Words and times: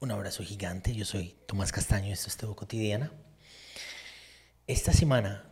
Un 0.00 0.12
abrazo 0.12 0.44
gigante, 0.44 0.94
yo 0.94 1.04
soy 1.04 1.34
Tomás 1.46 1.72
Castaño, 1.72 2.12
esto 2.12 2.28
es 2.28 2.36
Tebo 2.36 2.54
Cotidiana. 2.54 3.10
Esta 4.68 4.92
semana 4.92 5.50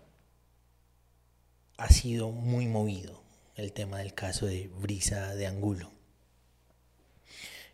ha 1.79 1.89
sido 1.89 2.31
muy 2.31 2.69
movido 2.69 3.25
el 3.57 3.73
tema 3.73 3.99
del 3.99 4.15
caso 4.15 4.47
de 4.47 4.69
Brisa 4.69 5.35
de 5.35 5.49
Angulo. 5.49 5.91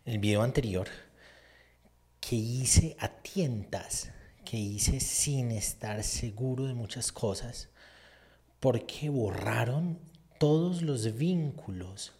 El 0.05 0.17
video 0.17 0.41
anterior, 0.41 0.87
que 2.19 2.37
hice 2.37 2.97
a 2.99 3.07
tientas, 3.21 4.09
que 4.43 4.57
hice 4.57 4.99
sin 4.99 5.51
estar 5.51 6.03
seguro 6.03 6.65
de 6.65 6.73
muchas 6.73 7.11
cosas, 7.11 7.69
porque 8.59 9.09
borraron 9.09 9.99
todos 10.39 10.81
los 10.81 11.15
vínculos 11.17 12.13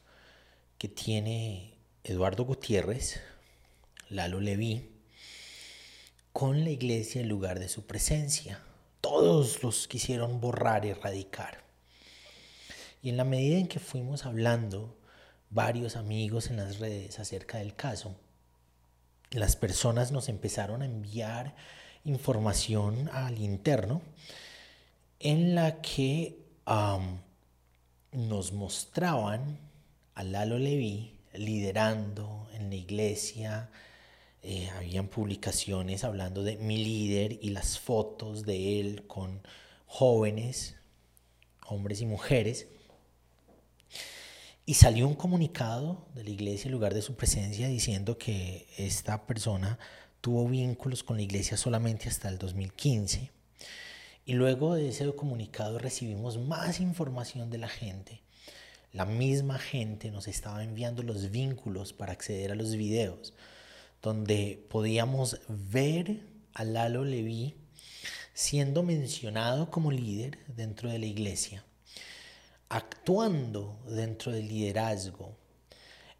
que 0.77 0.89
tiene 0.89 1.79
Eduardo 2.03 2.45
Gutiérrez, 2.45 3.19
Lalo 4.13 4.39
Leví, 4.39 4.91
con 6.31 6.63
la 6.63 6.69
iglesia 6.69 7.21
en 7.21 7.29
lugar 7.29 7.59
de 7.59 7.67
su 7.67 7.85
presencia. 7.85 8.61
Todos 9.01 9.63
los 9.63 9.87
quisieron 9.87 10.39
borrar, 10.39 10.85
y 10.85 10.89
erradicar. 10.89 11.63
Y 13.01 13.09
en 13.09 13.17
la 13.17 13.23
medida 13.23 13.57
en 13.57 13.67
que 13.67 13.79
fuimos 13.79 14.25
hablando, 14.25 14.95
varios 15.49 15.95
amigos 15.95 16.49
en 16.49 16.57
las 16.57 16.79
redes 16.79 17.19
acerca 17.19 17.57
del 17.57 17.75
caso, 17.75 18.15
las 19.31 19.55
personas 19.55 20.11
nos 20.11 20.29
empezaron 20.29 20.81
a 20.81 20.85
enviar 20.85 21.55
información 22.05 23.09
al 23.13 23.39
interno 23.39 24.01
en 25.19 25.55
la 25.55 25.81
que 25.81 26.37
nos 28.11 28.53
mostraban 28.53 29.57
a 30.15 30.23
Lalo 30.23 30.59
Leví 30.59 31.17
liderando 31.33 32.47
en 32.53 32.69
la 32.69 32.75
iglesia, 32.75 33.69
eh, 34.45 34.69
habían 34.75 35.07
publicaciones 35.07 36.03
hablando 36.03 36.43
de 36.43 36.57
mi 36.57 36.75
líder 36.83 37.39
y 37.41 37.51
las 37.51 37.79
fotos 37.79 38.45
de 38.45 38.81
él 38.81 39.07
con 39.07 39.41
jóvenes, 39.85 40.75
hombres 41.65 42.01
y 42.01 42.05
mujeres. 42.05 42.67
Y 44.65 44.73
salió 44.73 45.07
un 45.07 45.15
comunicado 45.15 46.05
de 46.13 46.25
la 46.25 46.29
iglesia 46.29 46.67
en 46.67 46.73
lugar 46.73 46.93
de 46.93 47.01
su 47.01 47.15
presencia 47.15 47.69
diciendo 47.69 48.17
que 48.17 48.67
esta 48.77 49.25
persona 49.25 49.79
tuvo 50.19 50.45
vínculos 50.49 51.03
con 51.03 51.15
la 51.15 51.23
iglesia 51.23 51.55
solamente 51.55 52.09
hasta 52.09 52.27
el 52.27 52.37
2015. 52.37 53.31
Y 54.25 54.33
luego 54.33 54.75
de 54.75 54.89
ese 54.89 55.09
comunicado 55.15 55.79
recibimos 55.79 56.37
más 56.37 56.81
información 56.81 57.49
de 57.49 57.59
la 57.59 57.69
gente. 57.69 58.21
La 58.91 59.05
misma 59.05 59.57
gente 59.57 60.11
nos 60.11 60.27
estaba 60.27 60.65
enviando 60.65 61.01
los 61.01 61.31
vínculos 61.31 61.93
para 61.93 62.11
acceder 62.11 62.51
a 62.51 62.55
los 62.55 62.75
videos 62.75 63.33
donde 64.03 64.61
podíamos 64.69 65.39
ver 65.47 66.27
a 66.53 66.65
Lalo 66.65 67.05
Leví 67.05 67.55
siendo 68.33 68.83
mencionado 68.83 69.71
como 69.71 69.91
líder 69.91 70.39
dentro 70.47 70.89
de 70.89 70.99
la 70.99 71.05
iglesia, 71.05 71.63
actuando 72.67 73.79
dentro 73.87 74.33
del 74.33 74.49
liderazgo, 74.49 75.37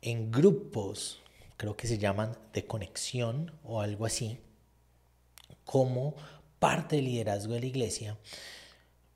en 0.02 0.32
grupos, 0.32 1.22
creo 1.58 1.76
que 1.76 1.88
se 1.88 1.98
llaman 1.98 2.38
de 2.54 2.66
conexión 2.66 3.52
o 3.64 3.82
algo 3.82 4.06
así, 4.06 4.40
como 5.66 6.16
parte 6.60 6.96
del 6.96 7.06
liderazgo 7.06 7.54
de 7.54 7.60
la 7.60 7.66
iglesia, 7.66 8.18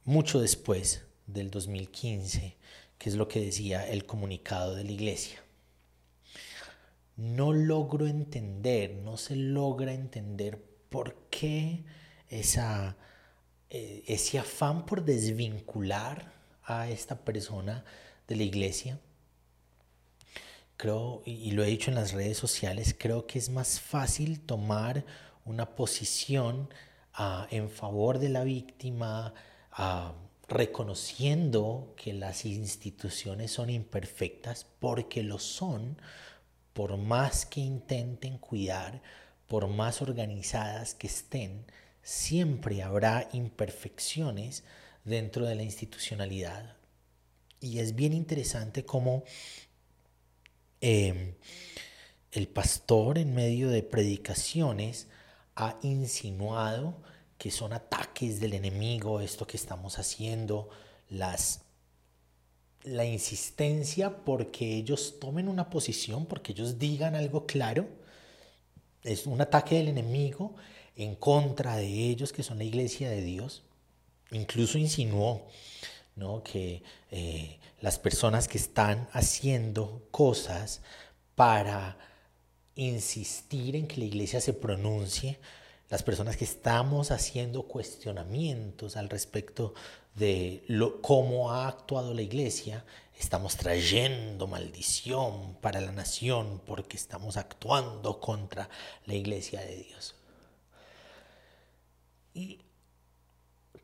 mucho 0.03 0.41
después 0.41 1.03
del 1.25 1.51
2015, 1.51 2.57
que 2.97 3.09
es 3.09 3.15
lo 3.15 3.29
que 3.29 3.39
decía 3.39 3.87
el 3.87 4.05
comunicado 4.05 4.75
de 4.75 4.83
la 4.83 4.91
iglesia 4.91 5.46
no 7.17 7.51
logro 7.51 8.07
entender, 8.07 8.93
no 8.95 9.17
se 9.17 9.35
logra 9.35 9.93
entender 9.93 10.63
por 10.89 11.15
qué 11.29 11.83
esa, 12.29 12.95
eh, 13.69 14.03
ese 14.07 14.39
afán 14.39 14.85
por 14.85 15.03
desvincular 15.03 16.31
a 16.63 16.89
esta 16.89 17.25
persona 17.25 17.83
de 18.27 18.35
la 18.35 18.43
iglesia. 18.43 18.99
Creo, 20.77 21.23
y 21.25 21.51
lo 21.51 21.63
he 21.63 21.67
dicho 21.67 21.89
en 21.89 21.95
las 21.95 22.13
redes 22.13 22.37
sociales, 22.37 22.95
creo 22.97 23.25
que 23.25 23.39
es 23.39 23.49
más 23.49 23.79
fácil 23.79 24.39
tomar 24.41 25.05
una 25.43 25.75
posición 25.75 26.69
ah, 27.13 27.47
en 27.49 27.71
favor 27.71 28.19
de 28.19 28.29
la 28.29 28.43
víctima, 28.43 29.33
ah, 29.71 30.13
reconociendo 30.47 31.93
que 31.97 32.13
las 32.13 32.45
instituciones 32.45 33.51
son 33.51 33.71
imperfectas, 33.71 34.67
porque 34.79 35.23
lo 35.23 35.39
son, 35.39 35.97
por 36.77 36.95
más 36.95 37.47
que 37.47 37.59
intenten 37.59 38.37
cuidar, 38.37 39.01
por 39.47 39.67
más 39.67 40.03
organizadas 40.03 40.93
que 40.93 41.07
estén, 41.07 41.65
siempre 42.03 42.83
habrá 42.83 43.29
imperfecciones 43.33 44.63
dentro 45.03 45.47
de 45.47 45.55
la 45.55 45.63
institucionalidad. 45.63 46.75
Y 47.59 47.79
es 47.79 47.95
bien 47.95 48.13
interesante 48.13 48.85
cómo 48.85 49.23
em, 50.79 51.33
el 52.31 52.47
pastor 52.47 53.17
en 53.17 53.33
medio 53.33 53.69
de 53.69 53.81
predicaciones 53.81 55.07
ha 55.55 55.79
insinuado 55.81 57.01
que 57.39 57.49
son 57.49 57.73
ataques 57.73 58.39
del 58.39 58.53
enemigo, 58.53 59.19
esto 59.19 59.47
que 59.47 59.57
estamos 59.57 59.97
haciendo, 59.97 60.69
las 61.09 61.61
la 62.87 63.05
insistencia 63.05 64.17
porque 64.23 64.75
ellos 64.75 65.19
tomen 65.19 65.47
una 65.47 65.69
posición, 65.69 66.25
porque 66.25 66.53
ellos 66.53 66.79
digan 66.79 67.15
algo 67.15 67.45
claro, 67.45 67.87
es 69.03 69.25
un 69.25 69.39
ataque 69.41 69.75
del 69.75 69.89
enemigo 69.89 70.55
en 70.95 71.15
contra 71.15 71.77
de 71.77 71.87
ellos 71.87 72.33
que 72.33 72.43
son 72.43 72.57
la 72.57 72.63
iglesia 72.63 73.09
de 73.09 73.21
Dios. 73.21 73.63
Incluso 74.31 74.77
insinuó 74.77 75.47
¿no? 76.15 76.43
que 76.43 76.83
eh, 77.11 77.59
las 77.79 77.99
personas 77.99 78.47
que 78.47 78.57
están 78.57 79.07
haciendo 79.13 80.07
cosas 80.11 80.81
para 81.35 81.97
insistir 82.75 83.75
en 83.75 83.87
que 83.87 83.97
la 83.97 84.05
iglesia 84.05 84.41
se 84.41 84.53
pronuncie, 84.53 85.39
las 85.89 86.03
personas 86.03 86.35
que 86.35 86.43
estamos 86.43 87.11
haciendo 87.11 87.63
cuestionamientos 87.63 88.97
al 88.97 89.09
respecto 89.09 89.73
de 90.15 90.63
cómo 91.01 91.51
ha 91.51 91.67
actuado 91.67 92.13
la 92.13 92.23
iglesia, 92.23 92.83
estamos 93.19 93.55
trayendo 93.55 94.47
maldición 94.47 95.55
para 95.61 95.79
la 95.79 95.91
nación 95.91 96.61
porque 96.65 96.97
estamos 96.97 97.37
actuando 97.37 98.19
contra 98.19 98.69
la 99.05 99.13
iglesia 99.13 99.61
de 99.61 99.75
Dios. 99.75 100.15
Y 102.33 102.59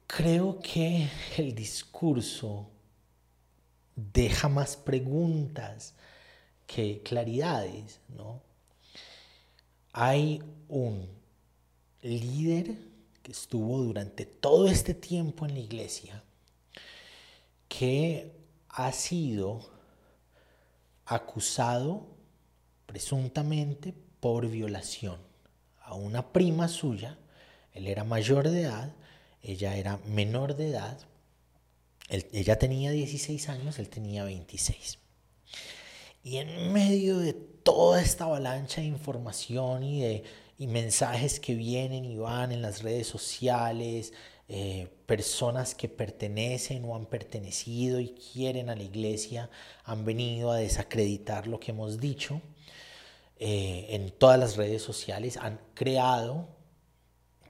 creo 0.07 0.59
que 0.59 1.09
el 1.37 1.55
discurso 1.55 2.69
deja 3.95 4.49
más 4.49 4.75
preguntas 4.75 5.93
que 6.67 7.01
claridades, 7.03 7.99
¿no? 8.09 8.41
Hay 9.91 10.41
un 10.67 11.22
líder 12.03 12.77
que 13.21 13.31
estuvo 13.31 13.81
durante 13.81 14.25
todo 14.25 14.67
este 14.67 14.93
tiempo 14.93 15.45
en 15.45 15.53
la 15.53 15.61
iglesia, 15.61 16.23
que 17.67 18.31
ha 18.69 18.91
sido 18.91 19.61
acusado 21.05 22.07
presuntamente 22.85 23.93
por 24.19 24.47
violación 24.47 25.17
a 25.81 25.95
una 25.95 26.31
prima 26.31 26.67
suya. 26.67 27.17
Él 27.73 27.87
era 27.87 28.03
mayor 28.03 28.49
de 28.49 28.61
edad, 28.61 28.93
ella 29.41 29.75
era 29.77 29.97
menor 30.05 30.55
de 30.55 30.69
edad. 30.69 30.97
ella 32.09 32.59
tenía 32.59 32.91
16 32.91 33.49
años, 33.49 33.79
él 33.79 33.89
tenía 33.89 34.23
26. 34.23 34.99
Y 36.23 36.37
en 36.37 36.71
medio 36.71 37.17
de 37.17 37.33
toda 37.33 38.01
esta 38.01 38.25
avalancha 38.25 38.81
de 38.81 38.87
información 38.87 39.83
y 39.83 40.01
de 40.01 40.23
y 40.63 40.67
mensajes 40.67 41.41
que 41.41 41.55
vienen 41.55 42.05
y 42.05 42.15
van 42.15 42.53
en 42.53 42.61
las 42.61 42.83
redes 42.83 43.05
sociales, 43.05 44.13
eh, 44.47 44.87
personas 45.05 45.75
que 45.75 45.89
pertenecen 45.89 46.85
o 46.85 46.95
han 46.95 47.05
pertenecido 47.05 47.99
y 47.99 48.15
quieren 48.15 48.69
a 48.69 48.75
la 48.75 48.83
iglesia 48.83 49.49
han 49.83 50.05
venido 50.05 50.51
a 50.51 50.57
desacreditar 50.57 51.47
lo 51.47 51.59
que 51.59 51.71
hemos 51.71 51.99
dicho. 51.99 52.41
Eh, 53.39 53.87
en 53.89 54.11
todas 54.11 54.39
las 54.39 54.55
redes 54.55 54.81
sociales 54.81 55.35
han 55.35 55.59
creado 55.73 56.47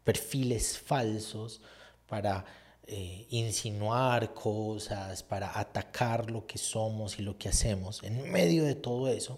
perfiles 0.04 0.80
falsos 0.80 1.62
para 2.07 2.45
eh, 2.88 3.27
insinuar 3.30 4.33
cosas, 4.33 5.21
para 5.21 5.59
atacar 5.59 6.31
lo 6.31 6.48
que 6.48 6.57
somos 6.57 7.19
y 7.19 7.21
lo 7.21 7.38
que 7.38 7.50
hacemos. 7.50 8.01
En 8.01 8.31
medio 8.31 8.63
de 8.63 8.74
todo 8.74 9.07
eso, 9.07 9.38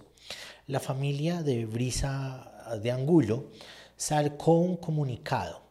la 0.66 0.80
familia 0.80 1.44
de 1.44 1.66
Brisa 1.66 2.55
de 2.82 2.92
Angulo 2.92 3.52
sacó 3.98 4.54
un 4.54 4.78
comunicado, 4.78 5.62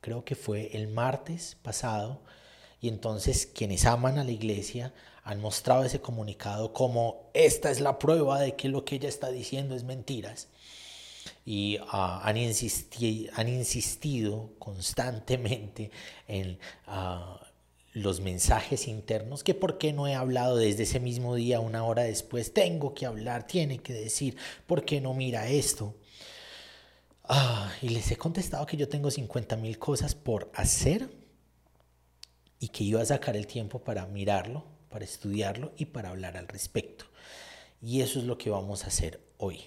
creo 0.00 0.24
que 0.24 0.34
fue 0.34 0.70
el 0.76 0.88
martes 0.88 1.56
pasado, 1.62 2.20
y 2.80 2.88
entonces 2.88 3.46
quienes 3.46 3.84
aman 3.84 4.18
a 4.18 4.24
la 4.24 4.30
iglesia 4.30 4.94
han 5.24 5.40
mostrado 5.40 5.84
ese 5.84 6.00
comunicado 6.00 6.72
como 6.72 7.30
esta 7.34 7.70
es 7.70 7.80
la 7.80 7.98
prueba 7.98 8.40
de 8.40 8.56
que 8.56 8.68
lo 8.68 8.84
que 8.84 8.96
ella 8.96 9.08
está 9.08 9.30
diciendo 9.30 9.74
es 9.74 9.84
mentiras. 9.84 10.48
y 11.44 11.78
ah, 11.88 12.20
han, 12.24 12.36
han, 12.36 13.48
insistido 13.48 14.50
constantemente 14.58 15.90
en 16.26 16.58
ah, 16.86 17.40
los 17.92 18.20
mensajes 18.20 18.88
internos, 18.88 19.44
que 19.44 19.54
por 19.54 19.78
qué 19.78 19.92
no 19.92 20.06
he 20.06 20.14
hablado 20.14 20.56
desde 20.56 20.84
ese 20.84 21.00
mismo 21.00 21.34
día, 21.34 21.60
una 21.60 21.84
hora 21.84 22.02
después, 22.02 22.52
tengo 22.52 22.94
que 22.94 23.06
hablar, 23.06 23.46
tiene 23.46 23.78
que 23.78 23.92
decir, 23.92 24.36
¿por 24.66 24.84
qué 24.84 25.00
no 25.00 25.14
mira 25.14 25.48
esto? 25.48 25.94
Ah, 27.30 27.70
y 27.82 27.90
les 27.90 28.10
he 28.10 28.16
contestado 28.16 28.64
que 28.64 28.78
yo 28.78 28.88
tengo 28.88 29.10
50 29.10 29.56
mil 29.56 29.78
cosas 29.78 30.14
por 30.14 30.50
hacer 30.54 31.10
y 32.58 32.68
que 32.68 32.84
iba 32.84 33.02
a 33.02 33.06
sacar 33.06 33.36
el 33.36 33.46
tiempo 33.46 33.80
para 33.80 34.06
mirarlo, 34.06 34.64
para 34.88 35.04
estudiarlo 35.04 35.72
y 35.76 35.84
para 35.84 36.08
hablar 36.08 36.38
al 36.38 36.48
respecto. 36.48 37.04
Y 37.82 38.00
eso 38.00 38.18
es 38.18 38.24
lo 38.24 38.38
que 38.38 38.48
vamos 38.48 38.84
a 38.84 38.86
hacer 38.86 39.20
hoy. 39.36 39.60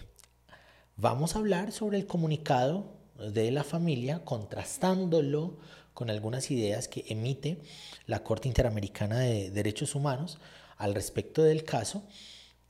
Vamos 0.97 1.35
a 1.35 1.39
hablar 1.39 1.71
sobre 1.71 1.99
el 1.99 2.07
comunicado 2.07 2.97
de 3.15 3.51
la 3.51 3.63
familia, 3.63 4.25
contrastándolo 4.25 5.59
con 5.93 6.09
algunas 6.09 6.49
ideas 6.49 6.87
que 6.87 7.05
emite 7.09 7.61
la 8.07 8.23
Corte 8.23 8.47
Interamericana 8.47 9.19
de 9.19 9.51
Derechos 9.51 9.93
Humanos 9.93 10.39
al 10.77 10.95
respecto 10.95 11.43
del 11.43 11.63
caso 11.63 12.03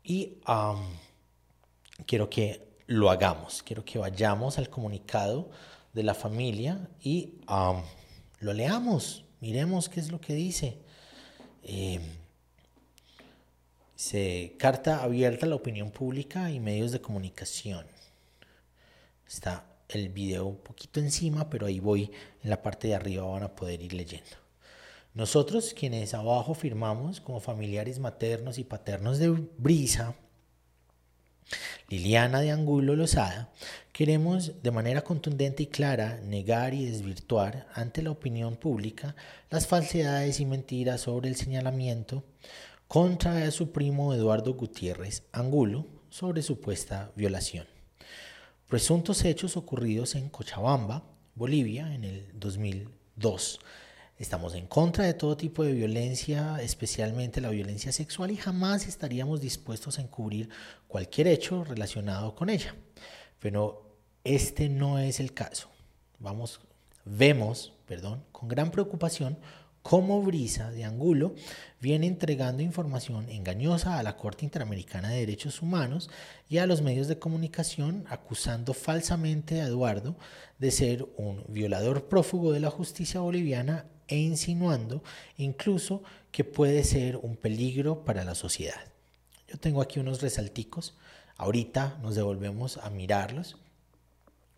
y 0.04 0.40
quiero 2.06 2.30
que 2.30 2.71
lo 2.92 3.10
hagamos, 3.10 3.64
quiero 3.64 3.86
que 3.86 3.98
vayamos 3.98 4.58
al 4.58 4.70
comunicado 4.70 5.50
de 5.94 6.04
la 6.04 6.14
familia 6.14 6.90
y 7.02 7.36
lo 8.40 8.54
leamos, 8.54 9.24
miremos 9.40 9.88
qué 9.88 10.02
es 10.02 10.12
lo 10.12 10.20
que 10.20 10.34
dice. 10.34 10.78
Eh, 11.64 12.02
se 13.96 14.56
carta 14.58 15.04
abierta 15.04 15.46
a 15.46 15.50
la 15.50 15.56
opinión 15.56 15.92
pública 15.92 16.52
y 16.52 16.60
medios 16.60 16.92
de 16.92 17.00
comunicación. 17.00 17.86
Está 19.26 19.64
el 19.88 20.10
video 20.10 20.46
un 20.46 20.58
poquito 20.58 21.00
encima, 21.00 21.50
pero 21.50 21.68
ahí 21.68 21.80
voy 21.80 22.12
en 22.44 22.50
la 22.50 22.62
parte 22.62 22.90
de 22.90 22.96
arriba 22.96 23.24
van 23.24 23.44
a 23.44 23.56
poder 23.56 23.82
ir 23.82 23.94
leyendo. 23.94 24.36
Nosotros, 25.14 25.74
quienes 25.74 26.14
abajo 26.14 26.54
firmamos 26.56 27.22
como 27.22 27.40
familiares 27.40 28.00
maternos 28.00 28.58
y 28.58 28.64
paternos 28.66 29.18
de 29.18 29.30
Brisa, 29.30 30.16
Liliana 31.90 32.42
de 32.42 32.52
Angulo 32.52 32.96
Lozada, 32.96 33.52
queremos 33.92 34.62
de 34.64 34.72
manera 34.72 35.02
contundente 35.02 35.64
y 35.64 35.68
clara 35.68 36.20
negar 36.24 36.74
y 36.74 36.86
desvirtuar 36.86 37.68
ante 37.74 38.02
la 38.02 38.12
opinión 38.12 38.56
pública 38.56 39.16
las 39.50 39.68
falsedades 39.68 40.40
y 40.40 40.46
mentiras 40.46 41.02
sobre 41.02 41.30
el 41.30 41.36
señalamiento 41.36 42.24
contra 42.88 43.50
su 43.52 43.72
primo 43.72 44.14
Eduardo 44.14 44.54
Gutiérrez 44.54 45.24
Angulo 45.32 45.88
sobre 46.10 46.42
supuesta 46.42 47.12
violación 47.16 47.66
presuntos 48.72 49.26
hechos 49.26 49.58
ocurridos 49.58 50.16
en 50.16 50.30
Cochabamba, 50.30 51.04
Bolivia, 51.36 51.94
en 51.94 52.06
el 52.06 52.26
2002. 52.36 53.60
Estamos 54.22 54.54
en 54.54 54.68
contra 54.68 55.06
de 55.06 55.16
todo 55.16 55.36
tipo 55.36 55.64
de 55.64 55.74
violencia, 55.74 56.58
especialmente 56.62 57.42
la 57.42 57.50
violencia 57.50 57.92
sexual, 57.92 58.30
y 58.30 58.38
jamás 58.38 58.86
estaríamos 58.88 59.42
dispuestos 59.42 59.98
a 59.98 60.04
encubrir 60.04 60.48
cualquier 60.88 61.26
hecho 61.26 61.64
relacionado 61.64 62.36
con 62.36 62.52
ella. 62.52 62.76
Pero 63.40 63.98
este 64.24 64.70
no 64.70 65.00
es 65.00 65.20
el 65.20 65.34
caso. 65.34 65.72
Vamos, 66.20 66.60
vemos, 67.04 67.74
perdón, 67.88 68.24
con 68.32 68.48
gran 68.48 68.70
preocupación 68.70 69.40
cómo 69.82 70.22
Brisa 70.22 70.70
de 70.70 70.84
Angulo 70.84 71.34
viene 71.80 72.06
entregando 72.06 72.62
información 72.62 73.28
engañosa 73.28 73.98
a 73.98 74.04
la 74.04 74.18
Corte 74.18 74.46
Interamericana 74.46 75.10
de 75.10 75.22
Derechos 75.22 75.64
Humanos 75.64 76.12
y 76.48 76.60
a 76.60 76.68
los 76.68 76.84
medios 76.84 77.08
de 77.08 77.18
comunicación 77.18 78.06
acusando 78.08 78.76
falsamente 78.76 79.62
a 79.62 79.66
Eduardo 79.66 80.16
de 80.60 80.70
ser 80.70 81.08
un 81.18 81.44
violador 81.48 82.08
prófugo 82.08 82.52
de 82.52 82.60
la 82.60 82.70
justicia 82.70 83.20
boliviana 83.22 83.88
e 84.08 84.18
insinuando 84.18 85.04
incluso 85.38 86.04
que 86.32 86.44
puede 86.44 86.84
ser 86.84 87.18
un 87.18 87.36
peligro 87.36 88.04
para 88.04 88.24
la 88.24 88.36
sociedad. 88.36 88.82
Yo 89.48 89.58
tengo 89.58 89.82
aquí 89.82 90.00
unos 90.00 90.22
resalticos, 90.22 90.96
ahorita 91.38 92.00
nos 92.02 92.16
devolvemos 92.16 92.78
a 92.78 92.90
mirarlos, 92.90 93.58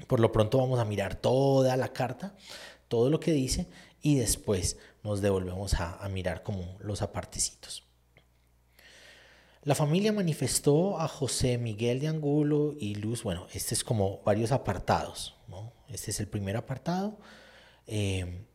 por 0.07 0.19
lo 0.19 0.31
pronto 0.31 0.57
vamos 0.57 0.79
a 0.79 0.85
mirar 0.85 1.15
toda 1.15 1.75
la 1.77 1.93
carta, 1.93 2.35
todo 2.87 3.09
lo 3.09 3.19
que 3.19 3.31
dice 3.31 3.67
y 4.01 4.15
después 4.15 4.77
nos 5.03 5.21
devolvemos 5.21 5.75
a, 5.75 6.07
mirar 6.09 6.43
como 6.43 6.77
los 6.79 7.01
apartecitos. 7.01 7.83
La 9.63 9.75
familia 9.75 10.11
manifestó 10.11 10.99
a 10.99 11.07
José 11.07 11.57
Miguel 11.57 12.01
de 12.01 12.09
Angulo 12.09 12.75
y 12.77 12.95
Luz, 12.95 13.23
bueno, 13.23 13.47
este 13.53 13.73
es 13.73 13.83
como 13.83 14.21
varios 14.23 14.51
apartados. 14.51 15.35
Este 15.93 16.11
es 16.11 16.19
el 16.19 16.27
primer 16.27 16.57
apartado. 16.57 17.17
Eh, 17.85 18.45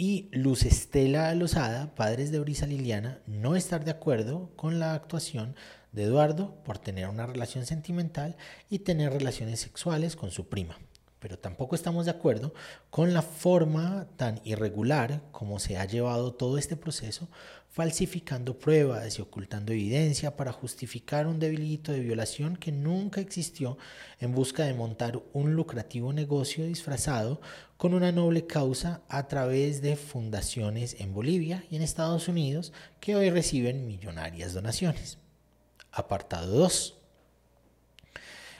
y 0.00 0.30
Luz 0.32 0.64
Estela 0.64 1.34
Lozada, 1.34 1.94
padres 1.94 2.32
de 2.32 2.38
Brisa 2.38 2.66
Liliana, 2.66 3.20
no 3.26 3.54
estar 3.54 3.84
de 3.84 3.90
acuerdo 3.90 4.50
con 4.56 4.78
la 4.78 4.94
actuación 4.94 5.54
de 5.92 6.04
Eduardo 6.04 6.54
por 6.64 6.78
tener 6.78 7.06
una 7.06 7.26
relación 7.26 7.66
sentimental 7.66 8.34
y 8.70 8.78
tener 8.78 9.12
relaciones 9.12 9.60
sexuales 9.60 10.16
con 10.16 10.30
su 10.30 10.48
prima. 10.48 10.78
Pero 11.18 11.38
tampoco 11.38 11.74
estamos 11.74 12.06
de 12.06 12.12
acuerdo 12.12 12.54
con 12.88 13.12
la 13.12 13.20
forma 13.20 14.06
tan 14.16 14.40
irregular 14.42 15.20
como 15.32 15.58
se 15.58 15.76
ha 15.76 15.84
llevado 15.84 16.32
todo 16.32 16.56
este 16.56 16.76
proceso, 16.76 17.28
falsificando 17.70 18.58
pruebas 18.58 19.18
y 19.18 19.22
ocultando 19.22 19.72
evidencia 19.72 20.36
para 20.36 20.52
justificar 20.52 21.28
un 21.28 21.38
delito 21.38 21.92
de 21.92 22.00
violación 22.00 22.56
que 22.56 22.72
nunca 22.72 23.20
existió 23.20 23.78
en 24.18 24.34
busca 24.34 24.64
de 24.64 24.74
montar 24.74 25.22
un 25.32 25.54
lucrativo 25.54 26.12
negocio 26.12 26.64
disfrazado 26.64 27.40
con 27.76 27.94
una 27.94 28.10
noble 28.10 28.46
causa 28.46 29.02
a 29.08 29.28
través 29.28 29.82
de 29.82 29.94
fundaciones 29.94 30.96
en 30.98 31.14
Bolivia 31.14 31.64
y 31.70 31.76
en 31.76 31.82
Estados 31.82 32.26
Unidos 32.26 32.72
que 32.98 33.14
hoy 33.14 33.30
reciben 33.30 33.86
millonarias 33.86 34.52
donaciones. 34.52 35.18
Apartado 35.92 36.52
2. 36.58 36.98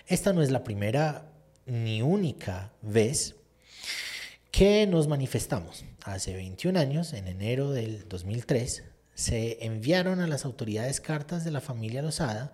Esta 0.07 0.33
no 0.33 0.41
es 0.41 0.53
la 0.53 0.62
primera 0.62 1.33
ni 1.67 2.01
única 2.01 2.73
vez 2.81 3.35
que 4.53 4.87
nos 4.87 5.09
manifestamos. 5.09 5.85
Hace 6.05 6.35
21 6.35 6.79
años, 6.79 7.12
en 7.12 7.29
enero 7.29 7.71
del 7.73 8.09
2003, 8.09 8.89
se 9.20 9.67
enviaron 9.67 10.20
a 10.20 10.26
las 10.26 10.46
autoridades 10.46 10.99
cartas 11.02 11.44
de 11.44 11.50
la 11.50 11.61
familia 11.61 12.00
Lozada 12.00 12.52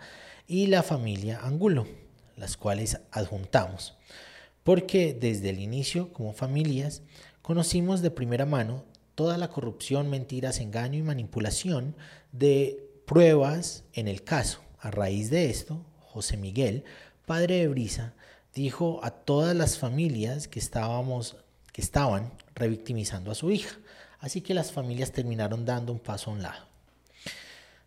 y 0.48 0.66
la 0.66 0.82
familia 0.82 1.38
Angulo, 1.44 1.86
las 2.36 2.56
cuales 2.56 2.98
adjuntamos, 3.12 3.96
porque 4.64 5.14
desde 5.14 5.50
el 5.50 5.60
inicio, 5.60 6.12
como 6.12 6.32
familias, 6.32 7.02
conocimos 7.40 8.02
de 8.02 8.10
primera 8.10 8.46
mano 8.46 8.84
toda 9.14 9.38
la 9.38 9.48
corrupción, 9.48 10.10
mentiras, 10.10 10.58
engaño 10.58 10.98
y 10.98 11.02
manipulación 11.02 11.94
de 12.32 12.84
pruebas 13.06 13.84
en 13.92 14.08
el 14.08 14.24
caso. 14.24 14.60
A 14.80 14.90
raíz 14.90 15.30
de 15.30 15.50
esto, 15.50 15.86
José 16.00 16.36
Miguel, 16.36 16.82
padre 17.26 17.60
de 17.60 17.68
Brisa, 17.68 18.14
dijo 18.52 18.98
a 19.04 19.12
todas 19.12 19.54
las 19.54 19.78
familias 19.78 20.48
que, 20.48 20.58
estábamos, 20.58 21.36
que 21.72 21.80
estaban 21.80 22.32
revictimizando 22.56 23.30
a 23.30 23.36
su 23.36 23.52
hija. 23.52 23.78
Así 24.20 24.40
que 24.40 24.54
las 24.54 24.72
familias 24.72 25.12
terminaron 25.12 25.64
dando 25.64 25.92
un 25.92 25.98
paso 25.98 26.30
a 26.30 26.34
un 26.34 26.42
lado. 26.42 26.66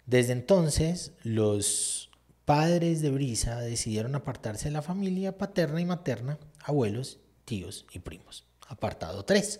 Desde 0.05 0.33
entonces, 0.33 1.11
los 1.23 2.09
padres 2.45 3.01
de 3.01 3.11
Brisa 3.11 3.59
decidieron 3.59 4.15
apartarse 4.15 4.65
de 4.69 4.73
la 4.73 4.81
familia 4.81 5.37
paterna 5.37 5.81
y 5.81 5.85
materna, 5.85 6.39
abuelos, 6.63 7.19
tíos 7.45 7.85
y 7.91 7.99
primos. 7.99 8.45
Apartado 8.67 9.23
3. 9.23 9.59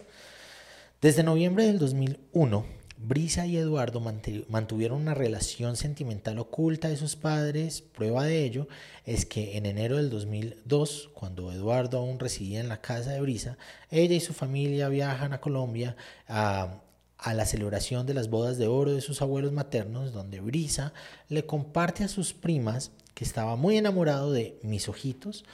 Desde 1.02 1.24
noviembre 1.24 1.66
del 1.66 1.80
2001, 1.80 2.66
Brisa 3.02 3.46
y 3.46 3.56
Eduardo 3.56 4.02
mantuvieron 4.02 5.00
una 5.00 5.14
relación 5.14 5.78
sentimental 5.78 6.38
oculta 6.38 6.90
de 6.90 6.98
sus 6.98 7.16
padres. 7.16 7.82
Prueba 7.82 8.26
de 8.26 8.44
ello 8.44 8.68
es 9.06 9.26
que 9.26 9.56
en 9.56 9.66
enero 9.66 9.96
del 9.96 10.10
2002, 10.10 11.10
cuando 11.14 11.54
Eduardo 11.54 11.98
aún 11.98 12.20
residía 12.20 12.60
en 12.60 12.68
la 12.68 12.82
casa 12.82 13.12
de 13.12 13.22
Brisa, 13.22 13.58
ella 13.90 14.16
y 14.16 14.20
su 14.20 14.34
familia 14.34 14.90
viajan 14.90 15.32
a 15.32 15.40
Colombia 15.40 15.96
a, 16.28 16.82
a 17.18 17.34
la 17.34 17.46
celebración 17.46 18.06
de 18.06 18.16
las 18.16 18.30
bodas 18.30 18.58
de 18.58 18.68
oro 18.68 18.92
de 18.92 19.00
sus 19.00 19.22
abuelos 19.22 19.54
maternos, 19.54 20.12
donde 20.12 20.42
Brisa 20.42 20.92
le 21.30 21.46
comparte 21.46 22.04
a 22.04 22.10
sus 22.10 22.34
primas 22.34 22.92
que 23.14 23.24
estaba 23.24 23.56
muy 23.56 23.78
enamorado 23.78 24.34
de 24.34 24.60
mis 24.62 24.90
ojitos, 24.90 25.46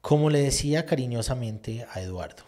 como 0.00 0.30
le 0.30 0.38
decía 0.38 0.86
cariñosamente 0.86 1.86
a 1.90 2.00
Eduardo. 2.00 2.44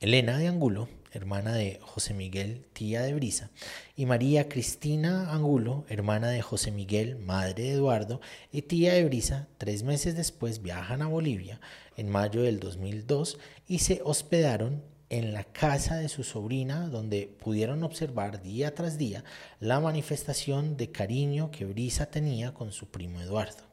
Elena 0.00 0.38
de 0.38 0.48
Angulo 0.48 0.88
hermana 1.12 1.54
de 1.54 1.78
José 1.82 2.14
Miguel, 2.14 2.66
tía 2.72 3.02
de 3.02 3.14
Brisa, 3.14 3.50
y 3.96 4.06
María 4.06 4.48
Cristina 4.48 5.32
Angulo, 5.32 5.84
hermana 5.88 6.28
de 6.28 6.42
José 6.42 6.70
Miguel, 6.70 7.16
madre 7.18 7.62
de 7.62 7.72
Eduardo, 7.72 8.20
y 8.52 8.62
tía 8.62 8.94
de 8.94 9.04
Brisa, 9.04 9.48
tres 9.58 9.82
meses 9.82 10.16
después 10.16 10.62
viajan 10.62 11.02
a 11.02 11.06
Bolivia 11.08 11.60
en 11.96 12.08
mayo 12.08 12.42
del 12.42 12.60
2002 12.60 13.38
y 13.66 13.78
se 13.80 14.00
hospedaron 14.04 14.82
en 15.10 15.32
la 15.32 15.44
casa 15.44 15.96
de 15.96 16.08
su 16.08 16.22
sobrina, 16.22 16.88
donde 16.88 17.34
pudieron 17.42 17.82
observar 17.82 18.42
día 18.42 18.74
tras 18.74 18.98
día 18.98 19.24
la 19.58 19.80
manifestación 19.80 20.76
de 20.76 20.90
cariño 20.90 21.50
que 21.50 21.64
Brisa 21.64 22.06
tenía 22.06 22.52
con 22.52 22.72
su 22.72 22.86
primo 22.88 23.20
Eduardo. 23.20 23.64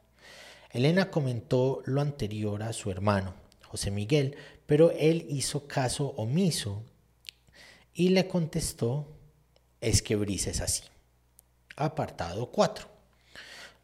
Elena 0.70 1.10
comentó 1.10 1.82
lo 1.84 2.00
anterior 2.00 2.62
a 2.62 2.72
su 2.72 2.90
hermano, 2.90 3.34
José 3.64 3.90
Miguel, 3.90 4.36
pero 4.66 4.90
él 4.92 5.26
hizo 5.28 5.66
caso 5.66 6.14
omiso 6.16 6.82
y 7.96 8.10
le 8.10 8.28
contestó, 8.28 9.08
es 9.80 10.02
que 10.02 10.16
Brisa 10.16 10.50
es 10.50 10.60
así. 10.60 10.82
Apartado 11.76 12.50
4. 12.50 12.86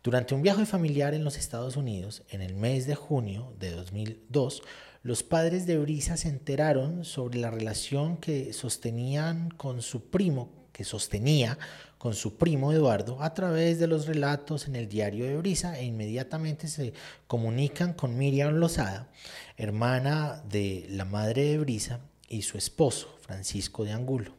Durante 0.03 0.35
un 0.35 0.43
viaje 0.43 0.67
familiar 0.67 1.15
en 1.15 1.25
los 1.25 1.39
Estados 1.39 1.77
Unidos, 1.77 2.23
en 2.29 2.43
el 2.43 2.55
mes 2.55 2.87
de 2.87 2.95
junio 2.95 3.55
de 3.59 3.71
2002, 3.71 4.63
los 5.03 5.23
padres 5.23 5.67
de 5.67 5.79
Brisa 5.79 6.19
se 6.19 6.29
enteraron 6.29 7.07
sobre 7.07 7.39
la 7.39 7.51
relación 7.51 8.19
que 8.19 8.53
sostenían 8.53 9.49
con 9.51 9.81
su 9.81 10.11
primo, 10.11 10.51
que 10.73 10.85
sostenía 10.85 11.59
con 11.97 12.15
su 12.15 12.37
primo 12.37 12.73
Eduardo 12.73 13.23
a 13.23 13.33
través 13.33 13.79
de 13.79 13.87
los 13.87 14.07
relatos 14.07 14.67
en 14.67 14.77
el 14.77 14.89
diario 14.89 15.25
de 15.25 15.39
Brisa 15.39 15.79
e 15.79 15.85
inmediatamente 15.85 16.69
se 16.69 16.93
comunican 17.27 17.95
con 17.95 18.19
Miriam 18.19 18.57
Lozada, 18.57 19.09
hermana 19.57 20.43
de 20.51 20.87
la 20.91 21.05
madre 21.07 21.45
de 21.45 21.59
Brisa, 21.59 22.01
y 22.33 22.43
su 22.43 22.57
esposo, 22.57 23.15
Francisco 23.33 23.85
de 23.85 23.93
Angulo, 23.93 24.35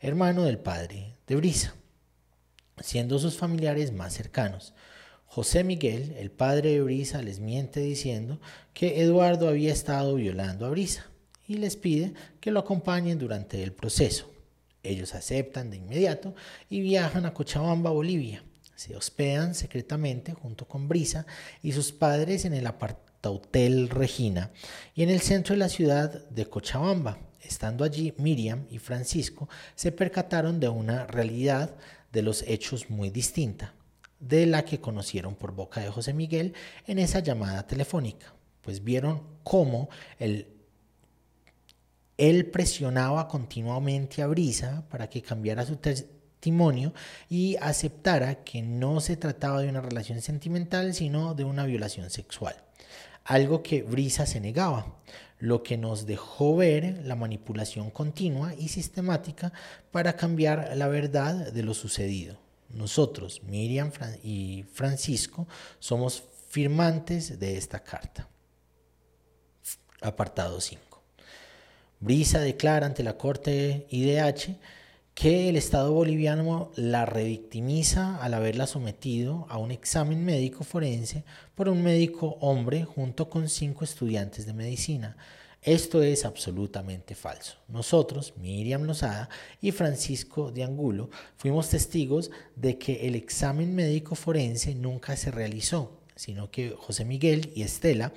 hermano 0.00 0.42
del 0.42 0.58
padre 0.58 1.14
de 1.28 1.36
Brisa, 1.36 1.76
siendo 2.82 3.20
sus 3.20 3.36
familiares 3.36 3.92
más 3.92 4.12
cercanos. 4.12 4.74
José 5.24 5.62
Miguel, 5.62 6.16
el 6.18 6.32
padre 6.32 6.72
de 6.72 6.82
Brisa, 6.82 7.22
les 7.22 7.38
miente 7.38 7.78
diciendo 7.78 8.40
que 8.72 9.00
Eduardo 9.02 9.48
había 9.48 9.72
estado 9.72 10.16
violando 10.16 10.66
a 10.66 10.70
Brisa 10.70 11.06
y 11.46 11.58
les 11.58 11.76
pide 11.76 12.14
que 12.40 12.50
lo 12.50 12.58
acompañen 12.58 13.20
durante 13.20 13.62
el 13.62 13.72
proceso. 13.72 14.28
Ellos 14.82 15.14
aceptan 15.14 15.70
de 15.70 15.76
inmediato 15.76 16.34
y 16.68 16.80
viajan 16.80 17.26
a 17.26 17.34
Cochabamba, 17.34 17.90
Bolivia. 17.90 18.42
Se 18.74 18.96
hospedan 18.96 19.54
secretamente 19.54 20.34
junto 20.34 20.66
con 20.66 20.88
Brisa 20.88 21.24
y 21.62 21.70
sus 21.70 21.92
padres 21.92 22.44
en 22.44 22.54
el 22.54 22.66
apartahotel 22.66 23.90
Regina 23.90 24.50
y 24.92 25.04
en 25.04 25.10
el 25.10 25.20
centro 25.20 25.54
de 25.54 25.60
la 25.60 25.68
ciudad 25.68 26.28
de 26.30 26.46
Cochabamba. 26.46 27.18
Estando 27.46 27.84
allí, 27.84 28.14
Miriam 28.18 28.66
y 28.70 28.78
Francisco 28.78 29.48
se 29.74 29.92
percataron 29.92 30.60
de 30.60 30.68
una 30.68 31.06
realidad 31.06 31.74
de 32.12 32.22
los 32.22 32.42
hechos 32.42 32.90
muy 32.90 33.10
distinta 33.10 33.74
de 34.20 34.46
la 34.46 34.64
que 34.64 34.80
conocieron 34.80 35.34
por 35.34 35.52
boca 35.52 35.80
de 35.80 35.90
José 35.90 36.14
Miguel 36.14 36.54
en 36.86 36.98
esa 36.98 37.18
llamada 37.18 37.66
telefónica, 37.66 38.32
pues 38.62 38.82
vieron 38.82 39.22
cómo 39.42 39.90
él 40.18 40.46
presionaba 42.50 43.28
continuamente 43.28 44.22
a 44.22 44.26
Brisa 44.26 44.84
para 44.88 45.10
que 45.10 45.20
cambiara 45.20 45.66
su 45.66 45.76
testimonio 45.76 46.94
y 47.28 47.56
aceptara 47.60 48.44
que 48.44 48.62
no 48.62 49.00
se 49.00 49.16
trataba 49.16 49.60
de 49.60 49.68
una 49.68 49.82
relación 49.82 50.22
sentimental, 50.22 50.94
sino 50.94 51.34
de 51.34 51.44
una 51.44 51.66
violación 51.66 52.08
sexual. 52.10 52.56
Algo 53.24 53.62
que 53.62 53.82
Brisa 53.82 54.26
se 54.26 54.40
negaba, 54.40 54.86
lo 55.38 55.62
que 55.62 55.76
nos 55.76 56.06
dejó 56.06 56.56
ver 56.56 57.02
la 57.04 57.16
manipulación 57.16 57.90
continua 57.90 58.54
y 58.54 58.68
sistemática 58.68 59.52
para 59.90 60.16
cambiar 60.16 60.76
la 60.76 60.88
verdad 60.88 61.52
de 61.52 61.62
lo 61.62 61.74
sucedido. 61.74 62.38
Nosotros, 62.70 63.42
Miriam 63.44 63.90
y 64.22 64.64
Francisco, 64.72 65.46
somos 65.78 66.24
firmantes 66.48 67.38
de 67.38 67.56
esta 67.56 67.80
carta. 67.80 68.28
Apartado 70.00 70.60
5. 70.60 71.02
Brisa 72.00 72.40
declara 72.40 72.86
ante 72.86 73.02
la 73.02 73.16
Corte 73.16 73.86
IDH 73.90 74.56
que 75.14 75.48
el 75.48 75.56
Estado 75.56 75.92
boliviano 75.92 76.72
la 76.76 77.06
revictimiza 77.06 78.16
al 78.22 78.34
haberla 78.34 78.66
sometido 78.66 79.46
a 79.48 79.58
un 79.58 79.70
examen 79.70 80.24
médico 80.24 80.64
forense 80.64 81.24
por 81.54 81.68
un 81.68 81.82
médico 81.82 82.36
hombre 82.40 82.84
junto 82.84 83.30
con 83.30 83.48
cinco 83.48 83.84
estudiantes 83.84 84.44
de 84.46 84.52
medicina 84.52 85.16
esto 85.64 86.02
es 86.02 86.26
absolutamente 86.26 87.14
falso. 87.14 87.56
Nosotros, 87.68 88.34
Miriam 88.36 88.82
Lozada 88.82 89.30
y 89.62 89.72
Francisco 89.72 90.52
de 90.52 90.62
Angulo, 90.62 91.08
fuimos 91.38 91.70
testigos 91.70 92.30
de 92.54 92.76
que 92.76 93.08
el 93.08 93.14
examen 93.14 93.74
médico 93.74 94.14
forense 94.14 94.74
nunca 94.74 95.16
se 95.16 95.30
realizó, 95.30 96.03
sino 96.16 96.50
que 96.50 96.74
José 96.78 97.04
Miguel 97.04 97.52
y 97.54 97.62
Estela, 97.62 98.12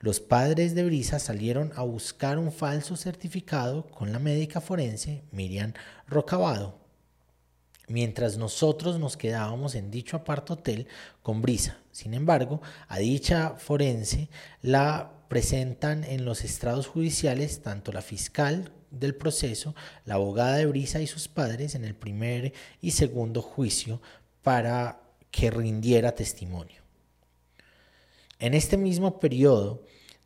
los 0.00 0.20
padres 0.20 0.74
de 0.74 0.84
Brisa, 0.84 1.18
salieron 1.18 1.72
a 1.76 1.82
buscar 1.82 2.38
un 2.38 2.52
falso 2.52 2.96
certificado 2.96 3.86
con 3.86 4.12
la 4.12 4.18
médica 4.18 4.60
forense 4.60 5.22
Miriam 5.32 5.72
Rocabado, 6.06 6.78
mientras 7.88 8.36
nosotros 8.36 8.98
nos 8.98 9.16
quedábamos 9.16 9.74
en 9.74 9.90
dicho 9.90 10.16
aparto 10.16 10.54
hotel 10.54 10.86
con 11.22 11.42
Brisa. 11.42 11.78
Sin 11.90 12.14
embargo, 12.14 12.62
a 12.88 12.98
dicha 12.98 13.54
forense 13.58 14.28
la 14.62 15.12
presentan 15.28 16.04
en 16.04 16.24
los 16.24 16.44
estrados 16.44 16.86
judiciales 16.86 17.62
tanto 17.62 17.92
la 17.92 18.02
fiscal 18.02 18.72
del 18.90 19.14
proceso, 19.14 19.74
la 20.04 20.14
abogada 20.14 20.56
de 20.56 20.66
Brisa 20.66 21.00
y 21.00 21.06
sus 21.06 21.28
padres 21.28 21.74
en 21.74 21.84
el 21.84 21.94
primer 21.94 22.52
y 22.80 22.92
segundo 22.92 23.42
juicio 23.42 24.00
para 24.42 25.00
que 25.30 25.50
rindiera 25.50 26.14
testimonio. 26.14 26.80
En 28.40 28.54
este 28.54 28.78
mismo 28.78 29.20
periodo 29.20 29.82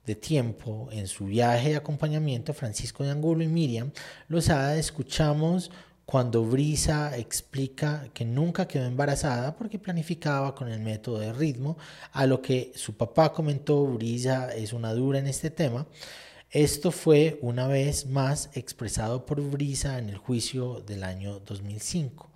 de 0.07 0.15
tiempo, 0.15 0.89
en 0.93 1.09
su 1.09 1.25
viaje 1.25 1.71
de 1.71 1.77
acompañamiento, 1.77 2.55
Francisco 2.55 3.03
de 3.03 3.11
Angulo 3.11 3.43
y 3.43 3.49
Miriam 3.49 3.91
Lozada 4.29 4.77
escuchamos 4.77 5.73
cuando 6.07 6.45
Brisa 6.45 7.17
explica 7.17 8.07
que 8.15 8.25
nunca 8.25 8.69
quedó 8.69 8.87
embarazada 8.87 9.57
porque 9.57 9.81
planificaba 9.81 10.55
con 10.55 10.69
el 10.69 10.79
método 10.79 11.19
de 11.19 11.33
ritmo, 11.33 11.77
a 12.13 12.25
lo 12.27 12.41
que 12.41 12.71
su 12.77 12.97
papá 12.97 13.33
comentó, 13.33 13.85
Brisa 13.85 14.55
es 14.55 14.73
una 14.73 14.95
dura 14.95 15.19
en 15.19 15.27
este 15.27 15.51
tema. 15.51 15.89
Esto 16.53 16.93
fue 16.93 17.41
una 17.43 17.67
vez 17.67 18.07
más 18.07 18.49
expresado 18.55 19.27
por 19.27 19.41
Brisa 19.41 19.99
en 19.99 20.09
el 20.09 20.19
juicio 20.19 20.85
del 20.87 21.03
año 21.03 21.41
2005, 21.41 22.31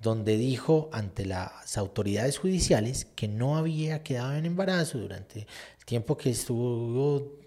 donde 0.00 0.36
dijo 0.36 0.88
ante 0.92 1.26
las 1.26 1.76
autoridades 1.76 2.38
judiciales 2.38 3.06
que 3.16 3.28
no 3.28 3.56
había 3.56 4.02
quedado 4.02 4.34
en 4.34 4.46
embarazo 4.46 4.98
durante 4.98 5.40
el 5.40 5.84
tiempo 5.84 6.16
que 6.16 6.30
estuvo 6.30 7.38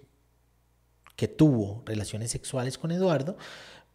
que 1.16 1.28
tuvo 1.28 1.84
relaciones 1.86 2.32
sexuales 2.32 2.80
con 2.80 2.92
Eduardo, 2.92 3.38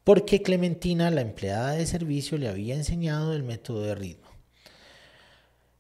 porque 0.05 0.43
Clementina, 0.43 1.11
la 1.11 1.23
empleada 1.23 1.73
de 1.73 1.85
servicio, 1.85 2.39
le 2.39 2.47
había 2.47 2.77
enseñado 2.77 3.35
el 3.35 3.43
método 3.43 3.83
de 3.83 3.97
ritmo. 3.97 4.29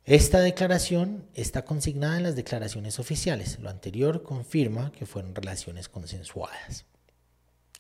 Esta 0.04 0.40
declaración 0.40 1.24
está 1.34 1.64
consignada 1.64 2.16
en 2.16 2.24
las 2.24 2.34
declaraciones 2.34 2.98
oficiales. 2.98 3.60
Lo 3.60 3.70
anterior 3.70 4.24
confirma 4.24 4.90
que 4.90 5.06
fueron 5.06 5.36
relaciones 5.36 5.88
consensuadas. 5.88 6.84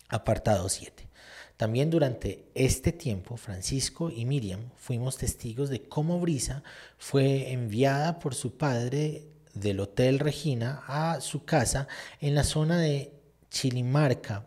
Apartado 0.08 0.68
7. 0.68 1.08
También 1.56 1.88
durante 1.88 2.44
este 2.54 2.92
tiempo, 2.92 3.36
Francisco 3.36 4.10
y 4.10 4.26
Miriam 4.26 4.70
fuimos 4.76 5.16
testigos 5.16 5.70
de 5.70 5.88
cómo 5.88 6.20
Brisa 6.20 6.62
fue 6.98 7.52
enviada 7.52 8.18
por 8.18 8.34
su 8.34 8.58
padre 8.58 9.24
del 9.54 9.80
Hotel 9.80 10.18
Regina 10.18 10.82
a 10.86 11.20
su 11.22 11.44
casa 11.44 11.88
en 12.20 12.34
la 12.34 12.44
zona 12.44 12.78
de 12.78 13.10
Chilimarca, 13.48 14.46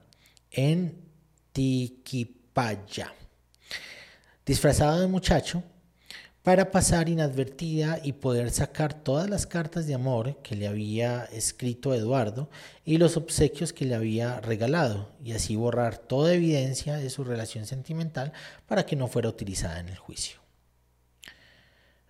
en 0.51 0.99
Tiquipaya, 1.51 3.11
disfrazado 4.45 4.99
de 4.99 5.07
muchacho, 5.07 5.63
para 6.43 6.72
pasar 6.72 7.10
inadvertida 7.10 8.00
y 8.03 8.13
poder 8.13 8.50
sacar 8.51 8.93
todas 8.93 9.29
las 9.29 9.46
cartas 9.46 9.88
de 9.88 9.93
amor 9.93 10.38
que 10.41 10.55
le 10.55 10.67
había 10.67 11.25
escrito 11.25 11.93
Eduardo 11.93 12.50
y 12.86 12.98
los 12.98 13.17
obsequios 13.17 13.74
que 13.74 13.86
le 13.86 13.96
había 13.96 14.39
regalado, 14.39 15.10
y 15.24 15.34
así 15.34 15.55
borrar 15.55 15.98
toda 15.98 16.34
evidencia 16.34 16.96
de 16.96 17.10
su 17.10 17.24
relación 17.24 17.65
sentimental 17.65 18.31
para 18.67 18.86
que 18.86 18.96
no 18.96 19.08
fuera 19.08 19.29
utilizada 19.29 19.79
en 19.79 19.89
el 19.89 19.98
juicio. 19.98 20.39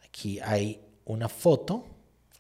Aquí 0.06 0.40
hay 0.42 0.80
una 1.06 1.28
foto 1.28 1.88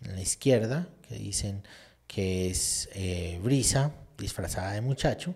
en 0.03 0.15
la 0.15 0.21
izquierda 0.21 0.87
que 1.07 1.15
dicen 1.15 1.63
que 2.07 2.49
es 2.49 2.89
eh, 2.93 3.39
Brisa 3.43 3.91
disfrazada 4.17 4.73
de 4.73 4.81
muchacho 4.81 5.33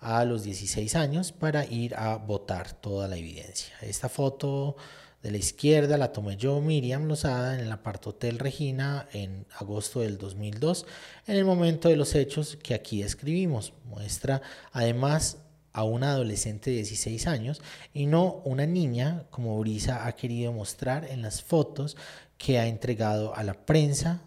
a 0.00 0.24
los 0.24 0.42
16 0.42 0.96
años 0.96 1.32
para 1.32 1.64
ir 1.64 1.94
a 1.94 2.16
votar 2.16 2.72
toda 2.72 3.08
la 3.08 3.16
evidencia. 3.16 3.74
Esta 3.80 4.08
foto 4.08 4.76
de 5.24 5.30
la 5.30 5.38
izquierda 5.38 5.96
la 5.96 6.12
tomé 6.12 6.36
yo, 6.36 6.60
Miriam 6.60 7.08
Lozada, 7.08 7.54
en 7.54 7.60
el 7.60 7.72
aparto 7.72 8.10
Hotel 8.10 8.38
Regina 8.38 9.08
en 9.14 9.46
agosto 9.56 10.00
del 10.00 10.18
2002, 10.18 10.84
en 11.26 11.36
el 11.36 11.46
momento 11.46 11.88
de 11.88 11.96
los 11.96 12.14
hechos 12.14 12.58
que 12.62 12.74
aquí 12.74 13.02
describimos. 13.02 13.72
Muestra 13.86 14.42
además 14.70 15.38
a 15.72 15.82
una 15.82 16.10
adolescente 16.10 16.68
de 16.68 16.76
16 16.76 17.26
años 17.26 17.62
y 17.94 18.04
no 18.04 18.42
una 18.44 18.66
niña 18.66 19.24
como 19.30 19.58
Brisa 19.58 20.06
ha 20.06 20.14
querido 20.14 20.52
mostrar 20.52 21.06
en 21.06 21.22
las 21.22 21.42
fotos 21.42 21.96
que 22.36 22.58
ha 22.58 22.66
entregado 22.66 23.34
a 23.34 23.44
la 23.44 23.54
prensa 23.54 24.20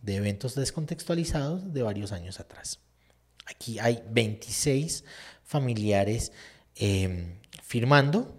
de 0.00 0.16
eventos 0.16 0.54
descontextualizados 0.54 1.74
de 1.74 1.82
varios 1.82 2.10
años 2.10 2.40
atrás. 2.40 2.80
Aquí 3.44 3.78
hay 3.80 4.02
26 4.10 5.04
familiares 5.44 6.32
em, 6.74 7.34
firmando, 7.62 8.37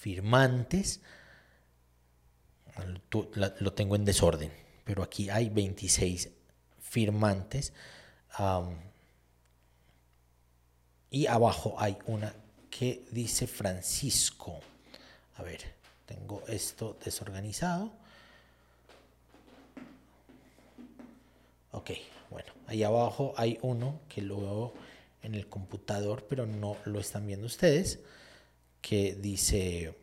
firmantes, 0.00 1.00
lo 3.60 3.72
tengo 3.74 3.96
en 3.96 4.06
desorden, 4.06 4.50
pero 4.84 5.02
aquí 5.02 5.28
hay 5.28 5.50
26 5.50 6.30
firmantes. 6.80 7.74
y 11.10 11.26
abajo 11.26 11.74
hay 11.78 11.98
una 12.06 12.34
que 12.70 13.04
dice 13.10 13.46
Francisco. 13.46 14.60
A 15.36 15.42
ver, 15.42 15.60
tengo 16.06 16.42
esto 16.48 16.96
desorganizado. 17.04 17.92
Ok, 21.72 21.90
bueno, 22.30 22.50
ahí 22.68 22.82
abajo 22.82 23.34
hay 23.36 23.58
uno 23.60 24.00
que 24.08 24.22
lo 24.22 24.40
veo 24.40 24.74
en 25.22 25.34
el 25.34 25.46
computador, 25.46 26.24
pero 26.26 26.46
no 26.46 26.78
lo 26.86 27.00
están 27.00 27.26
viendo 27.26 27.46
ustedes, 27.46 27.98
que 28.80 29.14
dice 29.14 29.96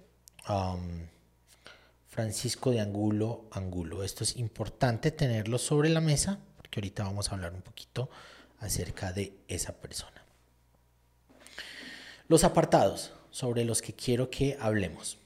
Francisco 2.07 2.71
de 2.71 2.79
Angulo 2.79 3.45
Angulo. 3.51 4.03
Esto 4.03 4.23
es 4.23 4.37
importante 4.37 5.11
tenerlo 5.11 5.57
sobre 5.57 5.89
la 5.89 6.01
mesa, 6.01 6.39
porque 6.57 6.79
ahorita 6.79 7.03
vamos 7.03 7.29
a 7.29 7.35
hablar 7.35 7.53
un 7.53 7.61
poquito 7.61 8.09
acerca 8.59 9.11
de 9.13 9.33
esa 9.47 9.73
persona. 9.73 10.23
Los 12.27 12.43
apartados 12.43 13.13
sobre 13.31 13.65
los 13.65 13.81
que 13.81 13.93
quiero 13.93 14.29
que 14.29 14.57
hablemos. 14.59 15.17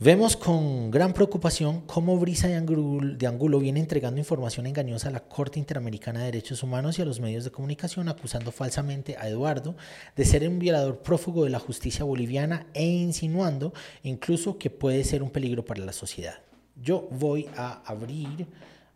Vemos 0.00 0.36
con 0.36 0.92
gran 0.92 1.12
preocupación 1.12 1.80
cómo 1.80 2.16
Brisa 2.20 2.46
de 2.46 2.54
Angulo, 2.54 3.58
viene 3.58 3.80
entregando 3.80 4.20
información 4.20 4.68
engañosa 4.68 5.08
a 5.08 5.10
la 5.10 5.24
Corte 5.24 5.58
Interamericana 5.58 6.20
de 6.20 6.26
Derechos 6.26 6.62
Humanos 6.62 6.96
y 6.96 7.02
a 7.02 7.04
los 7.04 7.18
medios 7.18 7.42
de 7.42 7.50
comunicación, 7.50 8.08
acusando 8.08 8.52
falsamente 8.52 9.16
a 9.16 9.26
Eduardo 9.28 9.74
de 10.14 10.24
ser 10.24 10.48
un 10.48 10.60
violador 10.60 11.02
prófugo 11.02 11.42
de 11.42 11.50
la 11.50 11.58
justicia 11.58 12.04
boliviana 12.04 12.68
e 12.74 12.84
insinuando 12.84 13.72
incluso 14.04 14.56
que 14.56 14.70
puede 14.70 15.02
ser 15.02 15.20
un 15.20 15.30
peligro 15.30 15.64
para 15.64 15.84
la 15.84 15.92
sociedad. 15.92 16.38
Yo 16.76 17.08
voy 17.10 17.48
a 17.56 17.82
abrir 17.84 18.46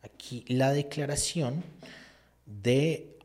aquí 0.04 0.44
la 0.46 0.72
declaración 0.72 1.64
de 2.46 3.18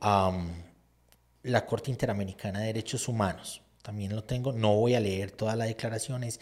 la 1.43 1.65
Corte 1.67 1.91
Interamericana 1.91 2.61
de 2.61 2.65
Derechos 2.65 3.07
Humanos. 3.07 3.61
También 3.83 4.15
lo 4.15 4.23
tengo, 4.23 4.51
no 4.51 4.73
voy 4.73 4.95
a 4.95 4.99
leer 4.99 5.29
toda 5.29 5.55
la 5.55 5.65
declaración, 5.65 6.23
es 6.23 6.39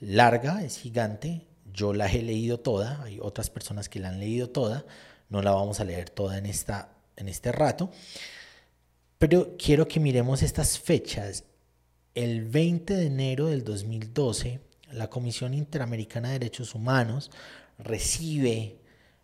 larga, 0.00 0.62
es 0.62 0.78
gigante. 0.78 1.46
Yo 1.72 1.92
la 1.92 2.06
he 2.06 2.22
leído 2.22 2.60
toda, 2.60 3.02
hay 3.02 3.18
otras 3.20 3.50
personas 3.50 3.88
que 3.88 4.00
la 4.00 4.08
han 4.08 4.20
leído 4.20 4.48
toda, 4.48 4.86
no 5.28 5.42
la 5.42 5.52
vamos 5.52 5.80
a 5.80 5.84
leer 5.84 6.08
toda 6.08 6.38
en, 6.38 6.46
esta, 6.46 6.96
en 7.16 7.28
este 7.28 7.52
rato. 7.52 7.90
Pero 9.18 9.56
quiero 9.58 9.86
que 9.86 10.00
miremos 10.00 10.42
estas 10.42 10.78
fechas. 10.78 11.44
El 12.14 12.44
20 12.44 12.94
de 12.94 13.06
enero 13.06 13.46
del 13.48 13.62
2012, 13.62 14.60
la 14.92 15.10
Comisión 15.10 15.52
Interamericana 15.52 16.28
de 16.28 16.38
Derechos 16.38 16.74
Humanos 16.74 17.30
recibe 17.78 18.78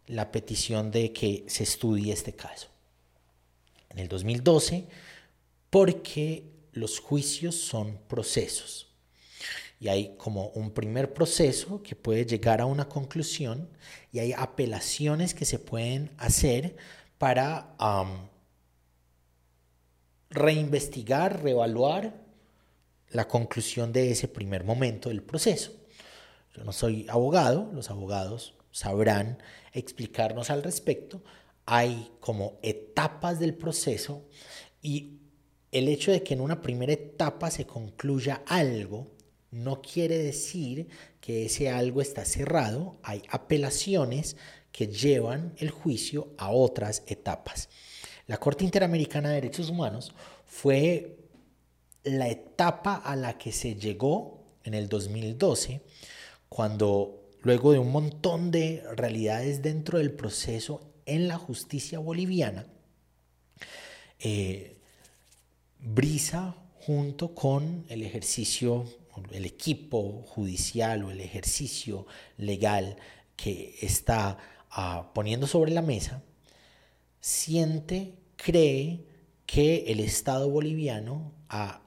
la 0.07 0.31
petición 0.31 0.91
de 0.91 1.12
que 1.12 1.45
se 1.49 1.62
estudie 1.62 2.12
este 2.12 2.35
caso. 2.35 2.69
En 3.88 3.99
el 3.99 4.09
2012, 4.09 4.88
porque 5.71 6.50
los 6.73 6.99
juicios 7.00 7.55
son 7.55 7.99
procesos 8.09 8.91
y 9.82 9.88
hay 9.88 10.14
como 10.16 10.50
un 10.50 10.70
primer 10.70 11.12
proceso 11.12 11.82
que 11.82 11.96
puede 11.96 12.24
llegar 12.24 12.60
a 12.60 12.66
una 12.66 12.88
conclusión 12.88 13.68
y 14.12 14.20
hay 14.20 14.32
apelaciones 14.32 15.34
que 15.34 15.44
se 15.44 15.58
pueden 15.58 16.12
hacer 16.18 16.76
para 17.18 17.74
reinvestigar, 20.30 21.42
reevaluar 21.42 22.14
la 23.10 23.26
conclusión 23.26 23.92
de 23.92 24.12
ese 24.12 24.28
primer 24.28 24.62
momento 24.62 25.08
del 25.08 25.24
proceso. 25.24 25.72
Yo 26.54 26.62
no 26.62 26.70
soy 26.70 27.04
abogado, 27.08 27.68
los 27.74 27.90
abogados 27.90 28.54
sabrán 28.70 29.42
explicarnos 29.72 30.50
al 30.50 30.62
respecto. 30.62 31.24
Hay 31.66 32.12
como 32.20 32.60
etapas 32.62 33.40
del 33.40 33.54
proceso 33.54 34.28
y 34.80 35.18
el 35.73 35.88
hecho 35.88 36.12
de 36.12 36.23
que 36.23 36.34
en 36.34 36.40
una 36.40 36.60
primera 36.62 36.92
etapa 36.92 37.50
se 37.50 37.66
concluya 37.66 38.45
algo 38.47 39.11
no 39.52 39.82
quiere 39.82 40.19
decir 40.19 40.88
que 41.21 41.45
ese 41.45 41.71
algo 41.71 42.00
está 42.00 42.25
cerrado, 42.25 42.99
hay 43.02 43.23
apelaciones 43.28 44.36
que 44.73 44.88
llevan 44.88 45.54
el 45.58 45.71
juicio 45.71 46.30
a 46.38 46.50
otras 46.50 47.02
etapas. 47.06 47.69
La 48.26 48.38
Corte 48.38 48.65
Interamericana 48.65 49.28
de 49.28 49.36
Derechos 49.36 49.69
Humanos 49.69 50.15
fue 50.47 51.19
la 52.02 52.28
etapa 52.28 52.95
a 52.97 53.15
la 53.15 53.36
que 53.36 53.52
se 53.52 53.75
llegó 53.75 54.43
en 54.65 54.75
el 54.75 54.88
2012, 54.88 55.82
cuando 56.49 57.28
luego 57.43 57.73
de 57.73 57.78
un 57.78 57.93
montón 57.93 58.50
de 58.50 58.82
realidades 58.97 59.60
dentro 59.62 59.99
del 59.99 60.12
proceso 60.12 60.80
en 61.04 61.28
la 61.28 61.36
justicia 61.36 61.99
boliviana, 61.99 62.67
eh, 64.19 64.78
Brisa 65.78 66.56
junto 66.75 67.34
con 67.34 67.84
el 67.88 68.02
ejercicio 68.02 68.86
el 69.30 69.44
equipo 69.44 70.22
judicial 70.26 71.04
o 71.04 71.10
el 71.10 71.20
ejercicio 71.20 72.06
legal 72.36 72.96
que 73.36 73.76
está 73.80 74.38
ah, 74.70 75.10
poniendo 75.14 75.46
sobre 75.46 75.72
la 75.72 75.82
mesa, 75.82 76.22
siente, 77.20 78.14
cree 78.36 79.04
que 79.46 79.84
el 79.88 80.00
Estado 80.00 80.48
boliviano 80.48 81.32
ha 81.48 81.82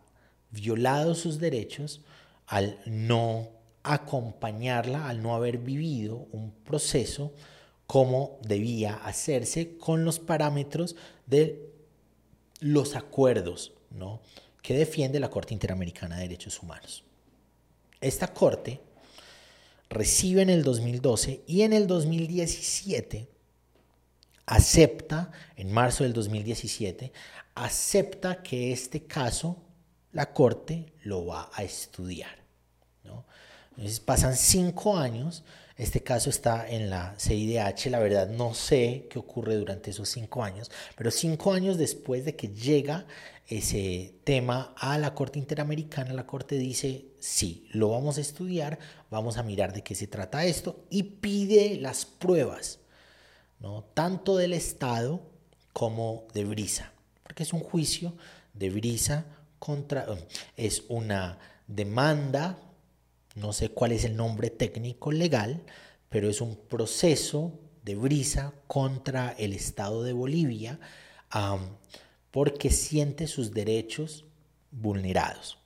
violado 0.51 1.15
sus 1.15 1.39
derechos 1.39 2.01
al 2.47 2.79
no 2.85 3.49
acompañarla, 3.83 5.07
al 5.07 5.21
no 5.21 5.35
haber 5.35 5.57
vivido 5.57 6.27
un 6.31 6.51
proceso 6.51 7.33
como 7.88 8.39
debía 8.41 8.95
hacerse 8.95 9.77
con 9.77 10.05
los 10.05 10.19
parámetros 10.19 10.95
de 11.27 11.71
los 12.59 12.95
acuerdos 12.95 13.73
¿no? 13.91 14.21
que 14.61 14.73
defiende 14.73 15.19
la 15.19 15.29
Corte 15.29 15.53
Interamericana 15.53 16.15
de 16.15 16.23
Derechos 16.23 16.61
Humanos. 16.61 17.03
Esta 18.06 18.28
corte 18.28 18.82
recibe 19.89 20.44
en 20.44 20.52
el 20.52 20.63
2012 20.63 21.44
y 21.48 21.63
en 21.63 21.74
el 21.74 21.88
2017 21.88 23.28
acepta, 24.46 25.32
en 25.56 25.72
marzo 25.72 26.04
del 26.04 26.13
2017, 26.13 27.12
acepta 27.56 28.44
que 28.44 28.72
este 28.72 29.06
caso 29.06 29.58
la 30.12 30.34
corte 30.34 30.94
lo 31.02 31.26
va 31.26 31.50
a 31.52 31.63
estudiar. 31.63 32.46
Entonces 33.72 34.00
pasan 34.00 34.38
cinco 34.38 34.98
años, 34.98 35.44
este 35.76 36.02
caso 36.02 36.30
está 36.30 36.70
en 36.70 36.89
la 36.89 37.15
CIDH, 37.20 37.88
la 37.88 38.00
verdad 38.00 38.30
no 38.30 38.54
sé 38.54 39.08
qué 39.10 39.20
ocurre 39.20 39.56
durante 39.56 39.89
esos 39.89 40.08
cinco 40.08 40.44
años, 40.44 40.72
pero 40.96 41.12
cinco 41.12 41.52
años 41.52 41.78
después 41.78 42.24
de 42.24 42.36
que 42.36 42.50
llega 42.50 43.06
ese 43.48 44.15
tema 44.24 44.74
a 44.78 44.98
la 44.98 45.13
Corte 45.13 45.39
Interamericana, 45.39 46.13
la 46.13 46.26
Corte 46.26 46.58
dice, 46.58 47.08
sí, 47.25 47.67
lo 47.71 47.89
vamos 47.89 48.19
a 48.19 48.21
estudiar, 48.21 48.77
vamos 49.09 49.38
a 49.38 49.43
mirar 49.43 49.73
de 49.73 49.81
qué 49.81 49.95
se 49.95 50.05
trata 50.05 50.45
esto 50.45 50.85
y 50.91 51.01
pide 51.01 51.77
las 51.77 52.05
pruebas, 52.05 52.77
¿no? 53.59 53.83
tanto 53.95 54.38
del 54.38 54.53
Estado 54.53 55.21
como 55.73 56.27
de 56.35 56.45
Brisa, 56.45 56.93
porque 57.23 57.41
es 57.41 57.51
un 57.51 57.61
juicio 57.61 58.13
de 58.53 58.69
Brisa 58.69 59.25
contra, 59.57 60.05
es 60.55 60.83
una 60.88 61.39
demanda, 61.65 62.59
no 63.33 63.53
sé 63.53 63.69
cuál 63.69 63.91
es 63.91 64.05
el 64.05 64.15
nombre 64.15 64.51
técnico 64.51 65.11
legal, 65.11 65.63
pero 66.09 66.29
es 66.29 66.41
un 66.41 66.55
proceso 66.55 67.59
de 67.83 67.95
Brisa 67.95 68.53
contra 68.67 69.31
el 69.31 69.53
Estado 69.53 70.03
de 70.03 70.13
Bolivia 70.13 70.79
porque 72.29 72.69
siente 72.69 73.25
sus 73.25 73.51
derechos 73.51 74.25
vulnerados. 74.69 75.57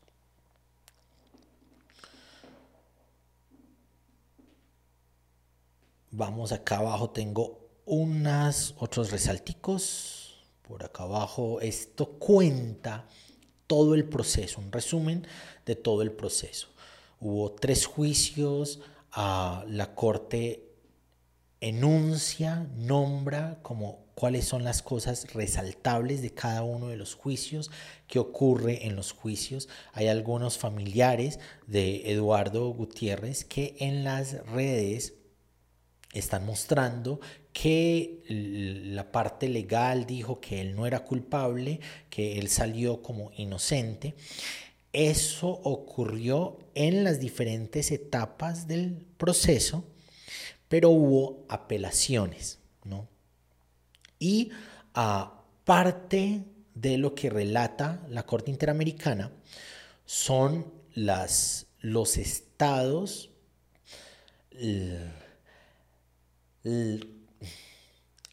Vamos 6.12 6.52
acá 6.52 6.78
abajo, 6.78 7.12
tengo 7.12 7.70
unas, 7.86 8.74
otros 8.80 9.12
resalticos. 9.12 10.44
Por 10.68 10.84
acá 10.84 11.04
abajo, 11.04 11.62
esto 11.62 12.14
cuenta 12.14 13.08
todo 13.68 13.94
el 13.94 14.06
proceso, 14.06 14.60
un 14.60 14.72
resumen 14.72 15.28
de 15.68 15.76
todo 15.76 16.02
el 16.02 16.12
proceso. 16.12 16.70
Hubo 17.20 17.52
tres 17.52 17.86
juicios, 17.86 18.80
la 19.16 19.92
corte 19.94 20.70
enuncia, 21.62 22.68
nombra 22.76 23.60
como 23.62 24.06
cuáles 24.16 24.46
son 24.46 24.64
las 24.64 24.82
cosas 24.82 25.32
resaltables 25.34 26.24
de 26.24 26.34
cada 26.34 26.64
uno 26.64 26.88
de 26.88 26.98
los 26.98 27.14
juicios, 27.14 27.70
qué 28.08 28.18
ocurre 28.18 28.88
en 28.88 28.96
los 28.96 29.12
juicios. 29.12 29.70
Hay 29.94 30.08
algunos 30.08 30.58
familiares 30.58 31.40
de 31.68 32.12
Eduardo 32.12 32.68
Gutiérrez 32.70 33.46
que 33.46 33.76
en 33.80 34.04
las 34.04 34.44
redes 34.48 35.19
están 36.14 36.46
mostrando 36.46 37.20
que 37.54 38.24
la 38.28 39.12
parte 39.12 39.48
legal 39.48 40.06
dijo 40.06 40.40
que 40.40 40.62
él 40.62 40.76
no 40.76 40.86
era 40.86 41.06
culpable, 41.06 41.80
que 42.10 42.40
él 42.40 42.50
salió 42.50 43.02
como 43.02 43.32
inocente. 43.36 44.16
Eso 44.92 45.50
ocurrió 45.50 46.58
en 46.74 47.04
las 47.04 47.20
diferentes 47.20 47.92
etapas 47.92 48.68
del 48.68 49.06
proceso 49.18 49.84
pero 50.70 50.92
hubo 50.92 51.46
apelaciones, 51.50 52.60
¿no? 52.86 53.10
Y 54.20 54.52
aparte 54.94 56.46
de 56.76 56.98
lo 56.98 57.16
que 57.16 57.30
relata 57.30 58.06
la 58.08 58.26
Corte 58.26 58.52
Interamericana, 58.52 59.32
son 60.06 60.72
las, 60.94 61.66
los 61.80 62.18
estados, 62.18 63.32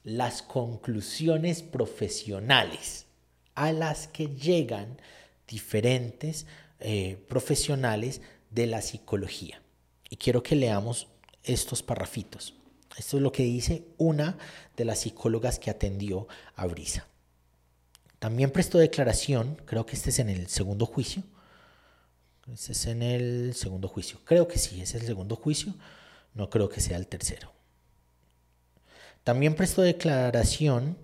las 0.02 0.42
conclusiones 0.42 1.62
profesionales 1.62 3.06
a 3.54 3.72
las 3.72 4.08
que 4.08 4.28
llegan 4.28 5.00
diferentes 5.48 6.46
eh, 6.80 7.18
profesionales 7.28 8.20
de 8.50 8.66
la 8.66 8.82
psicología. 8.82 9.62
Y 10.08 10.16
quiero 10.16 10.42
que 10.42 10.56
leamos 10.56 11.08
estos 11.42 11.82
parrafitos. 11.82 12.54
Esto 12.96 13.16
es 13.16 13.22
lo 13.22 13.32
que 13.32 13.42
dice 13.42 13.84
una 13.98 14.38
de 14.76 14.84
las 14.84 15.00
psicólogas 15.00 15.58
que 15.58 15.70
atendió 15.70 16.28
a 16.54 16.66
Brisa. 16.66 17.06
También 18.18 18.50
prestó 18.50 18.78
declaración, 18.78 19.56
creo 19.66 19.84
que 19.84 19.96
este 19.96 20.10
es 20.10 20.18
en 20.18 20.30
el 20.30 20.48
segundo 20.48 20.86
juicio. 20.86 21.22
Este 22.52 22.72
es 22.72 22.86
en 22.86 23.02
el 23.02 23.54
segundo 23.54 23.88
juicio. 23.88 24.20
Creo 24.24 24.48
que 24.48 24.58
sí, 24.58 24.80
es 24.80 24.94
el 24.94 25.02
segundo 25.02 25.36
juicio. 25.36 25.74
No 26.34 26.48
creo 26.48 26.68
que 26.68 26.80
sea 26.80 26.96
el 26.96 27.06
tercero. 27.06 27.52
También 29.26 29.56
prestó 29.56 29.82
declaración 29.82 30.96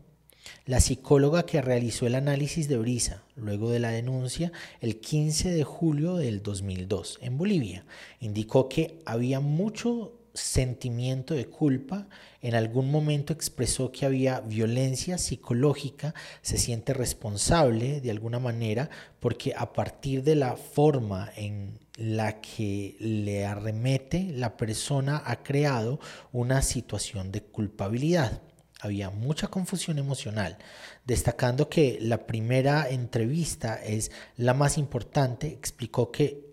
la 0.65 0.79
psicóloga 0.79 1.45
que 1.45 1.61
realizó 1.61 2.07
el 2.07 2.15
análisis 2.15 2.69
de 2.69 2.79
Brisa 2.79 3.25
luego 3.35 3.69
de 3.69 3.81
la 3.81 3.91
denuncia 3.91 4.53
el 4.81 5.01
15 5.01 5.51
de 5.51 5.65
julio 5.65 6.15
del 6.15 6.41
2002 6.41 7.19
en 7.21 7.37
Bolivia. 7.37 7.85
Indicó 8.21 8.69
que 8.69 9.03
había 9.07 9.41
mucho 9.41 10.13
sentimiento 10.35 11.35
de 11.35 11.47
culpa, 11.47 12.07
en 12.43 12.55
algún 12.55 12.93
momento 12.93 13.33
expresó 13.33 13.91
que 13.91 14.07
había 14.07 14.39
violencia 14.39 15.19
psicológica, 15.19 16.15
se 16.43 16.59
siente 16.59 16.95
responsable 16.95 18.01
de 18.01 18.13
alguna 18.13 18.39
manera 18.39 18.89
porque 19.19 19.53
a 19.57 19.73
partir 19.73 20.23
de 20.23 20.37
la 20.37 20.55
forma 20.55 21.29
en 21.35 21.81
la 21.97 22.41
que 22.41 22.97
le 23.01 23.45
arremete, 23.45 24.33
la 24.35 24.57
persona 24.57 25.23
ha 25.25 25.43
creado 25.43 26.01
una 26.33 26.63
situación 26.63 27.33
de 27.33 27.43
culpabilidad. 27.43 28.43
Había 28.81 29.11
mucha 29.11 29.49
confusión 29.49 29.99
emocional, 29.99 30.59
destacando 31.05 31.69
que 31.69 31.99
la 32.01 32.27
primera 32.27 32.89
entrevista 32.89 33.77
es 33.77 34.11
la 34.37 34.55
más 34.55 34.79
importante, 34.79 35.49
explicó 35.49 36.11
que 36.11 36.53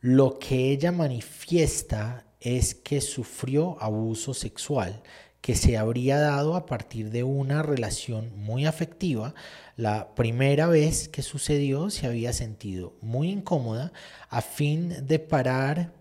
lo 0.00 0.38
que 0.38 0.70
ella 0.72 0.92
manifiesta 0.92 2.24
es 2.40 2.74
que 2.74 3.00
sufrió 3.00 3.80
abuso 3.82 4.32
sexual 4.34 5.02
que 5.40 5.54
se 5.54 5.78
habría 5.78 6.18
dado 6.18 6.56
a 6.56 6.66
partir 6.66 7.10
de 7.10 7.22
una 7.22 7.62
relación 7.62 8.36
muy 8.36 8.66
afectiva. 8.66 9.34
La 9.76 10.14
primera 10.14 10.66
vez 10.66 11.08
que 11.08 11.22
sucedió 11.22 11.90
se 11.90 12.06
había 12.06 12.32
sentido 12.32 12.96
muy 13.00 13.30
incómoda. 13.30 13.92
A 14.28 14.42
fin 14.42 15.06
de 15.06 15.18
parar 15.18 15.92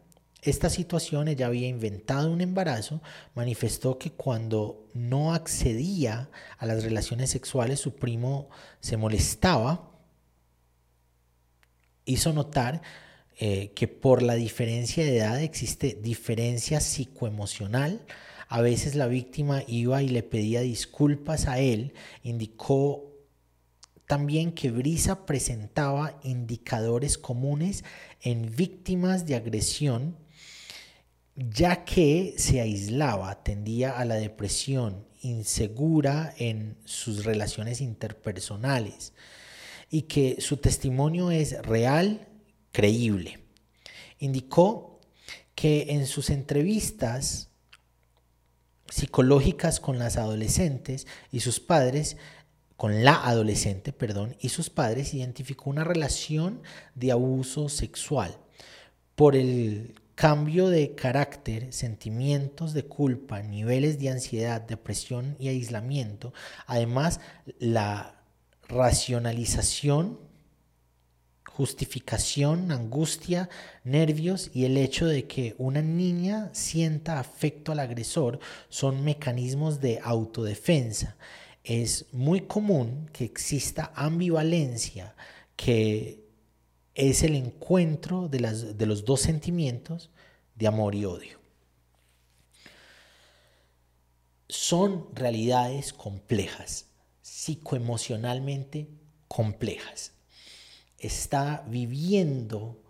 esta 0.41 0.69
situación, 0.69 1.27
ella 1.27 1.47
había 1.47 1.67
inventado 1.67 2.31
un 2.31 2.41
embarazo, 2.41 3.01
manifestó 3.35 3.97
que 3.97 4.11
cuando 4.11 4.87
no 4.93 5.33
accedía 5.33 6.29
a 6.57 6.65
las 6.65 6.83
relaciones 6.83 7.29
sexuales 7.29 7.79
su 7.79 7.95
primo 7.95 8.49
se 8.79 8.97
molestaba, 8.97 9.91
hizo 12.05 12.33
notar 12.33 12.81
eh, 13.39 13.71
que 13.75 13.87
por 13.87 14.23
la 14.23 14.35
diferencia 14.35 15.03
de 15.03 15.17
edad 15.17 15.41
existe 15.41 15.97
diferencia 16.01 16.79
psicoemocional. 16.79 18.05
A 18.47 18.61
veces 18.61 18.95
la 18.95 19.07
víctima 19.07 19.63
iba 19.67 20.01
y 20.01 20.09
le 20.09 20.23
pedía 20.23 20.61
disculpas 20.61 21.47
a 21.47 21.59
él, 21.59 21.93
indicó 22.23 23.13
también 24.07 24.53
que 24.53 24.71
Brisa 24.71 25.25
presentaba 25.25 26.17
indicadores 26.23 27.17
comunes 27.17 27.83
en 28.21 28.55
víctimas 28.55 29.25
de 29.25 29.35
agresión, 29.35 30.17
ya 31.35 31.83
que 31.83 32.35
se 32.37 32.61
aislaba, 32.61 33.43
tendía 33.43 33.91
a 33.91 34.05
la 34.05 34.15
depresión, 34.15 35.05
insegura 35.21 36.33
en 36.37 36.77
sus 36.85 37.25
relaciones 37.25 37.81
interpersonales 37.81 39.13
y 39.89 40.03
que 40.03 40.39
su 40.39 40.57
testimonio 40.57 41.29
es 41.31 41.61
real 41.63 42.27
creíble. 42.71 43.39
Indicó 44.19 45.01
que 45.53 45.87
en 45.89 46.05
sus 46.07 46.29
entrevistas 46.29 47.46
psicológicas 48.89 49.79
con 49.79 49.99
las 49.99 50.17
adolescentes 50.17 51.07
y 51.31 51.41
sus 51.41 51.59
padres, 51.59 52.17
con 52.75 53.03
la 53.03 53.27
adolescente, 53.27 53.91
perdón, 53.93 54.35
y 54.39 54.49
sus 54.49 54.69
padres 54.69 55.13
identificó 55.13 55.69
una 55.69 55.83
relación 55.83 56.61
de 56.95 57.11
abuso 57.11 57.69
sexual 57.69 58.37
por 59.15 59.35
el 59.35 59.95
cambio 60.13 60.69
de 60.69 60.95
carácter, 60.95 61.73
sentimientos 61.73 62.73
de 62.73 62.83
culpa, 62.83 63.41
niveles 63.41 63.99
de 63.99 64.09
ansiedad, 64.09 64.61
depresión 64.61 65.35
y 65.39 65.49
aislamiento, 65.49 66.33
además 66.65 67.19
la 67.59 68.23
racionalización 68.67 70.19
justificación, 71.57 72.71
angustia, 72.71 73.49
nervios 73.83 74.51
y 74.53 74.65
el 74.65 74.77
hecho 74.77 75.07
de 75.07 75.25
que 75.25 75.55
una 75.57 75.81
niña 75.81 76.51
sienta 76.53 77.19
afecto 77.19 77.71
al 77.71 77.79
agresor 77.79 78.39
son 78.69 79.03
mecanismos 79.03 79.81
de 79.81 79.99
autodefensa. 80.03 81.17
Es 81.63 82.13
muy 82.13 82.41
común 82.41 83.09
que 83.11 83.25
exista 83.25 83.91
ambivalencia, 83.95 85.15
que 85.55 86.23
es 86.93 87.23
el 87.23 87.33
encuentro 87.33 88.27
de, 88.29 88.39
los 88.85 89.03
dos 89.03 89.21
sentimientos 89.21 90.11
de 90.53 90.67
amor 90.67 90.93
y 90.93 91.05
odio. 91.05 91.39
Son 94.47 95.07
realidades 95.15 95.91
complejas, 95.91 96.85
psicoemocionalmente 97.23 98.89
complejas 99.27 100.16
está 100.97 101.63
viviendo 101.67 102.81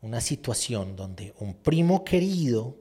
una 0.00 0.20
situación 0.20 0.96
donde 0.96 1.34
un 1.38 1.54
primo 1.54 2.04
querido, 2.04 2.76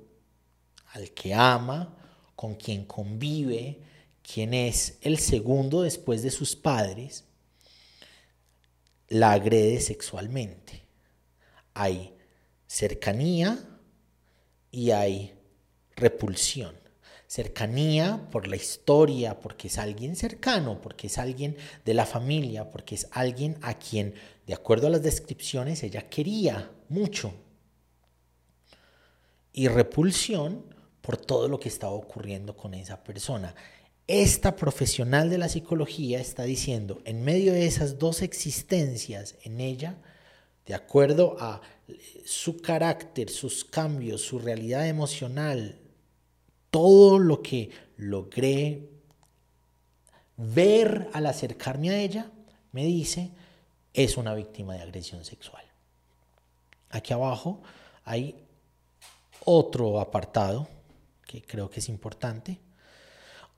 al 0.94 1.12
que 1.12 1.34
ama, 1.34 1.98
con 2.36 2.56
quien 2.56 2.86
convive, 2.86 3.82
quien 4.22 4.54
es 4.54 4.98
el 5.02 5.18
segundo 5.18 5.82
después 5.82 6.22
de 6.22 6.32
sus 6.32 6.56
padres, 6.56 7.26
la 9.08 9.34
agrede 9.34 9.80
sexualmente. 9.82 10.84
Hay 11.74 12.16
cercanía 12.68 13.60
y 14.72 14.92
hay 14.92 15.34
repulsión 15.96 16.85
cercanía 17.28 18.28
por 18.32 18.48
la 18.48 18.56
historia, 18.56 19.40
porque 19.40 19.68
es 19.68 19.78
alguien 19.78 20.16
cercano, 20.16 20.82
porque 20.82 21.08
es 21.08 21.18
alguien 21.18 21.58
de 21.84 21.94
la 21.94 22.06
familia, 22.06 22.72
porque 22.72 22.96
es 22.96 23.08
alguien 23.12 23.58
a 23.62 23.76
quien, 23.76 24.14
de 24.46 24.54
acuerdo 24.54 24.88
a 24.88 24.92
las 24.92 25.04
descripciones, 25.04 25.84
ella 25.84 26.10
quería 26.10 26.72
mucho. 26.90 27.34
Y 29.52 29.68
repulsión 29.68 30.74
por 31.02 31.18
todo 31.18 31.48
lo 31.48 31.60
que 31.60 31.70
estaba 31.70 31.94
ocurriendo 31.94 32.56
con 32.58 32.74
esa 32.74 33.04
persona. 33.04 33.56
Esta 34.08 34.56
profesional 34.56 35.30
de 35.30 35.38
la 35.38 35.50
psicología 35.50 36.20
está 36.20 36.44
diciendo, 36.44 37.02
en 37.06 37.24
medio 37.24 37.54
de 37.54 37.66
esas 37.66 37.98
dos 37.98 38.22
existencias 38.22 39.36
en 39.44 39.60
ella, 39.60 39.98
de 40.66 40.74
acuerdo 40.74 41.38
a 41.40 41.62
su 42.26 42.62
carácter, 42.62 43.30
sus 43.30 43.64
cambios, 43.66 44.22
su 44.22 44.40
realidad 44.40 44.88
emocional, 44.88 45.80
todo 46.76 47.20
lo 47.20 47.42
que 47.42 47.72
logré 47.96 48.90
ver 50.36 51.10
al 51.14 51.26
acercarme 51.26 51.90
a 51.90 52.02
ella, 52.02 52.30
me 52.74 52.84
dice, 52.84 53.32
es 53.94 54.18
una 54.18 54.34
víctima 54.34 54.74
de 54.74 54.82
agresión 54.82 55.24
sexual. 55.24 55.64
Aquí 56.90 57.14
abajo 57.14 57.62
hay 58.04 58.36
otro 59.46 60.02
apartado 60.02 60.68
que 61.26 61.42
creo 61.44 61.70
que 61.70 61.80
es 61.80 61.88
importante. 61.88 62.60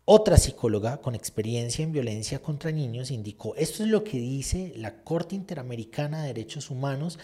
Otra 0.06 0.38
psicóloga 0.38 0.98
con 0.98 1.16
experiencia 1.16 1.82
en 1.82 1.94
violencia 1.94 2.44
contra 2.44 2.72
niños 2.72 3.10
indicó, 3.10 3.56
esto 3.56 3.82
es 3.82 3.90
lo 3.90 4.04
que 4.04 4.20
dice 4.20 4.74
la 4.76 5.02
Corte 5.04 5.34
Interamericana 5.34 6.22
de 6.22 6.28
Derechos 6.28 6.70
Humanos 6.70 7.18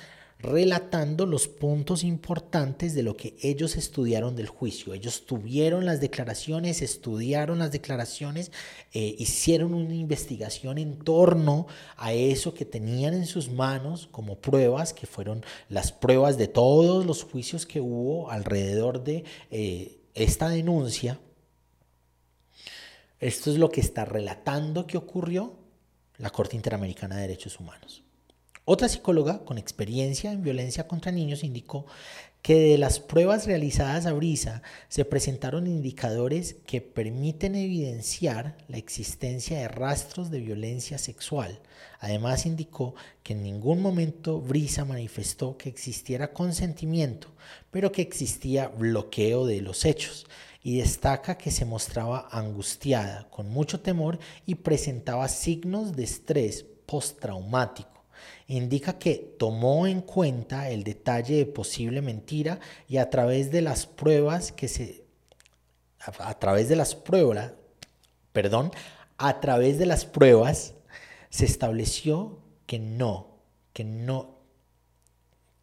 relatando 0.43 1.25
los 1.25 1.47
puntos 1.47 2.03
importantes 2.03 2.93
de 2.93 3.01
lo 3.01 3.15
que 3.15 3.36
ellos 3.41 3.77
estudiaron 3.77 4.36
del 4.36 4.47
juicio. 4.47 4.93
Ellos 4.93 5.25
tuvieron 5.25 5.86
las 5.86 6.01
declaraciones, 6.01 6.82
estudiaron 6.82 7.60
las 7.60 7.71
declaraciones, 7.71 8.51
eh, 8.91 9.15
hicieron 9.17 9.73
una 9.73 9.95
investigación 9.95 10.77
en 10.77 10.99
torno 10.99 11.65
a 11.95 12.12
eso 12.12 12.53
que 12.53 12.65
tenían 12.65 13.13
en 13.13 13.25
sus 13.25 13.49
manos 13.49 14.10
como 14.12 14.36
pruebas, 14.36 14.93
que 14.93 15.08
fueron 15.08 15.45
las 15.69 15.93
pruebas 15.93 16.38
de 16.38 16.49
todos 16.49 17.06
los 17.06 17.23
juicios 17.23 17.65
que 17.65 17.82
hubo 17.82 18.29
alrededor 18.29 19.03
de... 19.03 19.23
Eh, 19.49 19.99
esta 20.13 20.47
denuncia, 20.47 21.19
esto 23.19 23.49
es 23.49 23.58
lo 23.58 23.71
que 23.71 23.82
está 23.82 24.06
relatando 24.06 24.86
que 24.86 24.97
ocurrió 24.97 25.58
la 26.17 26.29
Corte 26.29 26.56
Interamericana 26.56 27.15
de 27.15 27.21
Derechos 27.23 27.60
Humanos. 27.60 28.02
Otra 28.65 28.88
psicóloga 28.88 29.43
con 29.43 29.58
experiencia 29.58 30.32
en 30.32 30.41
violencia 30.41 30.88
contra 30.88 31.12
niños 31.12 31.43
indicó 31.43 31.86
que 32.41 32.56
de 32.56 32.78
las 32.78 33.02
pruebas 33.02 33.45
realizadas 33.45 34.06
a 34.06 34.13
Brisa 34.13 34.62
se 34.88 35.04
presentaron 35.04 35.67
indicadores 35.67 36.56
que 36.65 36.80
permiten 36.80 37.56
evidenciar 37.56 38.58
la 38.69 38.78
existencia 38.78 39.60
de 39.60 39.67
rastros 39.67 40.32
de 40.32 40.39
violencia 40.39 40.97
sexual. 40.97 41.60
Además 41.99 42.45
indicó 42.45 42.95
que 43.21 43.34
en 43.34 43.43
ningún 43.43 43.82
momento 43.82 44.39
Brisa 44.39 44.86
manifestó 44.86 45.58
que 45.58 45.67
existiera 45.67 46.32
consentimiento, 46.32 47.28
pero 47.69 47.91
que 47.91 48.02
existía 48.02 48.69
bloqueo 48.69 49.45
de 49.45 49.62
los 49.62 49.84
hechos 49.84 50.26
y 50.62 50.78
destaca 50.78 51.38
que 51.38 51.52
se 51.52 51.65
mostraba 51.65 52.30
angustiada, 52.32 53.28
con 53.30 53.49
mucho 53.49 53.82
temor 53.82 54.19
y 54.45 54.56
presentaba 54.56 55.28
signos 55.28 55.97
de 55.97 56.06
estrés 56.06 56.65
postraumático 56.86 57.92
indica 58.47 58.97
que 58.99 59.36
tomó 59.38 59.88
en 59.88 60.01
cuenta 60.01 60.69
el 60.69 60.83
detalle 60.83 61.38
de 61.38 61.45
posible 61.45 62.01
mentira 62.01 62.59
y 62.88 62.97
a 62.97 63.09
través 63.09 63.51
de 63.51 63.62
las 63.62 63.86
pruebas 63.86 64.51
que 64.51 64.67
se 64.67 65.03
a, 65.99 66.38
través 66.38 66.67
de 66.67 66.75
las 66.75 66.95
pruebas, 66.95 67.53
perdón, 68.33 68.71
a 69.17 69.39
través 69.39 69.79
de 69.79 69.86
las 69.86 70.05
pruebas 70.05 70.73
se 71.29 71.45
estableció 71.45 72.39
que 72.65 72.79
no, 72.79 73.38
que 73.73 73.83
no 73.83 74.33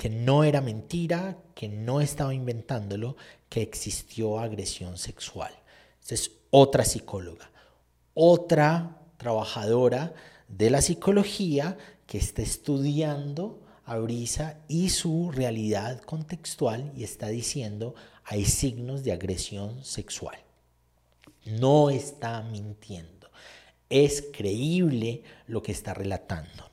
que 0.00 0.08
no 0.08 0.44
era 0.44 0.62
mentira, 0.62 1.36
que 1.54 1.68
no 1.68 2.00
estaba 2.00 2.32
inventándolo, 2.32 3.16
que 3.50 3.60
existió 3.60 4.40
agresión 4.40 4.96
sexual. 4.96 5.52
Esa 6.02 6.14
es 6.14 6.30
otra 6.48 6.86
psicóloga, 6.86 7.50
otra 8.14 8.96
trabajadora 9.18 10.14
de 10.48 10.70
la 10.70 10.80
psicología 10.80 11.76
que 12.10 12.18
está 12.18 12.42
estudiando 12.42 13.62
a 13.84 13.96
Brisa 13.98 14.58
y 14.66 14.88
su 14.88 15.30
realidad 15.30 16.00
contextual 16.00 16.92
y 16.96 17.04
está 17.04 17.28
diciendo 17.28 17.94
hay 18.24 18.46
signos 18.46 19.04
de 19.04 19.12
agresión 19.12 19.84
sexual. 19.84 20.36
No 21.44 21.88
está 21.88 22.42
mintiendo. 22.42 23.30
Es 23.88 24.24
creíble 24.32 25.22
lo 25.46 25.62
que 25.62 25.70
está 25.70 25.94
relatando. 25.94 26.68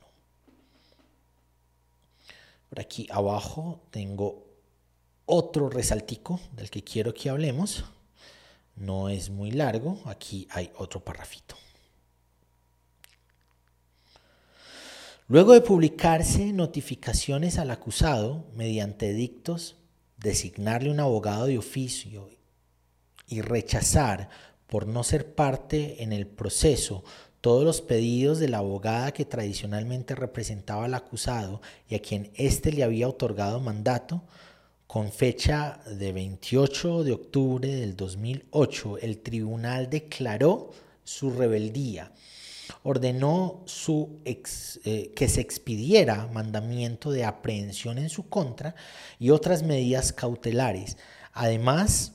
Por 2.68 2.80
aquí 2.80 3.06
abajo 3.08 3.80
tengo 3.92 4.44
otro 5.24 5.70
resaltico 5.70 6.40
del 6.50 6.68
que 6.68 6.82
quiero 6.82 7.14
que 7.14 7.30
hablemos. 7.30 7.84
No 8.74 9.08
es 9.08 9.30
muy 9.30 9.52
largo. 9.52 10.00
Aquí 10.06 10.48
hay 10.50 10.72
otro 10.76 10.98
parrafito. 10.98 11.54
Luego 15.30 15.52
de 15.52 15.60
publicarse 15.60 16.54
notificaciones 16.54 17.58
al 17.58 17.70
acusado 17.70 18.46
mediante 18.56 19.12
dictos, 19.12 19.76
designarle 20.16 20.90
un 20.90 21.00
abogado 21.00 21.44
de 21.44 21.58
oficio 21.58 22.30
y 23.26 23.42
rechazar 23.42 24.30
por 24.66 24.86
no 24.86 25.04
ser 25.04 25.34
parte 25.34 26.02
en 26.02 26.14
el 26.14 26.26
proceso 26.26 27.04
todos 27.42 27.62
los 27.62 27.82
pedidos 27.82 28.38
de 28.38 28.48
la 28.48 28.58
abogada 28.58 29.12
que 29.12 29.26
tradicionalmente 29.26 30.14
representaba 30.14 30.86
al 30.86 30.94
acusado 30.94 31.60
y 31.90 31.94
a 31.94 32.00
quien 32.00 32.30
éste 32.34 32.72
le 32.72 32.82
había 32.82 33.06
otorgado 33.06 33.60
mandato, 33.60 34.22
con 34.86 35.12
fecha 35.12 35.82
de 35.84 36.10
28 36.12 37.04
de 37.04 37.12
octubre 37.12 37.68
del 37.68 37.96
2008, 37.96 38.96
el 39.02 39.18
tribunal 39.18 39.90
declaró 39.90 40.70
su 41.04 41.30
rebeldía 41.30 42.12
ordenó 42.88 43.64
eh, 44.24 45.12
que 45.14 45.28
se 45.28 45.42
expidiera 45.42 46.26
mandamiento 46.32 47.10
de 47.10 47.24
aprehensión 47.24 47.98
en 47.98 48.08
su 48.08 48.30
contra 48.30 48.74
y 49.18 49.28
otras 49.28 49.62
medidas 49.62 50.14
cautelares. 50.14 50.96
Además, 51.34 52.14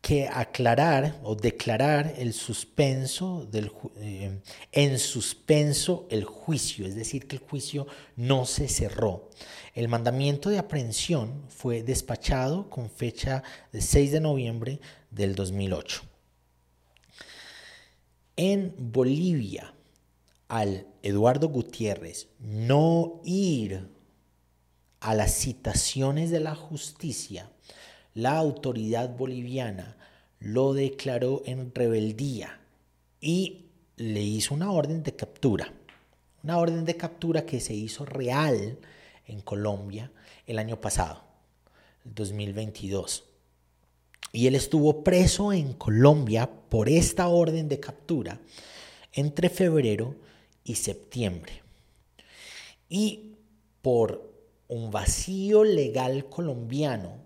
que 0.00 0.26
aclarar 0.26 1.20
o 1.22 1.36
declarar 1.36 2.12
el 2.18 2.32
suspenso 2.32 3.46
del, 3.52 3.70
eh, 3.98 4.40
en 4.72 4.98
suspenso 4.98 6.08
el 6.10 6.24
juicio, 6.24 6.84
es 6.84 6.96
decir, 6.96 7.28
que 7.28 7.36
el 7.36 7.42
juicio 7.42 7.86
no 8.16 8.46
se 8.46 8.66
cerró. 8.66 9.30
El 9.74 9.86
mandamiento 9.86 10.50
de 10.50 10.58
aprehensión 10.58 11.44
fue 11.48 11.84
despachado 11.84 12.68
con 12.68 12.90
fecha 12.90 13.44
de 13.70 13.80
6 13.80 14.10
de 14.10 14.20
noviembre 14.20 14.80
del 15.12 15.36
2008 15.36 16.17
en 18.38 18.72
Bolivia 18.78 19.74
al 20.46 20.86
Eduardo 21.02 21.48
Gutiérrez 21.48 22.28
no 22.38 23.20
ir 23.24 23.88
a 25.00 25.14
las 25.16 25.32
citaciones 25.34 26.30
de 26.30 26.38
la 26.38 26.54
justicia, 26.54 27.50
la 28.14 28.38
autoridad 28.38 29.16
boliviana 29.16 29.96
lo 30.38 30.72
declaró 30.72 31.42
en 31.46 31.74
rebeldía 31.74 32.60
y 33.20 33.66
le 33.96 34.22
hizo 34.22 34.54
una 34.54 34.70
orden 34.70 35.02
de 35.02 35.16
captura. 35.16 35.74
Una 36.44 36.58
orden 36.58 36.84
de 36.84 36.96
captura 36.96 37.44
que 37.44 37.58
se 37.58 37.74
hizo 37.74 38.04
real 38.04 38.78
en 39.26 39.40
Colombia 39.40 40.12
el 40.46 40.60
año 40.60 40.80
pasado, 40.80 41.24
2022 42.04 43.27
y 44.32 44.46
él 44.46 44.54
estuvo 44.54 45.02
preso 45.02 45.52
en 45.52 45.72
Colombia 45.72 46.50
por 46.68 46.88
esta 46.88 47.28
orden 47.28 47.68
de 47.68 47.80
captura 47.80 48.40
entre 49.12 49.48
febrero 49.48 50.14
y 50.64 50.74
septiembre. 50.74 51.62
Y 52.88 53.36
por 53.82 54.32
un 54.68 54.90
vacío 54.90 55.64
legal 55.64 56.28
colombiano, 56.28 57.22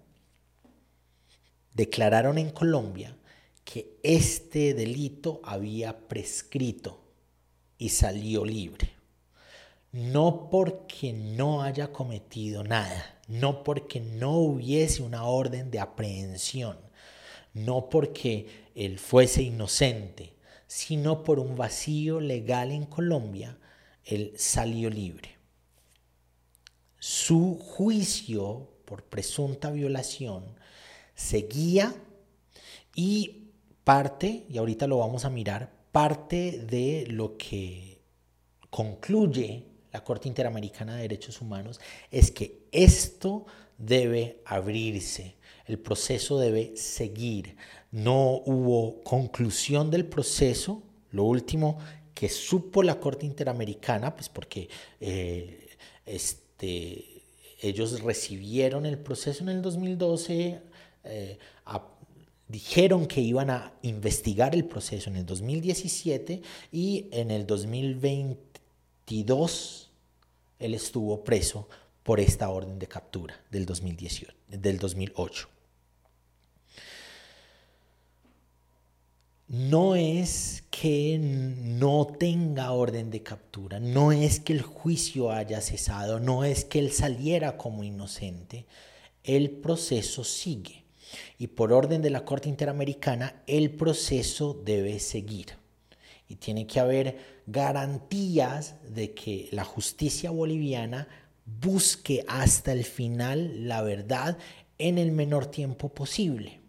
declararon 1.75 2.39
en 2.39 2.51
Colombia 2.51 3.17
que 3.65 3.99
este 4.03 4.75
delito 4.75 5.41
había 5.45 6.09
prescrito 6.09 7.01
y 7.79 7.89
salió 7.89 8.45
libre. 8.45 8.91
No 9.93 10.49
porque 10.51 11.13
no 11.13 11.63
haya 11.63 11.93
cometido 11.93 12.65
nada, 12.65 13.21
no 13.33 13.65
porque 13.65 13.99
no 13.99 14.37
hubiese 14.37 15.03
una 15.03 15.25
orden 15.25 15.71
de 15.71 15.81
aprehensión, 15.81 16.77
no 17.55 17.89
porque 17.89 18.71
él 18.75 18.99
fuese 18.99 19.43
inocente, 19.43 20.35
sino 20.67 21.25
por 21.25 21.39
un 21.39 21.57
vacío 21.57 22.21
legal 22.21 22.73
en 22.73 22.85
Colombia, 22.85 23.59
él 24.05 24.35
salió 24.37 24.91
libre. 24.91 25.37
Su 26.99 27.59
juicio 27.59 28.69
por 28.85 29.05
presunta 29.05 29.71
violación 29.71 30.45
seguía 31.15 31.95
y 32.95 33.49
parte, 33.83 34.45
y 34.51 34.59
ahorita 34.59 34.87
lo 34.87 34.99
vamos 34.99 35.25
a 35.25 35.31
mirar, 35.31 35.73
parte 35.91 36.67
de 36.69 37.07
lo 37.09 37.39
que 37.39 38.03
concluye 38.69 39.69
la 39.91 40.05
Corte 40.05 40.29
Interamericana 40.29 40.97
de 40.97 41.03
Derechos 41.03 41.41
Humanos 41.41 41.81
es 42.11 42.31
que 42.31 42.62
esto 42.73 43.47
debe 43.79 44.43
abrirse 44.45 45.37
el 45.67 45.79
proceso 45.79 46.39
debe 46.39 46.77
seguir. 46.77 47.57
No 47.91 48.43
hubo 48.45 49.03
conclusión 49.03 49.91
del 49.91 50.05
proceso. 50.07 50.83
Lo 51.11 51.25
último 51.25 51.79
que 52.15 52.29
supo 52.29 52.83
la 52.83 53.01
Corte 53.01 53.25
Interamericana, 53.27 54.15
pues 54.15 54.29
porque 54.29 54.69
eh, 55.01 55.71
este, 56.05 57.23
ellos 57.61 58.03
recibieron 58.03 58.85
el 58.87 58.99
proceso 58.99 59.45
en 59.45 59.51
el 59.51 59.63
2012, 59.63 60.61
eh, 61.05 61.39
dijeron 62.49 63.07
que 63.07 63.21
iban 63.21 63.51
a 63.51 63.73
investigar 63.83 64.53
el 64.55 64.65
proceso 64.67 65.09
en 65.09 65.17
el 65.17 65.25
2017 65.25 66.43
y 66.71 67.09
en 67.13 67.31
el 67.31 67.47
2022 67.47 69.91
él 70.59 70.75
estuvo 70.75 71.25
preso 71.25 71.67
por 72.03 72.21
esta 72.21 72.49
orden 72.51 72.79
de 72.79 72.89
captura 72.89 73.41
del, 73.51 73.67
2018, 73.67 74.33
del 74.49 74.79
2008. 74.79 75.49
No 79.49 79.97
es 79.97 80.65
que 80.71 81.19
no 81.21 82.07
tenga 82.07 82.73
orden 82.73 83.11
de 83.11 83.23
captura, 83.23 83.79
no 83.79 84.11
es 84.11 84.41
que 84.41 84.55
el 84.55 84.63
juicio 84.63 85.31
haya 85.31 85.61
cesado, 85.61 86.21
no 86.21 86.45
es 86.45 86.65
que 86.65 86.79
él 86.79 86.91
saliera 86.91 87.59
como 87.59 87.85
inocente, 87.85 88.67
el 89.25 89.51
proceso 89.51 90.25
sigue. 90.25 90.85
Y 91.39 91.49
por 91.49 91.73
orden 91.73 92.01
de 92.01 92.09
la 92.09 92.25
Corte 92.25 92.49
Interamericana, 92.49 93.43
el 93.47 93.71
proceso 93.73 94.55
debe 94.65 94.99
seguir. 94.99 95.49
Y 96.29 96.37
tiene 96.37 96.67
que 96.67 96.81
haber 96.81 97.19
garantías 97.47 98.77
de 98.89 99.13
que 99.13 99.51
la 99.53 99.65
justicia 99.65 100.31
boliviana 100.31 101.09
busque 101.61 102.25
hasta 102.29 102.73
el 102.73 102.85
final 102.85 103.69
la 103.69 103.83
verdad 103.83 104.39
en 104.79 104.99
el 104.99 105.13
menor 105.13 105.47
tiempo 105.47 105.89
posible. 105.89 106.61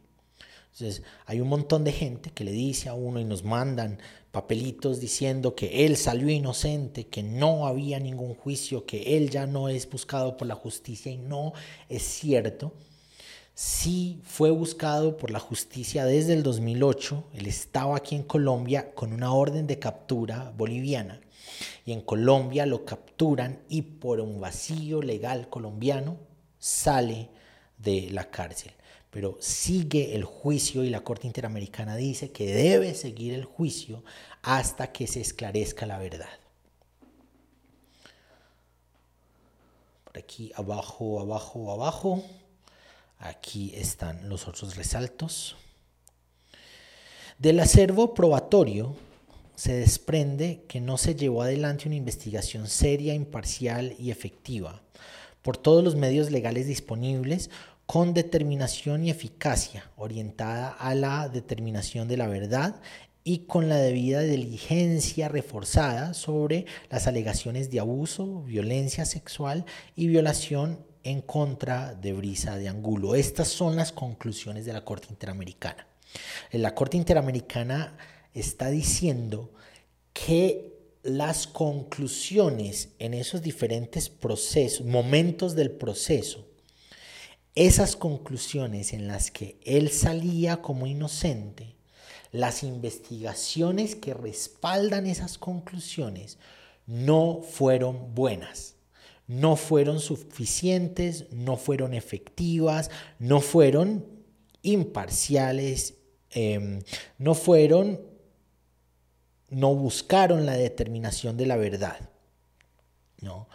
Entonces, 0.74 1.04
hay 1.26 1.40
un 1.40 1.50
montón 1.50 1.84
de 1.84 1.92
gente 1.92 2.32
que 2.32 2.44
le 2.44 2.52
dice 2.52 2.90
a 2.90 2.96
uno 2.96 3.20
y 3.20 3.26
nos 3.26 3.44
mandan 3.44 4.00
papelitos 4.32 5.00
diciendo 5.00 5.54
que 5.56 5.86
él 5.86 5.98
salió 5.98 6.30
inocente, 6.30 7.06
que 7.06 7.22
no 7.22 7.68
había 7.68 8.00
ningún 8.00 8.34
juicio, 8.34 8.86
que 8.86 9.16
él 9.16 9.30
ya 9.30 9.46
no 9.46 9.70
es 9.70 9.88
buscado 9.88 10.36
por 10.36 10.48
la 10.48 10.56
justicia 10.56 11.12
y 11.12 11.18
no 11.18 11.54
es 11.90 12.02
cierto. 12.02 12.74
Sí 13.54 14.20
fue 14.24 14.50
buscado 14.50 15.16
por 15.16 15.30
la 15.30 15.40
justicia 15.40 16.06
desde 16.06 16.34
el 16.34 16.42
2008, 16.42 17.26
él 17.36 17.46
estaba 17.46 17.96
aquí 17.96 18.16
en 18.16 18.24
Colombia 18.24 18.96
con 18.96 19.14
una 19.14 19.32
orden 19.32 19.68
de 19.68 19.78
captura 19.78 20.52
boliviana 20.58 21.22
y 21.86 21.92
en 21.92 22.02
Colombia 22.02 22.66
lo 22.66 22.86
capturan 22.86 23.64
y 23.70 23.82
por 23.82 24.20
un 24.20 24.40
vacío 24.40 25.02
legal 25.02 25.50
colombiano 25.50 26.18
sale 26.60 27.30
de 27.78 28.10
la 28.12 28.30
cárcel 28.30 28.74
pero 29.14 29.38
sigue 29.40 30.16
el 30.16 30.24
juicio 30.24 30.84
y 30.84 30.90
la 30.90 31.04
Corte 31.04 31.28
Interamericana 31.28 31.96
dice 31.96 32.32
que 32.32 32.52
debe 32.52 32.96
seguir 32.96 33.36
el 33.36 33.46
juicio 33.46 34.04
hasta 34.42 34.92
que 34.92 35.06
se 35.06 35.22
esclarezca 35.22 35.86
la 35.86 36.00
verdad. 36.00 36.40
Por 40.04 40.18
aquí 40.18 40.52
abajo, 40.56 41.20
abajo, 41.20 41.72
abajo. 41.72 42.24
Aquí 43.20 43.72
están 43.76 44.30
los 44.30 44.48
otros 44.48 44.76
resaltos. 44.76 45.58
Del 47.38 47.60
acervo 47.60 48.16
probatorio 48.16 48.96
se 49.56 49.74
desprende 49.74 50.64
que 50.68 50.82
no 50.82 50.98
se 50.98 51.16
llevó 51.16 51.44
adelante 51.44 51.88
una 51.88 51.96
investigación 51.96 52.68
seria, 52.68 53.14
imparcial 53.14 53.96
y 54.00 54.12
efectiva 54.12 54.82
por 55.42 55.58
todos 55.58 55.84
los 55.84 55.96
medios 55.96 56.32
legales 56.32 56.68
disponibles 56.68 57.52
con 57.86 58.14
determinación 58.14 59.04
y 59.04 59.12
eficacia, 59.12 59.92
orientada 59.98 60.70
a 60.70 60.96
la 60.96 61.30
determinación 61.30 62.08
de 62.08 62.18
la 62.18 62.28
verdad 62.28 62.82
y 63.26 63.40
con 63.40 63.70
la 63.70 63.78
debida 63.78 64.22
diligencia 64.22 65.30
reforzada 65.30 66.14
sobre 66.14 66.66
las 66.90 67.08
alegaciones 67.08 67.70
de 67.72 67.80
abuso, 67.80 68.42
violencia 68.44 69.06
sexual 69.06 69.66
y 69.96 70.08
violación 70.08 70.80
en 71.04 71.22
contra 71.22 71.94
de 71.94 72.14
Brisa 72.14 72.58
de 72.58 72.70
Angulo. 72.70 73.16
Estas 73.16 73.50
son 73.50 73.76
las 73.76 73.92
conclusiones 73.92 74.66
de 74.66 74.74
la 74.74 74.86
Corte 74.86 75.08
Interamericana. 75.10 75.86
La 76.52 76.74
Corte 76.74 76.98
Interamericana 76.98 77.98
está 78.34 78.70
diciendo 78.70 79.52
que 80.14 80.74
las 81.04 81.48
conclusiones 81.48 82.90
en 83.00 83.14
esos 83.14 83.42
diferentes 83.42 84.10
procesos, 84.10 84.86
momentos 84.86 85.56
del 85.56 85.72
proceso, 85.72 86.48
esas 87.56 87.96
conclusiones 87.96 88.94
en 88.94 89.08
las 89.08 89.30
que 89.30 89.58
él 89.64 89.90
salía 89.90 90.62
como 90.62 90.88
inocente, 90.88 91.76
las 92.32 92.64
investigaciones 92.64 93.96
que 93.96 94.14
respaldan 94.14 95.06
esas 95.06 95.38
conclusiones 95.38 96.40
no 96.88 97.42
fueron 97.42 98.16
buenas, 98.16 98.76
no 99.28 99.56
fueron 99.56 100.00
suficientes, 100.00 101.32
no 101.32 101.58
fueron 101.58 101.94
efectivas, 101.94 102.90
no 103.20 103.40
fueron 103.40 104.06
imparciales, 104.64 105.96
em, 106.32 106.82
no 107.20 107.36
fueron, 107.36 108.02
no 109.54 109.74
buscaron 109.76 110.46
la 110.46 110.54
determinación 110.54 111.38
de 111.38 111.46
la 111.46 111.58
verdad. 111.58 111.98
¿no? 113.22 113.48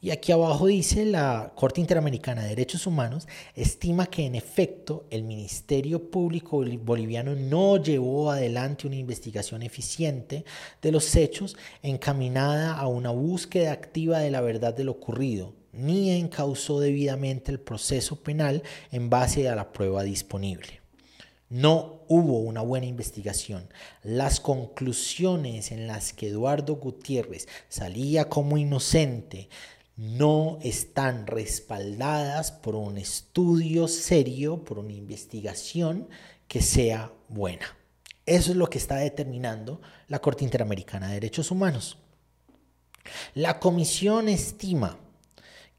Y 0.00 0.10
aquí 0.10 0.30
abajo 0.30 0.66
dice 0.66 1.04
la 1.04 1.52
Corte 1.56 1.80
Interamericana 1.80 2.42
de 2.42 2.50
Derechos 2.50 2.86
Humanos 2.86 3.26
estima 3.56 4.06
que 4.06 4.26
en 4.26 4.36
efecto 4.36 5.06
el 5.10 5.24
Ministerio 5.24 6.08
Público 6.08 6.64
Boliviano 6.84 7.34
no 7.34 7.82
llevó 7.82 8.30
adelante 8.30 8.86
una 8.86 8.94
investigación 8.94 9.62
eficiente 9.62 10.44
de 10.80 10.92
los 10.92 11.16
hechos 11.16 11.56
encaminada 11.82 12.78
a 12.78 12.86
una 12.86 13.10
búsqueda 13.10 13.72
activa 13.72 14.20
de 14.20 14.30
la 14.30 14.40
verdad 14.40 14.72
de 14.72 14.84
lo 14.84 14.92
ocurrido, 14.92 15.54
ni 15.72 16.12
encausó 16.12 16.78
debidamente 16.78 17.50
el 17.50 17.58
proceso 17.58 18.22
penal 18.22 18.62
en 18.92 19.10
base 19.10 19.48
a 19.48 19.56
la 19.56 19.72
prueba 19.72 20.04
disponible. 20.04 20.77
No 21.50 22.02
hubo 22.08 22.40
una 22.40 22.60
buena 22.60 22.86
investigación. 22.86 23.68
Las 24.02 24.40
conclusiones 24.40 25.72
en 25.72 25.86
las 25.86 26.12
que 26.12 26.28
Eduardo 26.28 26.76
Gutiérrez 26.76 27.48
salía 27.68 28.28
como 28.28 28.58
inocente 28.58 29.48
no 29.96 30.58
están 30.62 31.26
respaldadas 31.26 32.52
por 32.52 32.76
un 32.76 32.98
estudio 32.98 33.88
serio, 33.88 34.64
por 34.64 34.78
una 34.78 34.92
investigación 34.92 36.08
que 36.46 36.62
sea 36.62 37.12
buena. 37.28 37.76
Eso 38.26 38.50
es 38.50 38.56
lo 38.56 38.68
que 38.68 38.78
está 38.78 38.96
determinando 38.96 39.80
la 40.06 40.20
Corte 40.20 40.44
Interamericana 40.44 41.08
de 41.08 41.14
Derechos 41.14 41.50
Humanos. 41.50 41.98
La 43.34 43.58
comisión 43.58 44.28
estima 44.28 44.98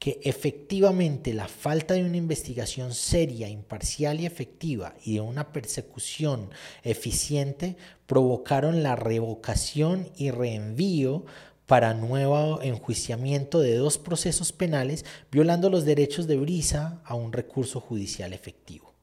que 0.00 0.18
efectivamente 0.24 1.34
la 1.34 1.46
falta 1.46 1.92
de 1.92 2.02
una 2.02 2.16
investigación 2.16 2.94
seria, 2.94 3.50
imparcial 3.50 4.18
y 4.18 4.24
efectiva 4.24 4.94
y 5.04 5.14
de 5.14 5.20
una 5.20 5.52
persecución 5.52 6.48
eficiente 6.82 7.76
provocaron 8.06 8.82
la 8.82 8.96
revocación 8.96 10.08
y 10.16 10.30
reenvío 10.30 11.26
para 11.66 11.92
nuevo 11.92 12.62
enjuiciamiento 12.62 13.60
de 13.60 13.74
dos 13.74 13.98
procesos 13.98 14.52
penales 14.52 15.04
violando 15.30 15.68
los 15.68 15.84
derechos 15.84 16.26
de 16.26 16.38
Brisa 16.38 17.02
a 17.04 17.14
un 17.14 17.30
recurso 17.34 17.78
judicial 17.78 18.32
efectivo. 18.32 18.94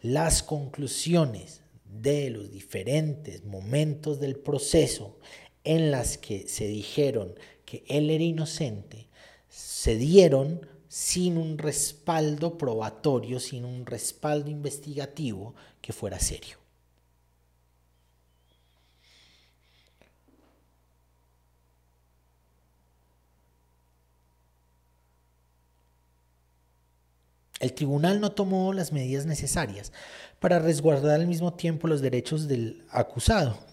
Las 0.00 0.42
conclusiones 0.42 1.60
de 1.84 2.30
los 2.30 2.50
diferentes 2.50 3.44
momentos 3.44 4.20
del 4.20 4.36
proceso 4.36 5.18
en 5.64 5.90
las 5.90 6.16
que 6.16 6.48
se 6.48 6.66
dijeron 6.66 7.34
que 7.66 7.84
él 7.88 8.08
era 8.08 8.24
inocente 8.24 9.09
se 9.80 9.96
dieron 9.96 10.68
sin 10.88 11.38
un 11.38 11.56
respaldo 11.56 12.58
probatorio, 12.58 13.40
sin 13.40 13.64
un 13.64 13.86
respaldo 13.86 14.50
investigativo 14.50 15.54
que 15.80 15.94
fuera 15.94 16.20
serio. 16.20 16.58
El 27.58 27.72
tribunal 27.72 28.20
no 28.20 28.32
tomó 28.32 28.74
las 28.74 28.92
medidas 28.92 29.24
necesarias 29.24 29.94
para 30.40 30.58
resguardar 30.58 31.18
al 31.18 31.26
mismo 31.26 31.54
tiempo 31.54 31.88
los 31.88 32.02
derechos 32.02 32.48
del 32.48 32.84
acusado. 32.90 33.69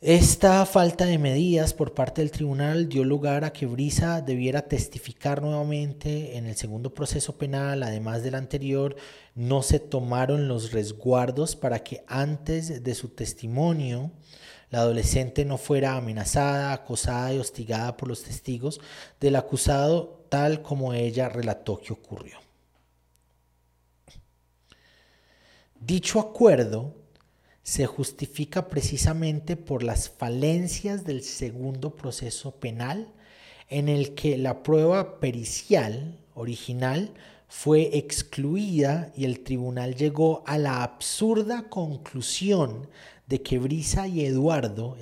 Esta 0.00 0.64
falta 0.64 1.06
de 1.06 1.18
medidas 1.18 1.74
por 1.74 1.92
parte 1.92 2.20
del 2.20 2.30
tribunal 2.30 2.88
dio 2.88 3.02
lugar 3.02 3.44
a 3.44 3.52
que 3.52 3.66
Brisa 3.66 4.20
debiera 4.20 4.62
testificar 4.68 5.42
nuevamente 5.42 6.36
en 6.36 6.46
el 6.46 6.54
segundo 6.54 6.94
proceso 6.94 7.36
penal, 7.36 7.82
además 7.82 8.22
del 8.22 8.36
anterior, 8.36 8.94
no 9.34 9.60
se 9.62 9.80
tomaron 9.80 10.46
los 10.46 10.70
resguardos 10.70 11.56
para 11.56 11.82
que 11.82 12.04
antes 12.06 12.84
de 12.84 12.94
su 12.94 13.08
testimonio 13.08 14.12
la 14.70 14.82
adolescente 14.82 15.44
no 15.44 15.58
fuera 15.58 15.96
amenazada, 15.96 16.72
acosada 16.72 17.34
y 17.34 17.40
hostigada 17.40 17.96
por 17.96 18.08
los 18.08 18.22
testigos 18.22 18.80
del 19.18 19.34
acusado 19.34 20.24
tal 20.28 20.62
como 20.62 20.94
ella 20.94 21.28
relató 21.28 21.76
que 21.76 21.92
ocurrió. 21.92 22.38
Dicho 25.80 26.20
acuerdo 26.20 26.97
se 27.68 27.84
justifica 27.84 28.66
precisamente 28.68 29.54
por 29.54 29.82
las 29.82 30.08
falencias 30.08 31.04
del 31.04 31.22
segundo 31.22 31.94
proceso 31.94 32.52
penal 32.52 33.12
en 33.68 33.90
el 33.90 34.14
que 34.14 34.38
la 34.38 34.62
prueba 34.62 35.20
pericial 35.20 36.18
original 36.34 37.12
fue 37.46 37.98
excluida 37.98 39.12
y 39.14 39.26
el 39.26 39.40
tribunal 39.40 39.96
llegó 39.96 40.42
a 40.46 40.56
la 40.56 40.82
absurda 40.82 41.68
conclusión 41.68 42.88
de 43.26 43.42
que 43.42 43.58
Brisa 43.58 44.08
y 44.08 44.24
Eduardo, 44.24 44.96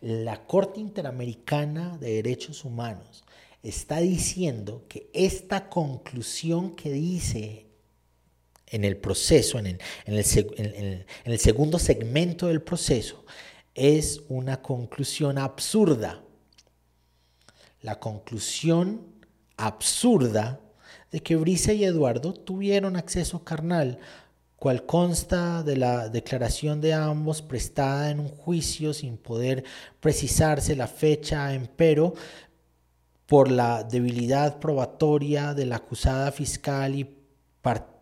la 0.00 0.46
Corte 0.46 0.78
Interamericana 0.78 1.98
de 1.98 2.22
Derechos 2.22 2.64
Humanos, 2.64 3.24
está 3.64 3.98
diciendo 3.98 4.84
que 4.88 5.10
esta 5.12 5.68
conclusión 5.68 6.76
que 6.76 6.92
dice 6.92 7.65
en 8.68 8.84
el 8.84 8.96
proceso, 8.96 9.58
en 9.58 9.78
el, 10.04 11.38
segundo 11.38 11.78
segmento 11.78 12.48
del 12.48 12.62
proceso, 12.62 13.24
es 13.74 14.22
una 14.28 14.62
conclusión 14.62 15.38
absurda. 15.38 16.22
La 17.82 18.00
conclusión 18.00 19.02
absurda 19.56 20.60
de 21.12 21.20
que 21.20 21.36
Brisa 21.36 21.72
y 21.72 21.84
Eduardo 21.84 22.32
tuvieron 22.32 22.96
acceso 22.96 23.44
carnal, 23.44 23.98
cual 24.56 24.86
consta 24.86 25.62
de 25.62 25.76
la 25.76 26.08
declaración 26.08 26.80
de 26.80 26.94
ambos 26.94 27.42
prestada 27.42 28.10
en 28.10 28.20
un 28.20 28.28
juicio 28.28 28.92
sin 28.94 29.16
poder 29.16 29.64
precisarse 30.00 30.74
la 30.74 30.88
fecha, 30.88 31.54
empero 31.54 32.14
por 33.26 33.50
la 33.50 33.84
debilidad 33.84 34.58
probatoria 34.58 35.52
de 35.52 35.66
la 35.66 35.76
acusada 35.76 36.32
fiscal 36.32 36.94
y 36.94 37.04
particular, 37.60 37.95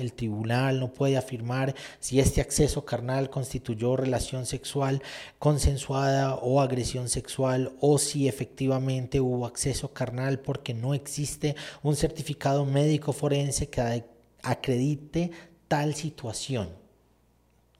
el 0.00 0.12
tribunal 0.12 0.80
no 0.80 0.92
puede 0.92 1.16
afirmar 1.16 1.74
si 2.00 2.18
este 2.18 2.40
acceso 2.40 2.84
carnal 2.84 3.30
constituyó 3.30 3.96
relación 3.96 4.44
sexual 4.44 5.02
consensuada 5.38 6.34
o 6.34 6.60
agresión 6.60 7.08
sexual 7.08 7.72
o 7.80 7.98
si 7.98 8.26
efectivamente 8.26 9.20
hubo 9.20 9.46
acceso 9.46 9.92
carnal 9.92 10.40
porque 10.40 10.74
no 10.74 10.94
existe 10.94 11.54
un 11.84 11.94
certificado 11.94 12.66
médico 12.66 13.12
forense 13.12 13.68
que 13.68 14.04
acredite 14.42 15.30
tal 15.68 15.94
situación. 15.94 16.68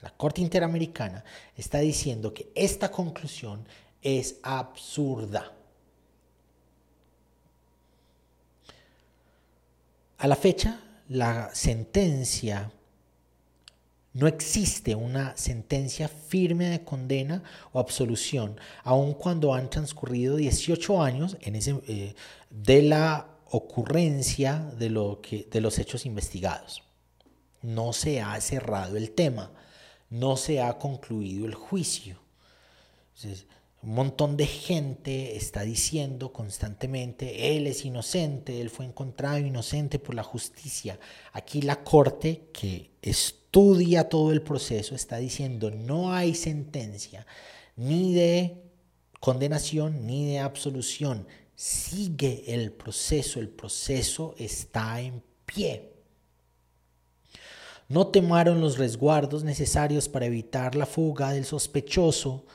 La 0.01 0.11
Corte 0.11 0.39
Interamericana 0.39 1.25
está 1.57 1.79
diciendo 1.79 2.33
que 2.33 2.49
esta 2.55 2.89
conclusión 2.91 3.67
es 4.01 4.37
absurda. 4.41 5.51
A 10.19 10.27
la 10.27 10.35
fecha, 10.35 10.79
la 11.07 11.53
sentencia, 11.53 12.71
no 14.13 14.27
existe 14.27 14.95
una 14.95 15.37
sentencia 15.37 16.07
firme 16.07 16.69
de 16.69 16.83
condena 16.83 17.43
o 17.71 17.79
absolución, 17.79 18.59
aun 18.83 19.13
cuando 19.13 19.53
han 19.53 19.69
transcurrido 19.69 20.35
18 20.35 21.01
años 21.03 21.37
en 21.41 21.55
ese, 21.55 21.79
eh, 21.87 22.15
de 22.49 22.81
la 22.81 23.27
ocurrencia 23.49 24.59
de, 24.77 24.89
lo 24.89 25.21
que, 25.21 25.47
de 25.51 25.61
los 25.61 25.79
hechos 25.79 26.05
investigados. 26.05 26.83
No 27.61 27.93
se 27.93 28.21
ha 28.21 28.39
cerrado 28.41 28.97
el 28.97 29.11
tema, 29.11 29.51
no 30.09 30.37
se 30.37 30.61
ha 30.61 30.77
concluido 30.77 31.45
el 31.45 31.55
juicio. 31.55 32.19
Un 33.83 33.93
montón 33.93 34.37
de 34.37 34.47
gente 34.47 35.37
está 35.37 35.61
diciendo 35.61 36.33
constantemente, 36.33 37.55
él 37.55 37.67
es 37.67 37.85
inocente, 37.85 38.59
él 38.59 38.69
fue 38.69 38.85
encontrado 38.85 39.37
inocente 39.37 39.99
por 39.99 40.15
la 40.15 40.23
justicia. 40.23 40.99
Aquí 41.31 41.61
la 41.61 41.83
corte 41.83 42.49
que 42.51 42.91
estudia 43.01 44.09
todo 44.09 44.31
el 44.31 44.41
proceso 44.41 44.95
está 44.95 45.17
diciendo, 45.17 45.69
no 45.71 46.11
hay 46.11 46.33
sentencia 46.33 47.25
ni 47.75 48.13
de 48.13 48.57
condenación 49.19 50.05
ni 50.05 50.25
de 50.25 50.39
absolución. 50.39 51.27
Sigue 51.55 52.43
el 52.53 52.71
proceso, 52.71 53.39
el 53.39 53.49
proceso 53.49 54.35
está 54.37 54.99
en 55.01 55.23
pie. 55.45 55.93
No 57.89 58.07
tomaron 58.07 58.59
los 58.59 58.77
resguardos 58.77 59.43
necesarios 59.43 60.09
para 60.09 60.25
evitar 60.25 60.75
la 60.75 60.85
fuga 60.85 61.31
del 61.31 61.45
sospechoso 61.45 62.45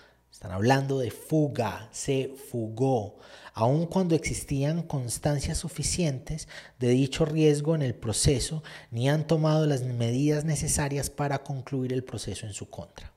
están 0.42 0.56
hablando 0.56 0.98
de 0.98 1.12
fuga, 1.12 1.88
se 1.92 2.34
fugó, 2.50 3.14
aun 3.54 3.86
cuando 3.86 4.16
existían 4.16 4.82
constancias 4.82 5.58
suficientes 5.58 6.48
de 6.80 6.88
dicho 6.88 7.24
riesgo 7.24 7.76
en 7.76 7.82
el 7.82 7.94
proceso, 7.94 8.64
ni 8.90 9.08
han 9.08 9.28
tomado 9.28 9.66
las 9.66 9.84
medidas 9.84 10.44
necesarias 10.44 11.10
para 11.10 11.44
concluir 11.44 11.92
el 11.92 12.02
proceso 12.02 12.44
en 12.44 12.54
su 12.54 12.68
contra. 12.68 13.11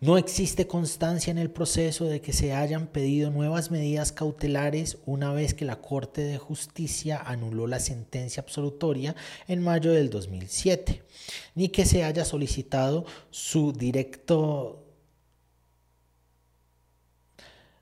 No 0.00 0.16
existe 0.16 0.66
constancia 0.66 1.30
en 1.30 1.36
el 1.36 1.50
proceso 1.50 2.06
de 2.06 2.22
que 2.22 2.32
se 2.32 2.54
hayan 2.54 2.86
pedido 2.86 3.30
nuevas 3.30 3.70
medidas 3.70 4.12
cautelares 4.12 4.96
una 5.04 5.30
vez 5.34 5.52
que 5.52 5.66
la 5.66 5.82
Corte 5.82 6.22
de 6.22 6.38
Justicia 6.38 7.20
anuló 7.22 7.66
la 7.66 7.80
sentencia 7.80 8.42
absolutoria 8.42 9.14
en 9.46 9.62
mayo 9.62 9.92
del 9.92 10.08
2007, 10.08 11.02
ni 11.54 11.68
que 11.68 11.84
se 11.84 12.02
haya 12.02 12.24
solicitado 12.24 13.04
su 13.30 13.74
directo 13.74 14.89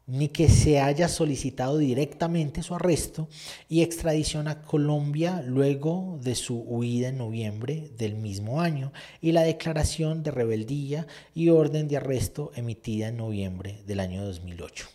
ni 0.08 0.28
que 0.28 0.48
se 0.48 0.80
haya 0.80 1.06
solicitado 1.06 1.76
directamente 1.76 2.62
su 2.62 2.74
arresto 2.74 3.28
y 3.68 3.82
extradición 3.82 4.48
a 4.48 4.62
Colombia 4.62 5.42
luego 5.46 6.18
de 6.22 6.34
su 6.34 6.60
huida 6.60 7.08
en 7.08 7.18
noviembre 7.18 7.90
del 7.98 8.14
mismo 8.14 8.62
año 8.62 8.90
y 9.20 9.32
la 9.32 9.42
declaración 9.42 10.22
de 10.22 10.30
rebeldía 10.30 11.06
y 11.34 11.50
orden 11.50 11.88
de 11.88 11.98
arresto 11.98 12.52
emitida 12.56 13.08
en 13.08 13.18
noviembre 13.18 13.82
del 13.86 14.00
año 14.00 14.24
2008. 14.24 14.88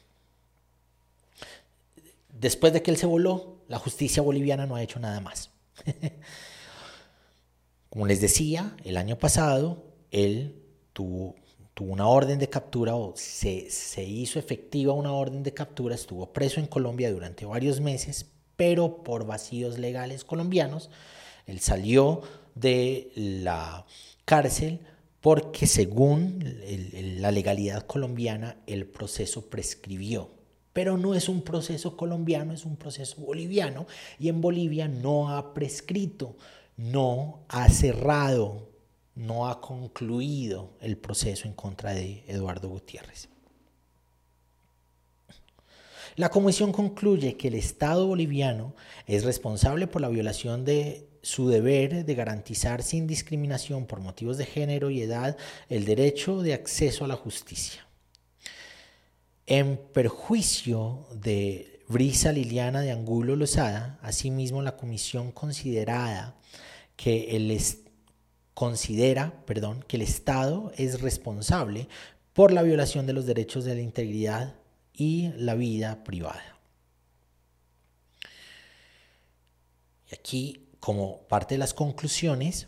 Después 2.32 2.74
de 2.74 2.82
que 2.82 2.90
él 2.90 2.98
se 2.98 3.06
voló, 3.06 3.58
la 3.68 3.78
justicia 3.78 4.24
boliviana 4.24 4.66
no 4.66 4.76
ha 4.76 4.84
hecho 4.84 5.00
nada 5.00 5.22
más. 5.22 5.52
Como 7.90 8.08
les 8.08 8.20
decía, 8.20 8.76
el 8.84 8.98
año 8.98 9.20
pasado 9.20 9.86
él 10.10 10.56
tuvo 10.92 11.36
tuvo 11.74 11.94
una 11.94 12.08
orden 12.08 12.40
de 12.40 12.50
captura 12.50 12.96
o 12.96 13.14
se, 13.16 13.70
se 13.70 14.04
hizo 14.04 14.40
efectiva 14.40 14.94
una 14.94 15.12
orden 15.12 15.44
de 15.44 15.54
captura, 15.54 15.96
estuvo 15.96 16.32
preso 16.32 16.60
en 16.60 16.68
Colombia 16.68 17.12
durante 17.12 17.46
varios 17.46 17.80
meses, 17.80 18.28
pero 18.56 19.04
por 19.04 19.26
vacíos 19.26 19.80
legales 19.80 20.24
colombianos, 20.24 20.90
él 21.48 21.60
salió 21.60 22.22
de 22.56 23.12
la 23.16 23.86
cárcel 24.26 24.80
porque 25.22 25.68
según 25.68 26.44
la 27.20 27.32
legalidad 27.32 27.86
colombiana 27.86 28.58
el 28.68 28.86
proceso 28.86 29.50
prescribió. 29.50 30.30
Pero 30.74 30.98
no 30.98 31.16
es 31.16 31.30
un 31.30 31.44
proceso 31.44 31.96
colombiano, 31.96 32.54
es 32.54 32.66
un 32.66 32.78
proceso 32.78 33.22
boliviano 33.22 33.86
y 34.20 34.30
en 34.30 34.42
Bolivia 34.42 34.88
no 34.88 35.30
ha 35.30 35.54
prescrito, 35.54 36.36
no 36.78 37.46
ha 37.48 37.70
cerrado 37.70 38.73
no 39.16 39.48
ha 39.48 39.62
concluido 39.62 40.72
el 40.82 40.98
proceso 40.98 41.48
en 41.48 41.54
contra 41.54 41.94
de 41.94 42.24
Eduardo 42.28 42.70
Gutiérrez. 42.70 43.30
La 46.16 46.30
comisión 46.30 46.72
concluye 46.72 47.38
que 47.38 47.48
el 47.48 47.56
Estado 47.56 48.06
boliviano 48.06 48.76
es 49.08 49.24
responsable 49.24 49.88
por 49.88 50.02
la 50.02 50.10
violación 50.10 50.64
de 50.64 51.08
su 51.24 51.50
deber 51.50 52.06
de 52.06 52.16
garantizar 52.16 52.84
sin 52.84 53.08
discriminación 53.08 53.86
por 53.86 54.00
motivos 54.00 54.38
de 54.38 54.46
género 54.46 54.92
y 54.92 55.02
edad 55.02 55.38
el 55.70 55.86
derecho 55.86 56.42
de 56.42 56.54
acceso 56.54 57.06
a 57.06 57.08
la 57.08 57.16
justicia. 57.16 57.88
En 59.48 59.78
perjuicio 59.94 61.08
de 61.14 61.82
Brisa 61.88 62.32
Liliana 62.32 62.82
de 62.82 62.92
Angulo 62.92 63.36
Lozada, 63.36 63.98
asimismo 64.02 64.62
la 64.62 64.78
comisión 64.78 65.32
considerada 65.32 66.36
que 66.96 67.36
el 67.36 67.50
Estado 67.50 67.83
considera, 68.54 69.46
perdón, 69.46 69.84
que 69.88 69.98
el 69.98 70.04
Estado 70.04 70.72
es 70.78 71.02
responsable 71.02 71.88
por 72.34 72.52
la 72.52 72.64
violación 72.64 73.06
de 73.06 73.14
los 73.14 73.26
derechos 73.26 73.66
de 73.66 73.76
la 73.76 73.82
integridad 73.82 74.56
y 74.94 75.32
la 75.38 75.56
vida 75.56 76.04
privada. 76.04 76.60
Y 80.10 80.16
aquí, 80.16 80.68
como 80.80 81.22
parte 81.28 81.56
de 81.56 81.60
las 81.60 81.74
conclusiones, 81.74 82.68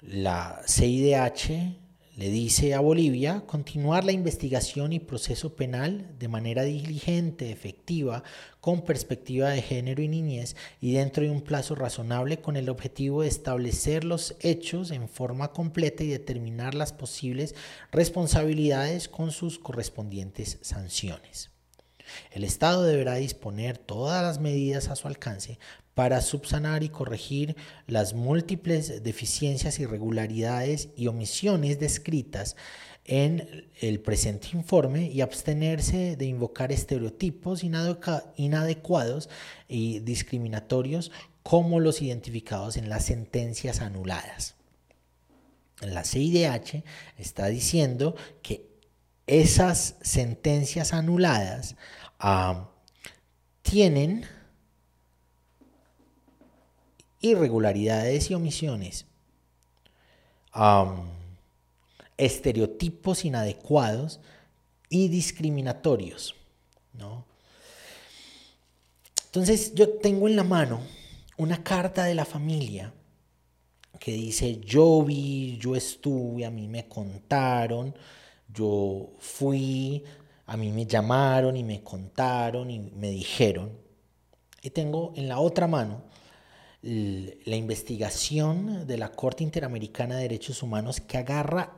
la 0.00 0.62
CIDH 0.66 1.76
le 2.20 2.28
dice 2.28 2.74
a 2.74 2.80
Bolivia 2.80 3.44
continuar 3.46 4.04
la 4.04 4.12
investigación 4.12 4.92
y 4.92 5.00
proceso 5.00 5.56
penal 5.56 6.14
de 6.18 6.28
manera 6.28 6.64
diligente, 6.64 7.50
efectiva, 7.50 8.22
con 8.60 8.82
perspectiva 8.82 9.48
de 9.48 9.62
género 9.62 10.02
y 10.02 10.08
niñez 10.08 10.54
y 10.82 10.92
dentro 10.92 11.22
de 11.22 11.30
un 11.30 11.40
plazo 11.40 11.76
razonable 11.76 12.42
con 12.42 12.58
el 12.58 12.68
objetivo 12.68 13.22
de 13.22 13.28
establecer 13.28 14.04
los 14.04 14.36
hechos 14.40 14.90
en 14.90 15.08
forma 15.08 15.52
completa 15.52 16.04
y 16.04 16.08
determinar 16.08 16.74
las 16.74 16.92
posibles 16.92 17.54
responsabilidades 17.90 19.08
con 19.08 19.30
sus 19.30 19.58
correspondientes 19.58 20.58
sanciones. 20.60 21.50
El 22.32 22.44
Estado 22.44 22.82
deberá 22.82 23.14
disponer 23.14 23.78
todas 23.78 24.22
las 24.22 24.40
medidas 24.40 24.88
a 24.88 24.96
su 24.96 25.08
alcance 25.08 25.58
para 25.94 26.20
subsanar 26.20 26.82
y 26.82 26.88
corregir 26.88 27.56
las 27.86 28.14
múltiples 28.14 29.02
deficiencias, 29.02 29.78
irregularidades 29.78 30.88
y 30.96 31.08
omisiones 31.08 31.78
descritas 31.78 32.56
en 33.04 33.68
el 33.80 34.00
presente 34.00 34.50
informe 34.52 35.10
y 35.10 35.20
abstenerse 35.20 36.16
de 36.16 36.26
invocar 36.26 36.70
estereotipos 36.70 37.62
inadecuados 37.64 39.28
y 39.68 40.00
discriminatorios 40.00 41.10
como 41.42 41.80
los 41.80 42.02
identificados 42.02 42.76
en 42.76 42.88
las 42.88 43.06
sentencias 43.06 43.80
anuladas. 43.80 44.54
La 45.80 46.04
CIDH 46.04 46.84
está 47.16 47.46
diciendo 47.46 48.14
que 48.42 48.68
esas 49.26 49.96
sentencias 50.02 50.92
anuladas 50.92 51.76
ah, 52.18 52.70
tienen 53.62 54.26
irregularidades 57.20 58.30
y 58.30 58.34
omisiones, 58.34 59.06
estereotipos 62.16 63.24
inadecuados 63.24 64.20
y 64.88 65.08
discriminatorios. 65.08 66.34
¿no? 66.94 67.24
Entonces 69.26 69.74
yo 69.74 69.88
tengo 69.98 70.28
en 70.28 70.36
la 70.36 70.44
mano 70.44 70.80
una 71.36 71.62
carta 71.62 72.04
de 72.04 72.14
la 72.14 72.24
familia 72.24 72.92
que 73.98 74.12
dice, 74.12 74.58
yo 74.60 75.02
vi, 75.02 75.58
yo 75.58 75.76
estuve, 75.76 76.44
a 76.44 76.50
mí 76.50 76.68
me 76.68 76.88
contaron, 76.88 77.94
yo 78.52 79.10
fui, 79.18 80.02
a 80.46 80.56
mí 80.56 80.72
me 80.72 80.86
llamaron 80.86 81.56
y 81.56 81.62
me 81.62 81.82
contaron 81.82 82.70
y 82.70 82.78
me 82.78 83.10
dijeron. 83.10 83.70
Y 84.62 84.70
tengo 84.70 85.12
en 85.16 85.28
la 85.28 85.38
otra 85.38 85.66
mano 85.66 86.02
la 86.82 87.56
investigación 87.56 88.86
de 88.86 88.96
la 88.96 89.12
Corte 89.12 89.44
Interamericana 89.44 90.16
de 90.16 90.22
Derechos 90.22 90.62
Humanos 90.62 91.00
que 91.00 91.18
agarra 91.18 91.76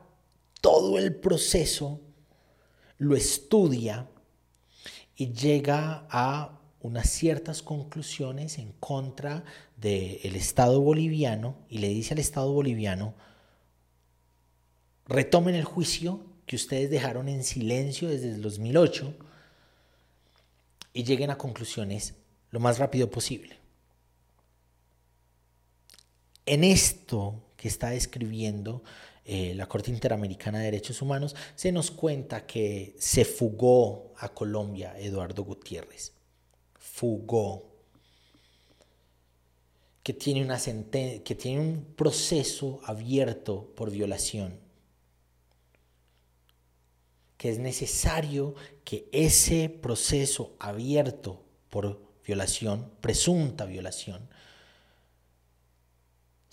todo 0.61 0.99
el 0.99 1.15
proceso, 1.17 2.01
lo 2.99 3.17
estudia 3.17 4.09
y 5.17 5.33
llega 5.33 6.07
a 6.09 6.61
unas 6.81 7.11
ciertas 7.11 7.63
conclusiones 7.63 8.59
en 8.59 8.73
contra 8.73 9.45
del 9.77 10.37
Estado 10.37 10.81
boliviano 10.81 11.57
y 11.69 11.79
le 11.79 11.89
dice 11.89 12.15
al 12.15 12.21
Estado 12.21 12.53
boliviano, 12.53 13.15
retomen 15.07 15.57
el 15.57 15.65
juicio 15.65 16.21
que 16.47 16.57
ustedes 16.57 16.91
dejaron 16.91 17.29
en 17.29 17.43
silencio 17.43 18.09
desde 18.09 18.31
el 18.31 18.43
2008 18.43 19.15
y 20.93 21.05
lleguen 21.05 21.31
a 21.31 21.39
conclusiones 21.39 22.15
lo 22.51 22.61
más 22.61 22.79
rápido 22.79 23.11
posible. 23.11 23.62
En 26.47 26.65
esto 26.65 27.43
que 27.57 27.69
está 27.69 27.91
describiendo 27.91 28.83
eh, 29.25 29.55
la 29.55 29.69
Corte 29.69 29.93
Interamericana 29.93 30.59
de 30.59 30.65
Derechos 30.65 31.01
Humanos, 31.01 31.37
se 31.55 31.71
nos 31.71 31.93
cuenta 31.93 32.45
que 32.45 32.97
se 32.99 33.25
fugó 33.25 34.13
a 34.17 34.29
Colombia 34.31 34.99
Eduardo 34.99 35.45
Gutiérrez. 35.45 36.13
Fugó. 36.75 37.71
Que 40.03 40.13
tiene, 40.13 40.45
una 40.45 40.59
que 40.59 41.37
tiene 41.39 41.61
un 41.61 41.85
proceso 41.95 42.81
abierto 42.85 43.73
por 43.77 43.93
violación. 43.93 44.59
Que 47.37 47.51
es 47.51 47.59
necesario 47.59 48.57
que 48.83 49.09
ese 49.13 49.69
proceso 49.69 50.57
abierto 50.59 51.45
por 51.71 52.03
violación, 52.27 52.91
presunta 53.01 53.65
violación, 53.65 54.29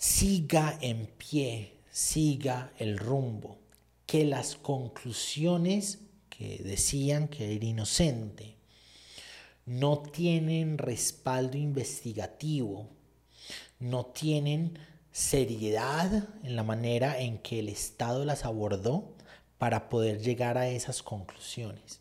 siga 0.00 0.78
en 0.80 1.08
pie, 1.18 1.74
siga 1.90 2.72
el 2.78 2.96
rumbo, 2.96 3.58
que 4.06 4.24
las 4.24 4.56
conclusiones 4.56 5.98
que 6.30 6.56
decían 6.64 7.28
que 7.28 7.54
era 7.54 7.66
inocente 7.66 8.56
no 9.66 9.98
tienen 9.98 10.78
respaldo 10.78 11.58
investigativo, 11.58 12.88
no 13.78 14.06
tienen 14.06 14.78
seriedad 15.12 16.28
en 16.44 16.56
la 16.56 16.62
manera 16.62 17.20
en 17.20 17.36
que 17.36 17.58
el 17.58 17.68
Estado 17.68 18.24
las 18.24 18.46
abordó 18.46 19.14
para 19.58 19.90
poder 19.90 20.22
llegar 20.22 20.56
a 20.56 20.66
esas 20.66 21.02
conclusiones. 21.02 22.00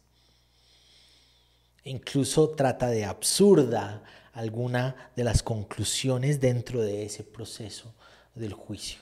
Incluso 1.83 2.51
trata 2.51 2.89
de 2.89 3.03
absurda 3.03 4.03
alguna 4.33 5.11
de 5.15 5.23
las 5.23 5.43
conclusiones 5.43 6.39
dentro 6.39 6.81
de 6.81 7.05
ese 7.05 7.23
proceso 7.23 7.93
del 8.35 8.53
juicio. 8.53 9.01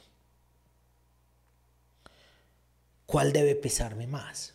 ¿Cuál 3.06 3.32
debe 3.32 3.56
pesarme 3.56 4.08
más? 4.08 4.54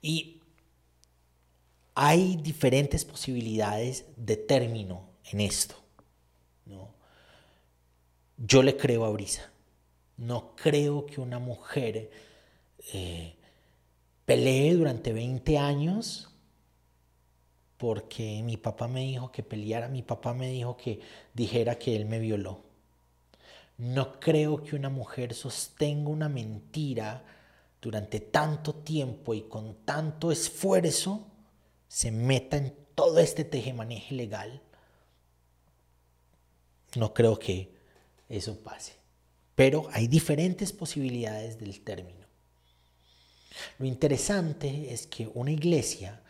Y 0.00 0.40
hay 1.94 2.36
diferentes 2.36 3.04
posibilidades 3.04 4.04
de 4.16 4.36
término 4.36 5.08
en 5.30 5.40
esto. 5.40 5.76
Yo 8.44 8.64
le 8.64 8.76
creo 8.76 9.04
a 9.04 9.10
Brisa. 9.10 9.52
No 10.16 10.56
creo 10.56 11.06
que 11.06 11.20
una 11.20 11.38
mujer 11.38 12.10
eh, 12.92 13.36
pelee 14.24 14.74
durante 14.74 15.12
20 15.12 15.58
años 15.58 16.31
porque 17.82 18.42
mi 18.44 18.56
papá 18.56 18.86
me 18.86 19.00
dijo 19.00 19.32
que 19.32 19.42
peleara, 19.42 19.88
mi 19.88 20.02
papá 20.02 20.34
me 20.34 20.52
dijo 20.52 20.76
que 20.76 21.00
dijera 21.34 21.80
que 21.80 21.96
él 21.96 22.04
me 22.04 22.20
violó. 22.20 22.62
No 23.76 24.20
creo 24.20 24.62
que 24.62 24.76
una 24.76 24.88
mujer 24.88 25.34
sostenga 25.34 26.08
una 26.08 26.28
mentira 26.28 27.24
durante 27.80 28.20
tanto 28.20 28.72
tiempo 28.72 29.34
y 29.34 29.48
con 29.48 29.84
tanto 29.84 30.30
esfuerzo 30.30 31.26
se 31.88 32.12
meta 32.12 32.56
en 32.56 32.72
todo 32.94 33.18
este 33.18 33.42
tejemaneje 33.42 34.14
legal. 34.14 34.62
No 36.94 37.12
creo 37.12 37.36
que 37.36 37.74
eso 38.28 38.62
pase. 38.62 38.92
Pero 39.56 39.88
hay 39.90 40.06
diferentes 40.06 40.72
posibilidades 40.72 41.58
del 41.58 41.82
término. 41.82 42.28
Lo 43.80 43.86
interesante 43.86 44.94
es 44.94 45.08
que 45.08 45.28
una 45.34 45.50
iglesia 45.50 46.22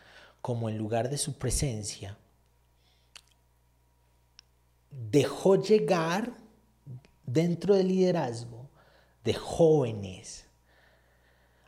como 0.43 0.69
en 0.69 0.77
lugar 0.77 1.09
de 1.09 1.19
su 1.19 1.39
presencia, 1.39 2.19
dejó 4.91 5.63
llegar 5.63 6.37
dentro 7.25 7.77
del 7.77 7.89
liderazgo 7.89 8.69
de 9.25 9.35
jóvenes 9.35 10.47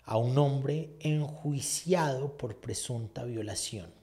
a 0.05 0.19
un 0.19 0.37
hombre 0.37 0.97
enjuiciado 1.01 2.37
por 2.37 2.61
presunta 2.61 3.25
violación. 3.25 3.95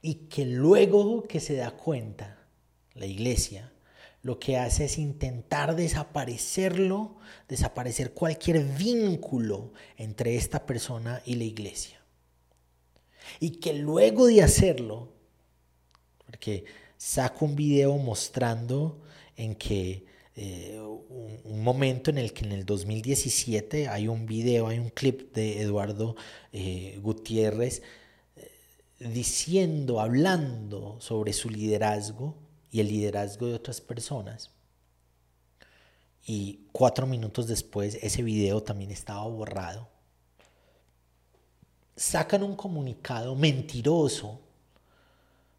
Y 0.00 0.14
que 0.28 0.46
luego 0.46 1.24
que 1.24 1.40
se 1.40 1.56
da 1.56 1.72
cuenta, 1.72 2.38
la 2.94 3.06
iglesia, 3.06 3.70
lo 4.26 4.40
que 4.40 4.56
hace 4.56 4.86
es 4.86 4.98
intentar 4.98 5.76
desaparecerlo, 5.76 7.14
desaparecer 7.48 8.12
cualquier 8.12 8.64
vínculo 8.64 9.72
entre 9.96 10.34
esta 10.34 10.66
persona 10.66 11.22
y 11.24 11.36
la 11.36 11.44
iglesia. 11.44 12.00
Y 13.38 13.50
que 13.60 13.72
luego 13.72 14.26
de 14.26 14.42
hacerlo, 14.42 15.12
porque 16.24 16.64
saco 16.96 17.44
un 17.44 17.54
video 17.54 17.96
mostrando 17.98 19.00
en 19.36 19.54
que 19.54 20.04
eh, 20.34 20.76
un, 20.80 21.62
momento 21.62 22.10
en 22.10 22.18
el 22.18 22.32
que 22.32 22.46
en 22.46 22.50
el 22.50 22.66
2017 22.66 23.86
hay 23.86 24.08
un 24.08 24.26
video, 24.26 24.66
hay 24.66 24.80
un 24.80 24.90
clip 24.90 25.32
de 25.34 25.62
Eduardo 25.62 26.16
eh, 26.52 26.98
Gutiérrez 27.00 27.80
eh, 28.34 28.50
diciendo, 28.98 30.00
hablando 30.00 30.96
sobre 31.00 31.32
su 31.32 31.48
liderazgo 31.48 32.45
y 32.76 32.80
el 32.80 32.88
liderazgo 32.88 33.46
de 33.46 33.54
otras 33.54 33.80
personas. 33.80 34.50
Y 36.26 36.66
cuatro 36.72 37.06
minutos 37.06 37.46
después 37.46 37.98
ese 38.02 38.22
video 38.22 38.62
también 38.62 38.90
estaba 38.90 39.26
borrado. 39.26 39.88
Sacan 41.96 42.42
un 42.42 42.54
comunicado 42.54 43.34
mentiroso 43.34 44.40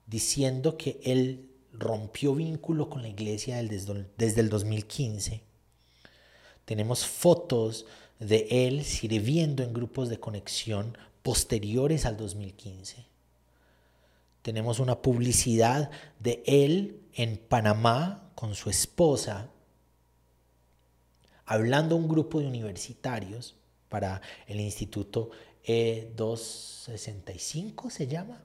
diciendo 0.06 0.78
que 0.78 1.00
él 1.04 1.50
rompió 1.74 2.36
vínculo 2.36 2.88
con 2.88 3.02
la 3.02 3.08
iglesia 3.08 3.64
desde 3.64 4.42
el 4.42 4.50
2015. 4.50 5.42
Tenemos 6.66 7.04
fotos 7.04 7.88
de 8.20 8.48
él 8.52 8.86
sirviendo 8.86 9.64
en 9.64 9.74
grupos 9.74 10.10
de 10.10 10.20
conexión 10.20 10.96
posteriores 11.24 12.06
al 12.06 12.16
2015. 12.16 13.08
Tenemos 14.44 14.80
una 14.80 15.02
publicidad 15.02 15.90
de 16.20 16.44
él 16.46 17.02
en 17.18 17.38
Panamá 17.38 18.32
con 18.36 18.54
su 18.54 18.70
esposa, 18.70 19.50
hablando 21.46 21.96
a 21.96 21.98
un 21.98 22.08
grupo 22.08 22.40
de 22.40 22.46
universitarios 22.46 23.56
para 23.90 24.22
el 24.46 24.60
Instituto 24.60 25.32
E265, 25.66 27.90
se 27.90 28.06
llama. 28.08 28.44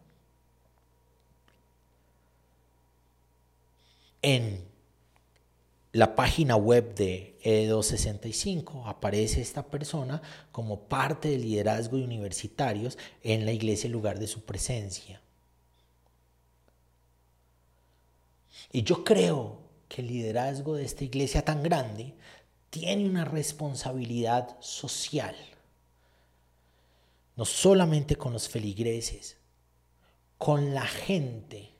En 4.22 4.64
la 5.92 6.16
página 6.16 6.56
web 6.56 6.94
de 6.94 7.38
E265 7.44 8.84
aparece 8.86 9.42
esta 9.42 9.66
persona 9.66 10.22
como 10.50 10.88
parte 10.88 11.28
del 11.28 11.42
liderazgo 11.42 11.98
de 11.98 12.04
universitarios 12.04 12.96
en 13.22 13.44
la 13.44 13.52
iglesia 13.52 13.88
en 13.88 13.92
lugar 13.92 14.18
de 14.18 14.28
su 14.28 14.46
presencia. 14.46 15.20
Y 18.72 18.82
yo 18.82 19.04
creo 19.04 19.60
que 19.88 20.00
el 20.00 20.08
liderazgo 20.08 20.74
de 20.74 20.84
esta 20.84 21.04
iglesia 21.04 21.44
tan 21.44 21.62
grande 21.62 22.14
tiene 22.70 23.06
una 23.06 23.26
responsabilidad 23.26 24.56
social, 24.60 25.36
no 27.36 27.44
solamente 27.44 28.16
con 28.16 28.32
los 28.32 28.48
feligreses, 28.48 29.36
con 30.38 30.72
la 30.72 30.86
gente, 30.86 31.70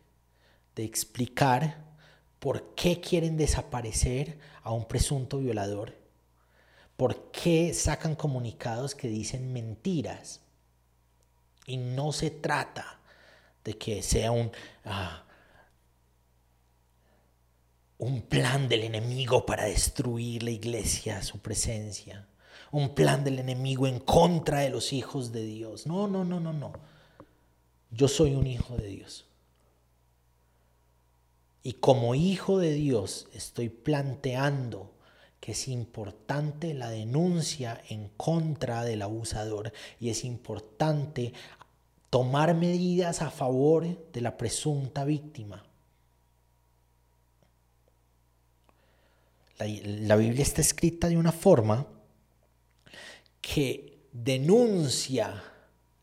de 0.75 0.85
explicar 0.85 1.85
por 2.39 2.75
qué 2.75 3.01
quieren 3.01 3.37
desaparecer 3.37 4.39
a 4.63 4.73
un 4.73 4.87
presunto 4.87 5.39
violador, 5.39 5.95
por 6.97 7.31
qué 7.31 7.73
sacan 7.75 8.15
comunicados 8.15 8.95
que 8.95 9.09
dicen 9.09 9.53
mentiras. 9.53 10.41
Y 11.67 11.77
no 11.77 12.13
se 12.13 12.31
trata 12.31 13.01
de 13.65 13.79
que 13.79 14.03
sea 14.03 14.33
un... 14.33 14.51
Ah, 14.85 15.25
un 18.03 18.23
plan 18.23 18.69
del 18.69 18.83
enemigo 18.83 19.47
para 19.47 19.67
destruir 19.67 20.43
la 20.43 20.51
iglesia, 20.51 21.23
su 21.23 21.39
presencia, 21.39 22.27
un 22.73 22.97
plan 22.97 23.23
del 23.23 23.39
enemigo 23.39 23.87
en 23.87 24.01
contra 24.01 24.59
de 24.59 24.71
los 24.71 24.93
hijos 24.93 25.31
de 25.31 25.45
Dios. 25.45 25.87
No, 25.87 26.09
no, 26.09 26.25
no, 26.25 26.41
no, 26.41 26.53
no. 26.53 26.73
yo 27.93 28.09
soy 28.09 28.35
un 28.35 28.49
hijo 28.49 28.77
de 28.77 28.89
Dios. 28.89 29.27
Y 31.63 31.75
como 31.75 32.17
hijo 32.17 32.59
de 32.59 32.73
Dios 32.73 33.29
estoy 33.35 33.69
planteando 33.69 34.91
que 35.39 35.53
es 35.53 35.69
importante 35.69 36.75
la 36.75 36.91
denuncia 36.91 37.81
en 37.89 38.09
contra 38.17 38.83
del 38.83 39.03
abusador 39.03 39.73
y 40.01 40.09
es 40.11 40.25
importante 40.25 41.35
tomar 42.11 42.57
medidas 42.57 43.23
a 43.23 43.31
favor 43.31 44.11
de 44.13 44.21
la 44.21 44.37
presunta 44.37 45.05
víctima. 45.05 45.65
La, 49.65 50.17
Biblia 50.17 50.43
está 50.43 50.61
escrita 50.61 51.09
de 51.09 51.17
una 51.17 51.33
forma 51.33 51.87
que 53.41 54.07
denuncia 54.13 55.43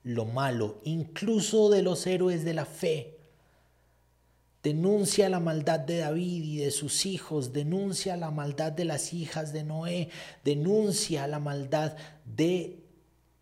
lo 0.04 0.26
malo, 0.26 0.82
incluso 0.84 1.70
de 1.70 1.82
los 1.82 2.06
héroes 2.08 2.44
de 2.44 2.54
la 2.54 2.66
fe. 2.66 3.18
Denuncia 4.64 5.30
la 5.30 5.40
maldad 5.40 5.80
de 5.80 6.00
David 6.00 6.44
y 6.44 6.58
de 6.58 6.72
sus 6.72 7.06
hijos, 7.06 7.54
denuncia 7.54 8.18
la 8.18 8.30
maldad 8.30 8.72
de 8.72 8.86
las 8.86 9.14
hijas 9.14 9.54
de 9.54 9.64
Noé, 9.64 10.10
denuncia 10.44 11.28
la 11.28 11.40
maldad 11.40 11.96
de 12.26 12.84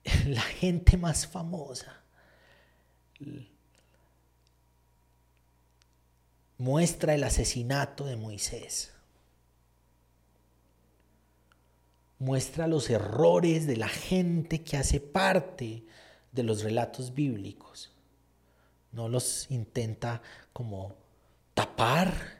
la 0.27 0.41
gente 0.41 0.97
más 0.97 1.25
famosa. 1.25 2.03
Muestra 6.57 7.15
el 7.15 7.23
asesinato 7.23 8.05
de 8.05 8.15
Moisés. 8.15 8.91
Muestra 12.19 12.67
los 12.67 12.89
errores 12.89 13.67
de 13.67 13.77
la 13.77 13.89
gente 13.89 14.63
que 14.63 14.77
hace 14.77 14.99
parte 14.99 15.85
de 16.31 16.43
los 16.43 16.63
relatos 16.63 17.13
bíblicos. 17.13 17.91
No 18.91 19.09
los 19.09 19.49
intenta 19.51 20.21
como 20.53 20.95
tapar 21.53 22.39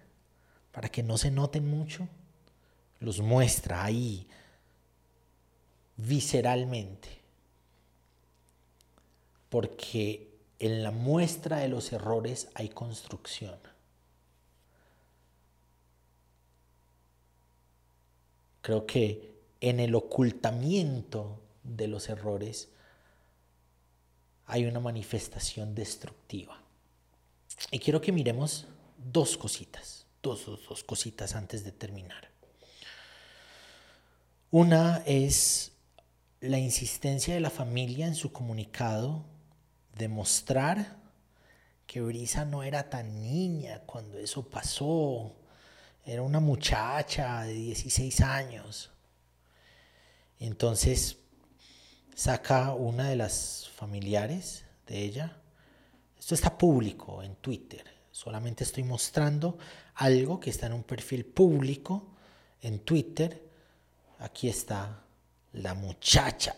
para 0.72 0.90
que 0.90 1.04
no 1.04 1.18
se 1.18 1.32
noten 1.32 1.70
mucho. 1.70 2.08
Los 3.00 3.20
muestra 3.20 3.84
ahí 3.84 4.28
visceralmente. 5.98 7.22
Porque 9.50 10.28
en 10.60 10.84
la 10.84 10.92
muestra 10.92 11.58
de 11.58 11.68
los 11.68 11.92
errores 11.94 12.50
hay 12.56 12.70
construcción. 12.70 13.60
Creo 18.62 18.86
que 18.86 19.37
en 19.62 19.80
el 19.80 19.96
ocultamiento 19.96 21.42
de 21.64 21.88
los 21.88 22.10
errores 22.10 22.70
hay 24.46 24.66
una 24.66 24.80
manifestación 24.80 25.76
destructiva. 25.76 26.62
Y 27.72 27.80
quiero 27.80 28.02
que 28.02 28.12
miremos 28.12 28.68
dos 28.98 29.38
cositas, 29.38 30.06
dos, 30.24 30.46
dos, 30.46 30.84
cositas 30.84 31.36
antes 31.36 31.64
de 31.64 31.72
terminar. 31.72 32.30
Una 34.52 35.04
es 35.06 35.74
la 36.40 36.60
insistencia 36.60 37.34
de 37.34 37.40
la 37.40 37.50
familia 37.50 38.08
en 38.08 38.16
su 38.16 38.32
comunicado 38.32 39.26
de 39.98 40.08
mostrar 40.08 40.98
que 41.86 42.02
Brisa 42.02 42.46
no 42.46 42.64
era 42.64 42.90
tan 42.90 43.22
niña 43.22 43.82
cuando 43.86 44.18
eso 44.18 44.48
pasó, 44.48 45.36
era 46.06 46.22
una 46.22 46.40
muchacha 46.40 47.44
de 47.44 47.54
16 47.54 48.22
años. 48.22 48.92
Entonces 50.40 51.18
saca 52.16 52.74
una 52.74 53.10
de 53.10 53.16
las 53.16 53.70
familiares 53.76 54.66
de 54.86 55.04
ella. 55.04 55.38
Esto 56.18 56.36
está 56.36 56.58
público 56.58 57.22
en 57.24 57.36
Twitter. 57.36 57.86
Solamente 58.12 58.64
estoy 58.64 58.84
mostrando 58.84 59.58
algo 59.96 60.40
que 60.40 60.50
está 60.50 60.68
en 60.68 60.74
un 60.74 60.84
perfil 60.84 61.26
público 61.26 62.08
en 62.62 62.80
Twitter. 62.80 63.48
Aquí 64.20 64.50
está 64.50 65.04
la 65.54 65.74
muchacha 65.74 66.56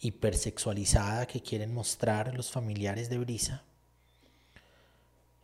hipersexualizada 0.00 1.26
que 1.26 1.40
quieren 1.40 1.72
mostrar 1.72 2.34
los 2.34 2.50
familiares 2.50 3.08
de 3.08 3.18
Brisa. 3.18 3.62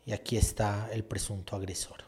Y 0.04 0.12
aquí 0.12 0.36
está 0.36 0.88
el 0.92 1.04
presunto 1.04 1.54
agresor. 1.54 2.07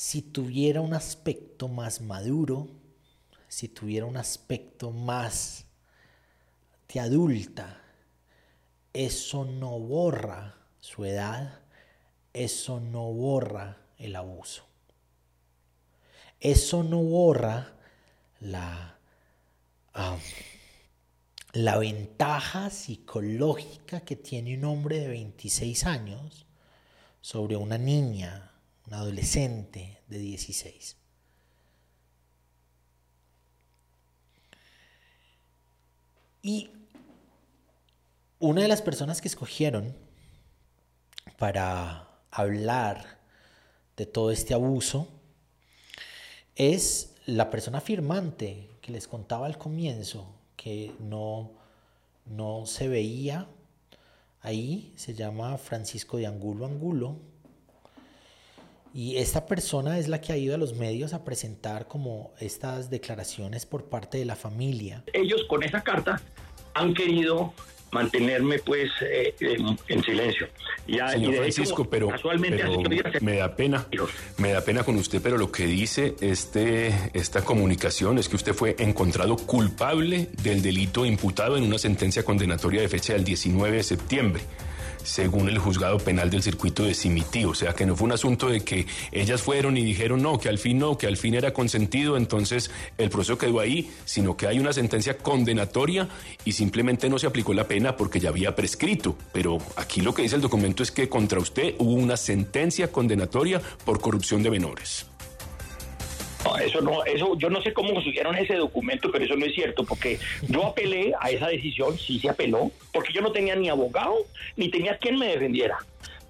Si 0.00 0.22
tuviera 0.22 0.80
un 0.80 0.94
aspecto 0.94 1.68
más 1.68 2.00
maduro, 2.00 2.68
si 3.48 3.68
tuviera 3.68 4.06
un 4.06 4.16
aspecto 4.16 4.92
más 4.92 5.66
de 6.88 7.00
adulta, 7.00 7.82
eso 8.94 9.44
no 9.44 9.78
borra 9.78 10.56
su 10.80 11.04
edad, 11.04 11.60
eso 12.32 12.80
no 12.80 13.12
borra 13.12 13.76
el 13.98 14.16
abuso. 14.16 14.64
Eso 16.40 16.82
no 16.82 17.02
borra 17.02 17.76
la, 18.40 18.98
la 21.52 21.76
ventaja 21.76 22.70
psicológica 22.70 24.00
que 24.00 24.16
tiene 24.16 24.56
un 24.56 24.64
hombre 24.64 25.00
de 25.00 25.08
26 25.08 25.84
años 25.84 26.46
sobre 27.20 27.56
una 27.56 27.76
niña 27.76 28.49
un 28.90 28.96
adolescente 28.96 30.02
de 30.08 30.18
16. 30.18 30.96
Y 36.42 36.70
una 38.38 38.62
de 38.62 38.68
las 38.68 38.82
personas 38.82 39.20
que 39.20 39.28
escogieron 39.28 39.94
para 41.38 42.08
hablar 42.30 43.20
de 43.96 44.06
todo 44.06 44.30
este 44.30 44.54
abuso 44.54 45.08
es 46.56 47.14
la 47.26 47.50
persona 47.50 47.80
firmante 47.80 48.70
que 48.80 48.92
les 48.92 49.06
contaba 49.06 49.46
al 49.46 49.58
comienzo, 49.58 50.34
que 50.56 50.92
no, 50.98 51.52
no 52.24 52.66
se 52.66 52.88
veía 52.88 53.46
ahí, 54.40 54.92
se 54.96 55.14
llama 55.14 55.58
Francisco 55.58 56.16
de 56.16 56.26
Angulo 56.26 56.66
Angulo, 56.66 57.29
y 58.92 59.16
esta 59.16 59.46
persona 59.46 59.98
es 59.98 60.08
la 60.08 60.20
que 60.20 60.32
ha 60.32 60.36
ido 60.36 60.54
a 60.54 60.58
los 60.58 60.74
medios 60.74 61.14
a 61.14 61.24
presentar 61.24 61.86
como 61.86 62.32
estas 62.40 62.90
declaraciones 62.90 63.66
por 63.66 63.84
parte 63.84 64.18
de 64.18 64.24
la 64.24 64.36
familia. 64.36 65.04
Ellos 65.12 65.44
con 65.48 65.62
esa 65.62 65.82
carta 65.82 66.20
han 66.74 66.94
querido 66.94 67.52
mantenerme 67.92 68.58
pues 68.58 68.90
eh, 69.02 69.34
en, 69.40 70.02
silencio. 70.04 70.48
Ya, 70.86 71.08
Señor 71.08 71.34
Francisco, 71.36 71.88
pero, 71.88 72.08
me 73.20 73.36
da 73.36 73.54
pena, 73.56 73.86
me 74.38 74.52
da 74.52 74.60
pena 74.60 74.84
con 74.84 74.96
usted, 74.96 75.20
pero 75.20 75.36
lo 75.38 75.50
que 75.50 75.66
dice 75.66 76.14
este, 76.20 76.94
esta 77.14 77.44
comunicación 77.44 78.18
es 78.18 78.28
que 78.28 78.36
usted 78.36 78.54
fue 78.54 78.76
encontrado 78.78 79.36
culpable 79.36 80.28
del 80.42 80.62
delito 80.62 81.04
imputado 81.04 81.56
en 81.56 81.64
una 81.64 81.78
sentencia 81.78 82.24
condenatoria 82.24 82.80
de 82.80 82.88
fecha 82.88 83.12
del 83.12 83.24
19 83.24 83.78
de 83.78 83.82
septiembre 83.82 84.42
según 85.02 85.48
el 85.48 85.58
juzgado 85.58 85.98
penal 85.98 86.30
del 86.30 86.42
circuito 86.42 86.84
de 86.84 86.94
Simití. 86.94 87.44
O 87.44 87.54
sea, 87.54 87.72
que 87.72 87.86
no 87.86 87.96
fue 87.96 88.06
un 88.06 88.12
asunto 88.12 88.48
de 88.48 88.60
que 88.62 88.86
ellas 89.12 89.42
fueron 89.42 89.76
y 89.76 89.84
dijeron 89.84 90.22
no, 90.22 90.38
que 90.38 90.48
al 90.48 90.58
fin 90.58 90.78
no, 90.78 90.98
que 90.98 91.06
al 91.06 91.16
fin 91.16 91.34
era 91.34 91.52
consentido, 91.52 92.16
entonces 92.16 92.70
el 92.98 93.10
proceso 93.10 93.38
quedó 93.38 93.60
ahí, 93.60 93.90
sino 94.04 94.36
que 94.36 94.46
hay 94.46 94.58
una 94.58 94.72
sentencia 94.72 95.18
condenatoria 95.18 96.08
y 96.44 96.52
simplemente 96.52 97.08
no 97.08 97.18
se 97.18 97.26
aplicó 97.26 97.54
la 97.54 97.68
pena 97.68 97.96
porque 97.96 98.20
ya 98.20 98.30
había 98.30 98.54
prescrito. 98.54 99.16
Pero 99.32 99.58
aquí 99.76 100.00
lo 100.00 100.14
que 100.14 100.22
dice 100.22 100.36
el 100.36 100.42
documento 100.42 100.82
es 100.82 100.90
que 100.90 101.08
contra 101.08 101.38
usted 101.38 101.74
hubo 101.78 101.92
una 101.92 102.16
sentencia 102.16 102.90
condenatoria 102.90 103.60
por 103.84 104.00
corrupción 104.00 104.42
de 104.42 104.50
menores. 104.50 105.06
Eso 106.60 106.80
no, 106.80 107.04
eso 107.04 107.36
yo 107.38 107.50
no 107.50 107.62
sé 107.62 107.72
cómo 107.72 107.94
consiguieron 107.94 108.36
ese 108.36 108.54
documento, 108.54 109.10
pero 109.10 109.24
eso 109.24 109.36
no 109.36 109.46
es 109.46 109.54
cierto, 109.54 109.84
porque 109.84 110.18
yo 110.48 110.66
apelé 110.66 111.12
a 111.20 111.30
esa 111.30 111.48
decisión, 111.48 111.98
sí 111.98 112.18
se 112.18 112.28
apeló, 112.28 112.70
porque 112.92 113.12
yo 113.12 113.20
no 113.20 113.32
tenía 113.32 113.56
ni 113.56 113.68
abogado 113.68 114.26
ni 114.56 114.68
tenía 114.70 114.96
quien 114.98 115.18
me 115.18 115.28
defendiera. 115.28 115.78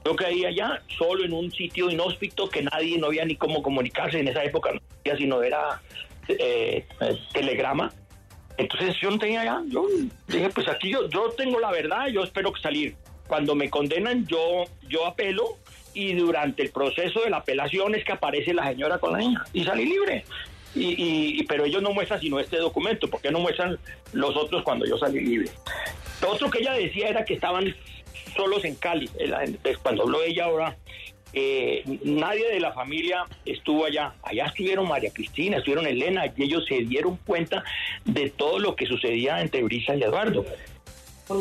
Yo 0.04 0.16
caí 0.16 0.44
allá 0.44 0.82
solo 0.98 1.24
en 1.24 1.32
un 1.32 1.52
sitio 1.52 1.90
inhóspito 1.90 2.48
que 2.48 2.62
nadie, 2.62 2.98
no 2.98 3.08
había 3.08 3.24
ni 3.24 3.36
cómo 3.36 3.62
comunicarse 3.62 4.18
en 4.18 4.28
esa 4.28 4.42
época, 4.42 4.72
no 4.72 4.80
había 5.00 5.16
sino 5.16 5.42
era 5.42 5.82
eh, 6.28 6.86
telegrama. 7.32 7.92
Entonces 8.56 8.96
yo 9.00 9.10
no 9.10 9.18
tenía 9.18 9.44
ya, 9.44 9.62
yo 9.68 9.86
dije, 10.28 10.50
pues 10.50 10.68
aquí 10.68 10.90
yo, 10.90 11.08
yo 11.08 11.30
tengo 11.30 11.60
la 11.60 11.70
verdad, 11.70 12.08
yo 12.08 12.22
espero 12.22 12.52
que 12.52 12.60
salir. 12.60 12.94
Cuando 13.26 13.54
me 13.54 13.70
condenan, 13.70 14.26
yo, 14.26 14.64
yo 14.88 15.06
apelo 15.06 15.56
y 15.94 16.14
durante 16.14 16.62
el 16.62 16.70
proceso 16.70 17.20
de 17.20 17.30
la 17.30 17.38
apelación 17.38 17.94
es 17.94 18.04
que 18.04 18.12
aparece 18.12 18.54
la 18.54 18.68
señora 18.68 18.98
con 18.98 19.12
la 19.12 19.18
niña 19.18 19.44
y 19.52 19.64
salí 19.64 19.84
libre. 19.84 20.24
Y, 20.74 21.42
pero 21.44 21.64
ellos 21.64 21.82
no 21.82 21.92
muestran 21.92 22.20
sino 22.20 22.38
este 22.38 22.56
documento, 22.58 23.08
porque 23.08 23.30
no 23.30 23.40
muestran 23.40 23.78
los 24.12 24.36
otros 24.36 24.62
cuando 24.62 24.86
yo 24.86 24.96
salí 24.98 25.20
libre? 25.20 25.50
Lo 26.22 26.30
otro 26.30 26.48
que 26.48 26.60
ella 26.60 26.74
decía 26.74 27.08
era 27.08 27.24
que 27.24 27.34
estaban 27.34 27.74
solos 28.36 28.64
en 28.64 28.76
Cali, 28.76 29.10
cuando 29.82 30.04
habló 30.04 30.22
ella 30.22 30.44
ahora, 30.44 30.76
eh, 31.32 31.82
nadie 32.04 32.48
de 32.48 32.60
la 32.60 32.72
familia 32.72 33.24
estuvo 33.44 33.84
allá. 33.84 34.14
Allá 34.22 34.46
estuvieron 34.46 34.88
María 34.88 35.10
Cristina, 35.12 35.58
estuvieron 35.58 35.86
Elena, 35.86 36.26
y 36.36 36.42
ellos 36.42 36.64
se 36.66 36.78
dieron 36.78 37.16
cuenta 37.26 37.64
de 38.04 38.30
todo 38.30 38.58
lo 38.58 38.76
que 38.76 38.86
sucedía 38.86 39.40
entre 39.40 39.62
Brisa 39.62 39.94
y 39.96 40.02
Eduardo. 40.02 40.44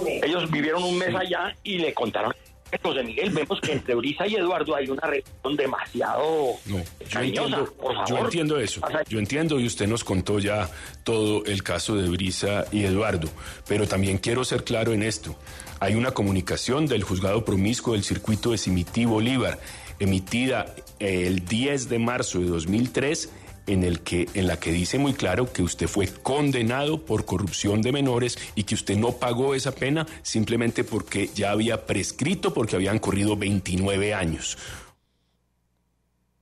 Ellos 0.07 0.49
vivieron 0.51 0.83
un 0.83 0.97
mes 0.97 1.15
allá 1.15 1.55
y 1.63 1.79
le 1.79 1.93
contaron 1.93 2.33
José 2.81 3.03
Miguel, 3.03 3.31
vemos 3.31 3.59
que 3.61 3.73
entre 3.73 3.95
Brisa 3.95 4.27
y 4.27 4.35
Eduardo 4.35 4.75
hay 4.75 4.89
una 4.89 5.01
relación 5.01 5.55
demasiado 5.55 6.55
no, 6.65 6.83
yo 7.09 7.19
entiendo, 7.19 7.73
Yo 8.07 8.17
entiendo 8.17 8.59
eso, 8.59 8.81
yo 9.07 9.19
entiendo 9.19 9.59
y 9.59 9.65
usted 9.65 9.87
nos 9.87 10.03
contó 10.03 10.39
ya 10.39 10.69
todo 11.03 11.43
el 11.45 11.63
caso 11.63 11.95
de 11.95 12.09
Brisa 12.09 12.65
y 12.71 12.83
Eduardo, 12.83 13.29
pero 13.67 13.87
también 13.87 14.17
quiero 14.17 14.43
ser 14.43 14.63
claro 14.63 14.93
en 14.93 15.03
esto. 15.03 15.35
Hay 15.79 15.95
una 15.95 16.11
comunicación 16.11 16.87
del 16.87 17.03
juzgado 17.03 17.45
promiscuo 17.45 17.93
del 17.93 18.03
circuito 18.03 18.51
de 18.51 18.57
Simití 18.57 19.05
Bolívar, 19.05 19.59
emitida 19.99 20.75
el 20.99 21.45
10 21.45 21.89
de 21.89 21.99
marzo 21.99 22.39
de 22.39 22.47
2003 22.47 23.29
en, 23.71 23.83
el 23.83 24.01
que, 24.01 24.27
en 24.33 24.47
la 24.47 24.59
que 24.59 24.71
dice 24.71 24.97
muy 24.97 25.13
claro 25.13 25.51
que 25.51 25.61
usted 25.61 25.87
fue 25.87 26.07
condenado 26.07 27.05
por 27.05 27.25
corrupción 27.25 27.81
de 27.81 27.91
menores 27.91 28.37
y 28.55 28.63
que 28.63 28.75
usted 28.75 28.97
no 28.97 29.13
pagó 29.13 29.55
esa 29.55 29.73
pena 29.73 30.07
simplemente 30.21 30.83
porque 30.83 31.29
ya 31.33 31.51
había 31.51 31.85
prescrito, 31.85 32.53
porque 32.53 32.75
habían 32.75 32.99
corrido 32.99 33.37
29 33.37 34.13
años. 34.13 34.57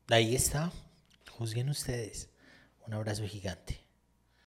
Ahí 0.09 0.35
está. 0.35 0.71
Juzguen 1.29 1.69
ustedes. 1.69 2.29
Un 2.85 2.93
abrazo 2.93 3.27
gigante. 3.27 3.86